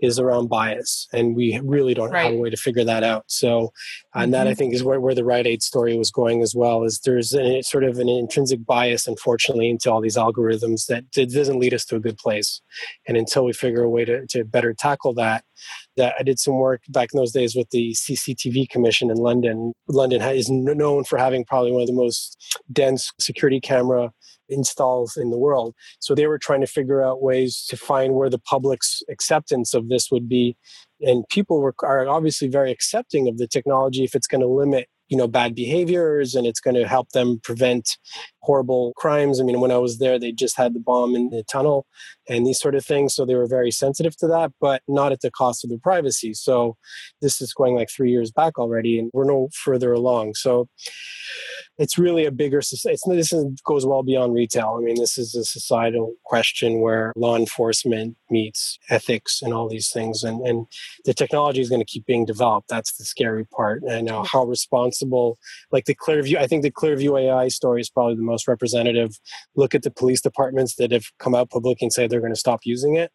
is 0.00 0.18
around 0.18 0.48
bias, 0.48 1.06
and 1.12 1.36
we 1.36 1.60
really 1.62 1.94
don't 1.94 2.10
right. 2.10 2.24
have 2.24 2.34
a 2.34 2.38
way 2.38 2.50
to 2.50 2.56
figure 2.56 2.84
that 2.84 3.02
out. 3.02 3.24
So, 3.26 3.72
and 4.14 4.24
mm-hmm. 4.24 4.30
that 4.32 4.46
I 4.46 4.50
mm-hmm. 4.50 4.58
think 4.58 4.74
is 4.74 4.84
where, 4.84 5.00
where 5.00 5.14
the 5.14 5.24
Rite 5.24 5.46
Aid 5.46 5.62
story 5.62 5.96
was 5.96 6.10
going 6.10 6.42
as 6.42 6.54
well. 6.54 6.84
Is 6.84 7.00
there's 7.00 7.34
a, 7.34 7.62
sort 7.62 7.84
of 7.84 7.98
an 7.98 8.08
intrinsic 8.08 8.64
bias, 8.64 9.06
unfortunately, 9.06 9.68
into 9.70 9.90
all 9.90 10.00
these 10.00 10.16
algorithms 10.16 10.86
that 10.86 11.10
doesn't 11.12 11.58
lead 11.58 11.74
us 11.74 11.84
to 11.86 11.96
a 11.96 12.00
good 12.00 12.18
place. 12.18 12.62
And 13.06 13.16
until 13.16 13.44
we 13.44 13.52
figure 13.52 13.82
a 13.82 13.90
way 13.90 14.04
to, 14.04 14.26
to 14.28 14.44
better 14.44 14.74
tackle 14.74 15.14
that, 15.14 15.44
that 15.96 16.14
I 16.18 16.22
did 16.22 16.38
some 16.38 16.58
work 16.58 16.82
back 16.88 17.10
in 17.12 17.18
those 17.18 17.32
days 17.32 17.54
with 17.54 17.68
the 17.70 17.92
CCTV 17.92 18.68
Commission 18.68 19.10
in 19.10 19.16
London. 19.16 19.72
London 19.88 20.22
is 20.22 20.48
known 20.50 21.04
for 21.04 21.18
having 21.18 21.44
probably 21.44 21.72
one 21.72 21.82
of 21.82 21.88
the 21.88 21.94
most 21.94 22.36
dense 22.72 23.10
security 23.18 23.60
camera 23.60 24.10
installs 24.48 25.16
in 25.16 25.30
the 25.30 25.38
world. 25.38 25.74
So 26.00 26.14
they 26.14 26.26
were 26.26 26.38
trying 26.38 26.60
to 26.60 26.66
figure 26.66 27.02
out 27.02 27.22
ways 27.22 27.64
to 27.68 27.76
find 27.76 28.14
where 28.14 28.30
the 28.30 28.38
public's 28.38 29.02
acceptance 29.08 29.74
of 29.74 29.88
this 29.88 30.10
would 30.10 30.28
be. 30.28 30.56
And 31.00 31.24
people 31.30 31.60
were, 31.60 31.74
are 31.82 32.08
obviously 32.08 32.48
very 32.48 32.70
accepting 32.70 33.28
of 33.28 33.38
the 33.38 33.46
technology 33.46 34.04
if 34.04 34.14
it's 34.14 34.26
going 34.26 34.42
to 34.42 34.48
limit 34.48 34.88
you 35.10 35.16
know 35.16 35.28
bad 35.28 35.54
behaviors 35.54 36.34
and 36.34 36.46
it's 36.46 36.60
going 36.60 36.76
to 36.76 36.88
help 36.88 37.10
them 37.10 37.40
prevent 37.42 37.98
horrible 38.42 38.94
crimes. 38.96 39.40
I 39.40 39.44
mean 39.44 39.60
when 39.60 39.70
i 39.70 39.76
was 39.76 39.98
there 39.98 40.18
they 40.18 40.32
just 40.32 40.56
had 40.56 40.72
the 40.72 40.80
bomb 40.80 41.14
in 41.14 41.28
the 41.28 41.42
tunnel 41.42 41.86
and 42.28 42.46
these 42.46 42.60
sort 42.60 42.74
of 42.74 42.86
things 42.86 43.14
so 43.14 43.26
they 43.26 43.34
were 43.34 43.46
very 43.46 43.70
sensitive 43.70 44.16
to 44.18 44.26
that 44.28 44.52
but 44.60 44.82
not 44.88 45.12
at 45.12 45.20
the 45.20 45.30
cost 45.30 45.64
of 45.64 45.70
their 45.70 45.78
privacy. 45.78 46.32
So 46.32 46.76
this 47.20 47.42
is 47.42 47.52
going 47.52 47.74
like 47.74 47.90
three 47.90 48.10
years 48.10 48.30
back 48.30 48.58
already 48.58 48.98
and 48.98 49.10
we're 49.12 49.24
no 49.24 49.48
further 49.52 49.92
along. 49.92 50.34
So 50.34 50.68
it's 51.78 51.98
really 51.98 52.24
a 52.24 52.30
bigger 52.30 52.58
it's, 52.58 52.82
this 52.82 53.32
is, 53.32 53.44
goes 53.64 53.86
well 53.86 54.02
beyond 54.02 54.34
retail. 54.34 54.76
I 54.78 54.84
mean 54.84 54.96
this 54.96 55.18
is 55.18 55.34
a 55.34 55.44
societal 55.44 56.14
question 56.24 56.80
where 56.80 57.12
law 57.16 57.36
enforcement 57.36 58.16
meets 58.30 58.78
ethics 58.88 59.42
and 59.42 59.52
all 59.52 59.68
these 59.68 59.90
things 59.90 60.22
and, 60.22 60.40
and 60.46 60.66
the 61.04 61.14
technology 61.14 61.60
is 61.60 61.68
going 61.68 61.80
to 61.80 61.92
keep 61.92 62.06
being 62.06 62.24
developed. 62.24 62.68
That's 62.68 62.96
the 62.96 63.04
scary 63.04 63.44
part. 63.44 63.82
And 63.82 64.06
now 64.06 64.24
how 64.24 64.44
responsible 65.00 65.38
like 65.72 65.84
the 65.84 65.94
clearview 65.94 66.36
i 66.36 66.46
think 66.46 66.62
the 66.62 66.70
clearview 66.70 67.20
ai 67.20 67.48
story 67.48 67.80
is 67.80 67.90
probably 67.90 68.14
the 68.14 68.22
most 68.22 68.48
representative 68.48 69.18
look 69.56 69.74
at 69.74 69.82
the 69.82 69.90
police 69.90 70.20
departments 70.20 70.76
that 70.76 70.92
have 70.92 71.04
come 71.18 71.34
out 71.34 71.50
public 71.50 71.80
and 71.80 71.92
say 71.92 72.06
they're 72.06 72.20
going 72.20 72.32
to 72.32 72.38
stop 72.38 72.60
using 72.64 72.96
it 72.96 73.10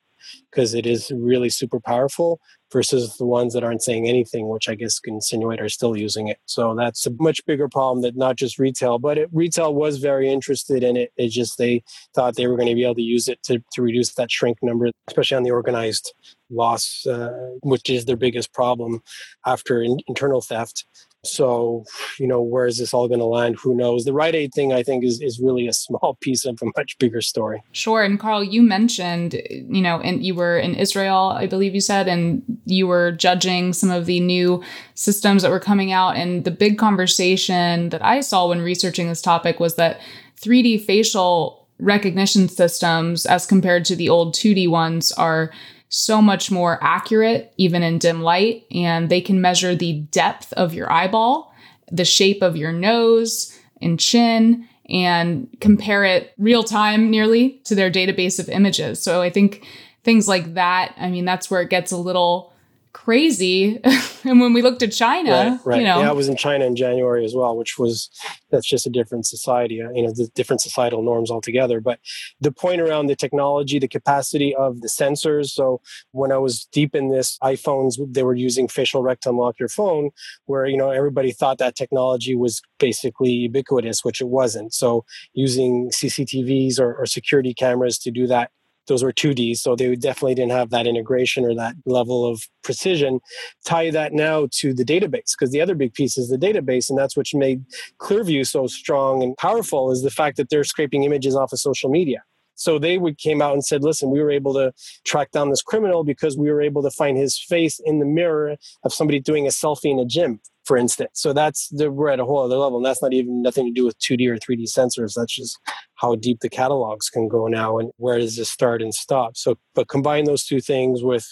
because 0.52 0.74
it 0.74 0.86
is 0.86 1.12
really 1.16 1.50
super 1.50 1.80
powerful 1.80 2.40
versus 2.72 3.16
the 3.18 3.26
ones 3.26 3.54
that 3.54 3.64
aren't 3.64 3.84
saying 3.84 4.08
anything, 4.08 4.50
which 4.50 4.68
I 4.68 4.76
guess 4.76 5.00
can 5.00 5.16
insinuate 5.16 5.62
are 5.62 5.70
still 5.70 5.96
using 5.96 6.28
it. 6.28 6.40
So 6.46 6.76
that's 6.76 7.06
a 7.06 7.12
much 7.20 7.46
bigger 7.46 7.70
problem 7.70 8.02
that 8.02 8.16
not 8.18 8.36
just 8.36 8.60
retail, 8.60 9.00
but 9.00 9.18
it, 9.18 9.30
retail 9.32 9.74
was 9.74 9.98
very 9.98 10.30
interested 10.30 10.84
in 10.84 10.98
it. 10.98 11.12
It's 11.16 11.34
just 11.34 11.58
they 11.58 11.84
thought 12.14 12.36
they 12.36 12.48
were 12.48 12.58
going 12.58 12.70
to 12.70 12.76
be 12.76 12.84
able 12.84 12.96
to 12.96 13.02
use 13.02 13.28
it 13.28 13.42
to, 13.44 13.64
to 13.74 13.82
reduce 13.82 14.14
that 14.16 14.32
shrink 14.32 14.58
number, 14.62 14.90
especially 15.08 15.38
on 15.38 15.44
the 15.44 15.52
organized 15.52 16.14
loss, 16.50 17.06
uh, 17.06 17.30
which 17.62 17.90
is 17.90 18.06
their 18.06 18.18
biggest 18.18 18.54
problem 18.54 19.02
after 19.46 19.82
in, 19.82 19.98
internal 20.08 20.42
theft 20.42 20.86
So, 21.28 21.86
you 22.20 22.28
know, 22.28 22.42
where 22.42 22.66
is 22.66 22.78
this 22.78 22.94
all 22.94 23.08
going 23.08 23.20
to 23.20 23.26
land? 23.26 23.58
Who 23.62 23.76
knows? 23.76 24.06
The 24.06 24.14
Rite 24.14 24.36
Aid 24.36 24.54
thing, 24.54 24.74
I 24.74 24.84
think, 24.84 25.04
is, 25.04 25.22
is 25.22 25.40
really 25.40 25.68
a 25.68 25.74
small 25.74 26.18
piece 26.22 26.46
of 26.46 26.60
a 26.62 26.66
much 26.78 26.98
bigger 26.98 27.22
story. 27.22 27.64
Sure. 27.72 28.04
And 28.04 28.20
Carl, 28.20 28.44
you 28.44 28.62
mentioned, 28.62 29.42
you 29.50 29.82
know, 29.82 30.00
and 30.00 30.26
you 30.26 30.36
were 30.36 30.58
in 30.58 30.76
Israel, 30.76 31.34
I 31.36 31.48
believe 31.48 31.74
you 31.74 31.82
said, 31.82 32.08
and 32.08 32.44
you 32.66 32.88
were 32.88 33.12
judging 33.12 33.74
some 33.74 33.92
of 33.92 34.06
the 34.06 34.20
new 34.20 34.64
systems 34.94 35.42
that 35.42 35.52
were 35.52 35.60
coming 35.60 35.92
out. 35.92 36.16
And 36.16 36.44
the 36.44 36.52
big 36.52 36.78
conversation 36.78 37.90
that 37.90 38.04
I 38.04 38.22
saw 38.22 38.48
when 38.48 38.62
researching 38.62 39.08
this 39.08 39.22
topic 39.22 39.60
was 39.60 39.76
that 39.76 40.00
3D 40.42 40.84
facial 40.86 41.68
recognition 41.80 42.48
systems, 42.48 43.26
as 43.26 43.46
compared 43.46 43.86
to 43.86 43.96
the 43.96 44.10
old 44.10 44.34
2D 44.34 44.70
ones, 44.70 45.12
are 45.14 45.52
so 45.90 46.22
much 46.22 46.52
more 46.52 46.78
accurate, 46.82 47.54
even 47.58 47.84
in 47.84 48.00
dim 48.00 48.22
light, 48.22 48.66
and 48.72 49.10
they 49.10 49.22
can 49.22 49.42
measure 49.42 49.76
the 49.76 50.02
depth 50.12 50.52
of 50.54 50.74
your 50.74 50.92
eyeball, 50.92 51.54
the 51.92 52.06
shape 52.06 52.42
of 52.42 52.58
your 52.58 52.72
nose 52.72 53.58
and 53.82 54.00
chin, 54.00 54.68
and 54.90 55.48
compare 55.62 56.04
it 56.04 56.34
real 56.38 56.64
time 56.64 57.10
nearly 57.10 57.62
to 57.66 57.76
their 57.76 57.92
database 57.92 58.40
of 58.40 58.50
images. 58.50 59.02
So 59.02 59.22
I 59.22 59.30
think 59.30 59.66
things 60.04 60.28
like 60.28 60.54
that, 60.54 60.94
I 60.98 61.10
mean, 61.10 61.26
that's 61.26 61.50
where 61.50 61.62
it 61.62 61.70
gets 61.70 61.92
a 61.92 61.98
little 61.98 62.54
crazy. 62.96 63.82
and 64.24 64.40
when 64.40 64.54
we 64.54 64.62
looked 64.62 64.82
at 64.82 64.94
China, 64.94 65.32
right, 65.32 65.60
right. 65.66 65.80
you 65.80 65.86
know, 65.86 66.00
yeah, 66.00 66.10
I 66.10 66.14
was 66.14 66.30
in 66.30 66.38
China 66.38 66.64
in 66.64 66.78
January 66.78 67.26
as 67.26 67.36
well, 67.36 67.58
which 67.58 67.78
was 67.78 68.10
that's 68.52 68.66
just 68.66 68.88
a 68.88 68.90
different 68.90 69.26
society, 69.26 69.82
uh, 69.82 69.90
you 69.92 70.02
know, 70.02 70.14
the 70.14 70.30
different 70.34 70.62
societal 70.62 71.04
norms 71.04 71.30
altogether. 71.30 71.82
But 71.82 72.00
the 72.40 72.54
point 72.54 72.80
around 72.80 73.08
the 73.08 73.16
technology, 73.16 73.80
the 73.80 73.90
capacity 73.90 74.56
of 74.56 74.80
the 74.80 74.88
sensors. 74.88 75.48
So 75.48 75.82
when 76.12 76.32
I 76.32 76.38
was 76.38 76.70
deep 76.72 76.96
in 76.96 77.12
this, 77.12 77.38
iPhones 77.44 77.96
they 78.14 78.24
were 78.24 78.34
using 78.34 78.70
facial 78.70 79.04
rec 79.04 79.20
to 79.22 79.30
unlock 79.30 79.60
your 79.60 79.70
phone, 79.70 80.12
where 80.46 80.66
you 80.66 80.78
know 80.78 80.90
everybody 80.90 81.34
thought 81.34 81.58
that 81.58 81.76
technology 81.76 82.34
was 82.34 82.62
basically 82.80 83.32
ubiquitous, 83.32 84.06
which 84.06 84.22
it 84.22 84.30
wasn't. 84.30 84.74
So 84.74 85.04
using 85.34 85.90
CCTVs 85.90 86.80
or, 86.80 86.96
or 86.96 87.06
security 87.06 87.54
cameras 87.54 87.98
to 88.00 88.12
do 88.12 88.26
that 88.28 88.52
those 88.88 89.04
were 89.04 89.14
2D, 89.14 89.58
so 89.58 89.76
they 89.76 89.96
definitely 89.96 90.36
didn't 90.36 90.52
have 90.52 90.70
that 90.70 90.88
integration 90.88 91.46
or 91.46 91.56
that 91.56 91.76
level 91.86 92.26
of 92.26 92.44
precision. 92.64 93.20
Tie 93.66 93.92
that 93.92 94.14
now 94.14 94.48
to 94.52 94.74
the 94.74 94.86
database, 94.86 95.32
because 95.38 95.52
the 95.52 95.62
other 95.62 95.76
big 95.76 95.94
piece 95.94 96.18
is 96.18 96.30
the 96.30 96.38
database, 96.38 96.90
and 96.90 96.98
that's 96.98 97.18
what 97.18 97.28
made 97.34 97.64
Clearview 98.00 98.46
so 98.46 98.68
strong 98.68 99.24
and 99.24 99.36
powerful 99.38 99.92
is 99.92 100.04
the 100.04 100.12
fact 100.12 100.38
that 100.38 100.50
they're 100.50 100.64
scraping 100.64 101.04
images 101.04 101.36
off 101.36 101.52
of 101.52 101.60
social 101.60 101.90
media. 101.90 102.24
So 102.56 102.80
they 102.80 102.98
would 102.98 103.18
came 103.18 103.42
out 103.42 103.54
and 103.54 103.66
said, 103.66 103.84
"Listen, 103.84 104.10
we 104.10 104.22
were 104.22 104.32
able 104.32 104.54
to 104.54 104.72
track 105.04 105.32
down 105.32 105.50
this 105.50 105.62
criminal 105.62 106.04
because 106.06 106.38
we 106.38 106.50
were 106.50 106.62
able 106.62 106.82
to 106.84 106.92
find 106.92 107.18
his 107.18 107.38
face 107.38 107.82
in 107.84 108.00
the 108.00 108.06
mirror 108.06 108.56
of 108.84 108.94
somebody 108.94 109.20
doing 109.20 109.46
a 109.46 109.50
selfie 109.50 109.92
in 109.92 110.00
a 110.00 110.06
gym." 110.06 110.40
for 110.66 110.78
instance. 110.78 111.12
So 111.14 111.32
that's 111.32 111.70
the, 111.70 111.92
we're 111.92 112.10
at 112.10 112.20
a 112.20 112.26
whole 112.26 112.44
other 112.44 112.58
level, 112.58 112.78
and 112.78 112.86
that's 112.86 113.02
not 113.02 113.14
even 113.14 113.42
nothing 113.42 113.66
to 113.68 113.72
do 113.72 113.86
with 113.86 113.98
2D 114.00 114.28
or 114.28 114.38
3D 114.38 114.64
sensors. 114.64 115.14
That's 115.16 115.36
just 115.36 115.60
how 115.96 116.16
deep 116.16 116.42
the 116.42 116.50
catalogs 116.50 117.10
can 117.10 117.28
go 117.28 117.48
now, 117.48 117.78
and 117.78 117.92
where 117.98 118.20
does 118.20 118.36
this 118.36 118.50
start 118.50 118.82
and 118.82 118.94
stop. 118.94 119.38
So, 119.38 119.58
but 119.74 119.88
combine 119.88 120.26
those 120.26 120.46
two 120.46 120.60
things 120.60 121.04
with 121.04 121.26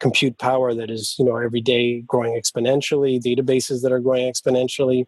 compute 0.00 0.38
power 0.38 0.74
that 0.74 0.90
is, 0.90 1.14
you 1.18 1.24
know, 1.24 1.36
every 1.36 1.60
day 1.60 2.00
growing 2.02 2.40
exponentially, 2.40 3.20
databases 3.20 3.82
that 3.82 3.92
are 3.92 4.00
growing 4.00 4.32
exponentially. 4.32 5.04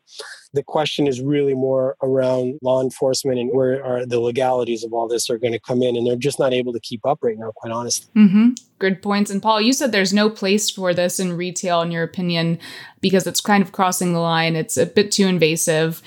The 0.52 0.62
question 0.62 1.06
is 1.06 1.22
really 1.22 1.54
more 1.54 1.96
around 2.02 2.58
law 2.62 2.82
enforcement 2.82 3.38
and 3.38 3.50
where 3.52 3.82
are 3.82 4.04
the 4.04 4.20
legalities 4.20 4.84
of 4.84 4.92
all 4.92 5.08
this 5.08 5.30
are 5.30 5.38
going 5.38 5.54
to 5.54 5.58
come 5.58 5.82
in, 5.82 5.96
and 5.96 6.06
they're 6.06 6.16
just 6.16 6.38
not 6.38 6.52
able 6.52 6.72
to 6.72 6.80
keep 6.80 7.04
up 7.06 7.18
right 7.22 7.38
now, 7.38 7.52
quite 7.56 7.72
honestly. 7.72 8.08
Mm-hmm. 8.14 8.50
Good 8.78 9.00
points. 9.00 9.30
And 9.30 9.40
Paul, 9.40 9.60
you 9.60 9.72
said 9.72 9.92
there's 9.92 10.12
no 10.12 10.28
place 10.28 10.68
for 10.68 10.92
this 10.92 11.18
in 11.18 11.36
retail, 11.36 11.82
in 11.82 11.90
your 11.90 12.02
opinion, 12.02 12.58
because 13.00 13.26
it's 13.26 13.40
kind 13.40 13.62
of 13.62 13.72
crossing 13.72 14.12
the 14.12 14.18
line. 14.18 14.56
It's 14.56 14.76
a 14.76 14.86
bit 14.86 15.10
too 15.10 15.26
invasive 15.26 16.02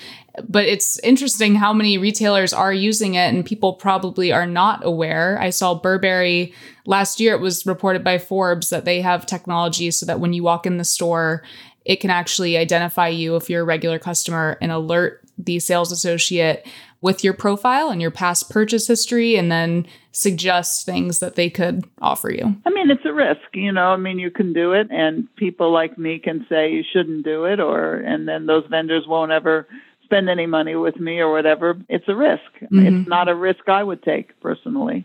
but 0.48 0.64
it's 0.64 0.98
interesting 1.00 1.54
how 1.54 1.72
many 1.72 1.98
retailers 1.98 2.52
are 2.52 2.72
using 2.72 3.14
it 3.14 3.34
and 3.34 3.44
people 3.44 3.74
probably 3.74 4.32
are 4.32 4.46
not 4.46 4.84
aware. 4.84 5.38
I 5.40 5.50
saw 5.50 5.74
Burberry 5.74 6.52
last 6.86 7.20
year, 7.20 7.34
it 7.34 7.40
was 7.40 7.66
reported 7.66 8.04
by 8.04 8.18
Forbes 8.18 8.70
that 8.70 8.84
they 8.84 9.00
have 9.00 9.26
technology 9.26 9.90
so 9.90 10.06
that 10.06 10.20
when 10.20 10.32
you 10.32 10.42
walk 10.42 10.66
in 10.66 10.78
the 10.78 10.84
store, 10.84 11.42
it 11.84 11.96
can 11.96 12.10
actually 12.10 12.56
identify 12.56 13.08
you 13.08 13.36
if 13.36 13.48
you're 13.48 13.62
a 13.62 13.64
regular 13.64 13.98
customer 13.98 14.58
and 14.60 14.72
alert 14.72 15.22
the 15.38 15.58
sales 15.58 15.92
associate 15.92 16.66
with 17.00 17.22
your 17.22 17.34
profile 17.34 17.90
and 17.90 18.00
your 18.00 18.10
past 18.10 18.50
purchase 18.50 18.86
history 18.88 19.36
and 19.36 19.52
then 19.52 19.86
suggest 20.12 20.86
things 20.86 21.18
that 21.20 21.36
they 21.36 21.50
could 21.50 21.84
offer 22.00 22.30
you? 22.30 22.56
I 22.64 22.70
mean, 22.70 22.90
it's 22.90 23.04
a 23.04 23.12
risk, 23.12 23.42
you 23.52 23.70
know. 23.70 23.88
I 23.88 23.96
mean, 23.96 24.18
you 24.18 24.30
can 24.30 24.52
do 24.52 24.72
it 24.72 24.88
and 24.90 25.28
people 25.36 25.72
like 25.72 25.98
me 25.98 26.18
can 26.18 26.46
say 26.48 26.72
you 26.72 26.82
shouldn't 26.90 27.24
do 27.24 27.44
it 27.44 27.60
or 27.60 27.96
and 27.96 28.26
then 28.26 28.46
those 28.46 28.64
vendors 28.68 29.06
won't 29.06 29.30
ever 29.30 29.68
spend 30.06 30.30
any 30.30 30.46
money 30.46 30.76
with 30.76 30.98
me 30.98 31.18
or 31.18 31.30
whatever. 31.30 31.76
It's 31.88 32.08
a 32.08 32.14
risk. 32.14 32.42
Mm-hmm. 32.62 32.86
It's 32.86 33.08
not 33.08 33.28
a 33.28 33.34
risk 33.34 33.68
I 33.68 33.82
would 33.82 34.02
take 34.02 34.40
personally. 34.40 35.04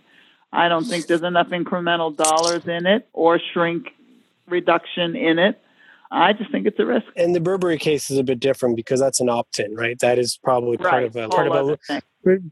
I 0.53 0.69
don't 0.69 0.85
think 0.85 1.07
there's 1.07 1.23
enough 1.23 1.49
incremental 1.49 2.15
dollars 2.15 2.67
in 2.67 2.85
it 2.85 3.07
or 3.13 3.39
shrink 3.53 3.87
reduction 4.47 5.15
in 5.15 5.39
it. 5.39 5.59
I 6.11 6.33
just 6.33 6.51
think 6.51 6.67
it's 6.67 6.79
a 6.79 6.85
risk. 6.85 7.05
And 7.15 7.33
the 7.33 7.39
Burberry 7.39 7.77
case 7.77 8.11
is 8.11 8.17
a 8.17 8.23
bit 8.23 8.39
different 8.39 8.75
because 8.75 8.99
that's 8.99 9.21
an 9.21 9.29
opt-in, 9.29 9.75
right? 9.75 9.97
That 9.99 10.19
is 10.19 10.37
probably 10.43 10.77
part 10.77 11.03
of 11.03 11.15
a 11.15 11.29
part 11.29 11.47
of 11.47 11.79
a 11.89 12.01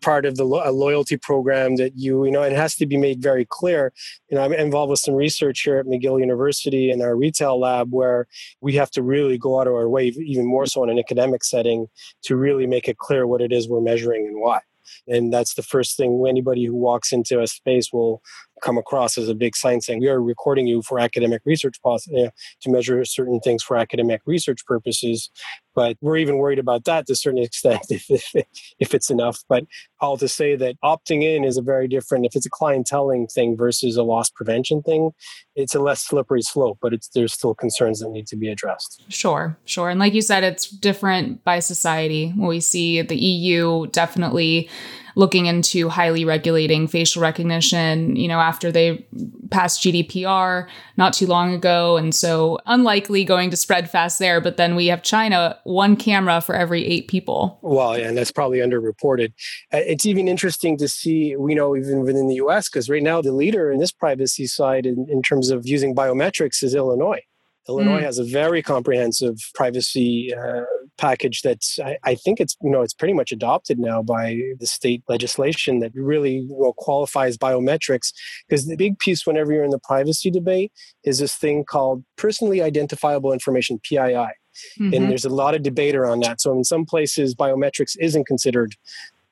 part 0.02 0.26
of 0.26 0.36
the 0.36 0.45
lo- 0.45 0.63
a 0.63 0.72
loyalty 0.72 1.17
program 1.17 1.76
that 1.76 1.93
you 1.95 2.26
you 2.26 2.32
know 2.32 2.41
it 2.41 2.54
has 2.54 2.76
to 2.76 2.86
be 2.86 2.98
made 2.98 3.22
very 3.22 3.45
clear 3.45 3.93
you 4.30 4.36
know 4.36 4.43
i'm 4.43 4.54
involved 4.54 4.89
with 4.89 5.00
some 5.00 5.13
research 5.13 5.62
here 5.62 5.78
at 5.78 5.86
mcgill 5.86 6.19
university 6.19 6.89
in 6.89 7.02
our 7.02 7.15
retail 7.15 7.60
lab 7.60 7.91
where 7.91 8.28
we 8.62 8.74
have 8.74 8.89
to 8.89 9.04
really 9.04 9.38
go 9.38 9.62
out 9.62 9.67
of 9.67 9.74
our 9.74 9.88
way 9.88 10.08
even 10.08 10.45
more 10.45 10.65
so 10.65 10.84
in 10.84 10.89
an 10.89 10.98
academic 10.98 11.43
setting 11.43 11.88
to 12.24 12.36
really 12.36 12.65
make 12.65 12.88
it 12.88 12.98
clear 12.98 13.28
what 13.28 13.41
it 13.41 13.52
is 13.52 13.69
we're 13.69 13.82
measuring 13.82 14.26
and 14.26 14.41
why 14.41 14.60
and 15.08 15.32
that's 15.32 15.54
the 15.54 15.63
first 15.63 15.98
thing 15.98 16.24
anybody 16.28 16.65
who 16.65 16.76
walks 16.76 17.12
into 17.12 17.41
a 17.41 17.48
space 17.48 17.93
will 17.93 18.22
come 18.62 18.78
across 18.78 19.17
as 19.17 19.30
a 19.30 19.36
big 19.36 19.56
sign 19.56 19.82
saying 19.82 20.00
we 20.00 20.08
are 20.08 20.22
recording 20.22 20.67
you 20.67 20.82
for 20.82 21.00
academic 21.00 21.41
research 21.45 21.78
to 21.84 22.32
measure 22.67 23.04
certain 23.06 23.39
things 23.39 23.63
for 23.63 23.78
academic 23.78 24.22
research 24.26 24.65
purposes 24.65 25.30
but 25.80 25.95
we're 26.02 26.17
even 26.17 26.39
worried 26.39 26.60
about 26.60 26.84
that 26.84 27.08
to 27.08 27.13
a 27.13 27.15
certain 27.15 27.41
extent 27.43 27.86
if, 27.89 28.06
if, 28.10 28.45
if 28.80 28.93
it's 28.93 29.10
enough. 29.10 29.39
But 29.48 29.63
all 30.02 30.17
to 30.17 30.28
say 30.28 30.58
that 30.58 30.76
opting 30.84 31.24
in 31.24 31.45
is 31.45 31.58
a 31.58 31.62
very 31.62 31.88
different 31.88 32.26
if 32.26 32.36
it's 32.36 32.45
a 32.45 32.50
clienteling 32.50 33.32
thing 33.32 33.56
versus 33.56 33.95
a 33.95 34.04
loss 34.04 34.30
prevention 34.30 34.82
thing 34.82 35.12
it's 35.56 35.76
a 35.76 35.80
less 35.80 36.02
slippery 36.02 36.41
slope 36.41 36.78
but 36.82 36.93
it's 36.93 37.10
there's 37.10 37.34
still 37.34 37.54
concerns 37.54 38.00
that 38.00 38.10
need 38.10 38.28
to 38.28 38.36
be 38.36 38.50
addressed. 38.50 39.04
Sure 39.10 39.58
sure. 39.65 39.89
And 39.89 40.00
like 40.00 40.13
you 40.13 40.22
said 40.22 40.43
it's 40.43 40.69
different 40.69 41.43
by 41.43 41.60
society. 41.60 42.34
We 42.38 42.60
see 42.60 43.02
the 43.02 43.15
eu 43.15 43.88
definitely 43.88 44.69
looking 45.15 45.45
into 45.45 45.89
highly 45.89 46.26
regulating 46.26 46.88
facial 46.88 47.22
recognition, 47.22 48.15
you 48.15 48.28
know, 48.28 48.39
after 48.39 48.72
they 48.72 49.06
passed 49.52 49.82
GDPR 49.82 50.67
not 50.98 51.13
too 51.13 51.28
long 51.28 51.54
ago. 51.54 51.98
And 51.98 52.13
so 52.13 52.60
unlikely 52.65 53.24
going 53.24 53.50
to 53.50 53.58
spread 53.58 53.89
fast 53.89 54.19
there. 54.19 54.41
But 54.41 54.58
then 54.58 54.76
we 54.76 54.88
have 54.88 55.02
China, 55.02 55.58
one 55.63 55.95
camera 55.95 56.41
for 56.41 56.56
every 56.56 56.86
eight 56.86 57.08
people. 57.08 57.60
Well, 57.62 57.98
yeah, 57.98 58.08
and 58.08 58.17
that's 58.17 58.32
probably 58.32 58.60
underreported. 58.60 59.34
Uh, 59.74 59.78
it's 59.78 60.06
even 60.06 60.28
interesting 60.28 60.78
to 60.78 60.88
see, 60.88 61.36
we 61.36 61.56
know, 61.56 61.76
even 61.76 62.02
within 62.02 62.28
the 62.28 62.36
US, 62.36 62.69
because 62.69 62.89
right 62.89 63.04
now 63.04 63.22
the 63.22 63.32
leader 63.32 63.72
in 63.72 63.80
this 63.80 63.91
privacy 63.91 64.48
side 64.48 64.86
in, 64.86 65.08
in 65.10 65.22
terms 65.22 65.50
of 65.50 65.67
using 65.67 65.95
biometrics 65.95 66.63
is 66.63 66.76
Illinois. 66.76 67.22
Illinois 67.67 68.00
mm. 68.00 68.04
has 68.04 68.17
a 68.17 68.24
very 68.24 68.63
comprehensive 68.63 69.38
privacy 69.54 70.34
uh, 70.34 70.62
package 71.00 71.42
that's 71.42 71.80
I, 71.80 71.98
I, 72.04 72.16
think 72.16 72.42
it's 72.42 72.58
you 72.62 72.70
know 72.70 72.82
it's 72.82 72.94
pretty 72.94 73.14
much 73.14 73.32
adopted 73.32 73.80
now 73.80 74.02
by 74.02 74.42
the 74.60 74.68
state 74.68 75.02
legislation 75.08 75.80
that 75.80 75.92
really 75.96 76.46
well 76.50 76.74
qualifies 76.74 77.38
biometrics 77.38 78.14
because 78.48 78.68
the 78.68 78.76
big 78.76 79.00
piece 79.00 79.26
whenever 79.26 79.54
you're 79.54 79.64
in 79.64 79.70
the 79.72 79.80
privacy 79.80 80.30
debate 80.30 80.72
is 81.04 81.20
this 81.20 81.36
thing 81.36 81.64
called 81.64 82.04
personally 82.18 82.62
identifiable 82.62 83.32
information 83.32 83.80
PII. 83.80 83.98
Mm-hmm. 83.98 84.94
And 84.94 85.10
there's 85.10 85.26
a 85.26 85.30
lot 85.30 85.56
of 85.56 85.64
debate 85.64 85.96
around 85.96 86.24
that. 86.24 86.42
So 86.42 86.52
in 86.52 86.66
some 86.66 86.86
places, 86.86 87.34
biometrics 87.34 87.96
isn't 88.00 88.26
considered 88.26 88.76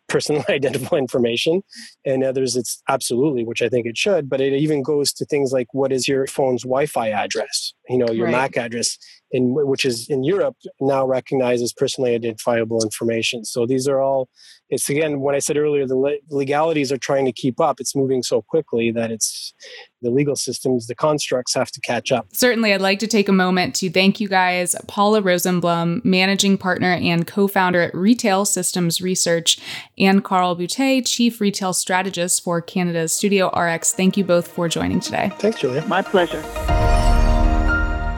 personally 0.07 0.45
identifiable 0.49 0.97
information 0.97 1.61
and 2.05 2.23
others 2.23 2.55
it's 2.55 2.81
absolutely 2.87 3.43
which 3.43 3.61
i 3.61 3.67
think 3.67 3.85
it 3.85 3.97
should 3.97 4.29
but 4.29 4.39
it 4.39 4.53
even 4.53 4.81
goes 4.81 5.11
to 5.11 5.25
things 5.25 5.51
like 5.51 5.67
what 5.73 5.91
is 5.91 6.07
your 6.07 6.25
phone's 6.27 6.63
wi-fi 6.63 7.09
address 7.09 7.73
you 7.89 7.97
know 7.97 8.09
your 8.11 8.25
right. 8.25 8.31
mac 8.31 8.57
address 8.57 8.97
in 9.31 9.53
which 9.53 9.85
is 9.85 10.07
in 10.09 10.23
europe 10.23 10.55
now 10.79 11.05
recognized 11.05 11.63
as 11.63 11.73
personally 11.73 12.15
identifiable 12.15 12.83
information. 12.83 13.45
So 13.45 13.65
these 13.65 13.87
are 13.87 14.01
all 14.01 14.29
it's 14.69 14.89
again 14.89 15.21
when 15.21 15.35
i 15.35 15.39
said 15.39 15.57
earlier 15.57 15.85
the 15.85 16.19
legalities 16.29 16.91
are 16.91 16.97
trying 16.97 17.25
to 17.25 17.31
keep 17.31 17.59
up. 17.59 17.79
It's 17.79 17.95
moving 17.95 18.23
so 18.23 18.41
quickly 18.41 18.91
that 18.91 19.11
it's 19.11 19.53
the 20.01 20.11
legal 20.11 20.35
systems 20.35 20.87
the 20.87 20.95
constructs 20.95 21.53
have 21.55 21.71
to 21.71 21.81
catch 21.81 22.11
up. 22.11 22.27
Certainly 22.33 22.73
i'd 22.73 22.81
like 22.81 22.99
to 22.99 23.07
take 23.07 23.29
a 23.29 23.33
moment 23.33 23.75
to 23.75 23.89
thank 23.89 24.19
you 24.19 24.27
guys 24.27 24.75
paula 24.87 25.21
rosenblum 25.21 26.03
managing 26.05 26.57
partner 26.57 26.93
and 26.93 27.27
co-founder 27.27 27.81
at 27.81 27.95
retail 27.95 28.45
systems 28.45 29.01
research 29.01 29.57
and 29.97 30.23
carl 30.23 30.55
boutet 30.55 31.05
chief 31.05 31.41
retail 31.41 31.73
strategist 31.73 32.43
for 32.43 32.61
canada's 32.61 33.11
studio 33.11 33.47
rx 33.57 33.93
thank 33.93 34.17
you 34.17 34.23
both 34.23 34.47
for 34.47 34.67
joining 34.67 34.99
today. 34.99 35.31
Thanks 35.39 35.59
julia. 35.59 35.85
My 35.87 36.01
pleasure 36.01 36.43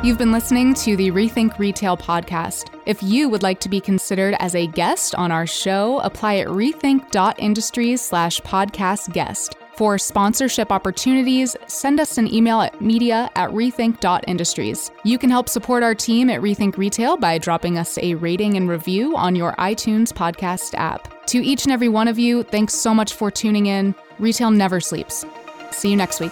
You've 0.02 0.18
been 0.18 0.32
listening 0.32 0.74
to 0.76 0.96
the 0.96 1.12
Rethink 1.12 1.60
Retail 1.60 1.98
podcast. 1.98 2.73
If 2.86 3.04
you 3.04 3.28
would 3.28 3.44
like 3.44 3.60
to 3.60 3.67
be 3.67 3.82
considered 3.82 4.34
as 4.40 4.56
a 4.56 4.65
guest 4.65 5.13
on 5.13 5.30
our 5.30 5.46
show, 5.46 6.00
apply 6.00 6.38
at 6.38 6.48
rethink.industries 6.48 8.00
slash 8.00 8.40
podcast 8.42 9.12
guest. 9.12 9.58
For 9.76 9.98
sponsorship 9.98 10.71
opportunities, 10.71 11.54
send 11.67 12.00
us 12.00 12.17
an 12.17 12.34
email 12.34 12.62
at 12.62 12.80
media 12.80 13.30
at 13.36 13.50
rethink.industries. 13.50 14.90
You 15.04 15.17
can 15.17 15.30
help 15.30 15.50
support 15.50 15.84
our 15.84 15.96
team 15.96 16.30
at 16.30 16.40
Rethink 16.40 16.78
Retail 16.78 17.17
by 17.17 17.38
dropping 17.38 17.78
us 17.78 17.98
a 17.98 18.15
rating 18.15 18.56
and 18.56 18.69
review 18.69 19.17
on 19.17 19.36
your 19.36 19.52
iTunes 19.58 20.13
podcast 20.13 20.76
app. 20.76 21.28
To 21.28 21.44
each 21.44 21.65
and 21.65 21.73
every 21.73 21.90
one 21.90 22.08
of 22.08 22.17
you, 22.17 22.44
thanks 22.44 22.73
so 22.73 22.94
much 22.94 23.15
for 23.15 23.30
tuning 23.30 23.65
in. 23.65 23.94
Retail 24.17 24.52
never 24.52 24.80
sleeps. 24.80 25.26
See 25.71 25.90
you 25.90 25.98
next 25.98 26.21
week. 26.21 26.32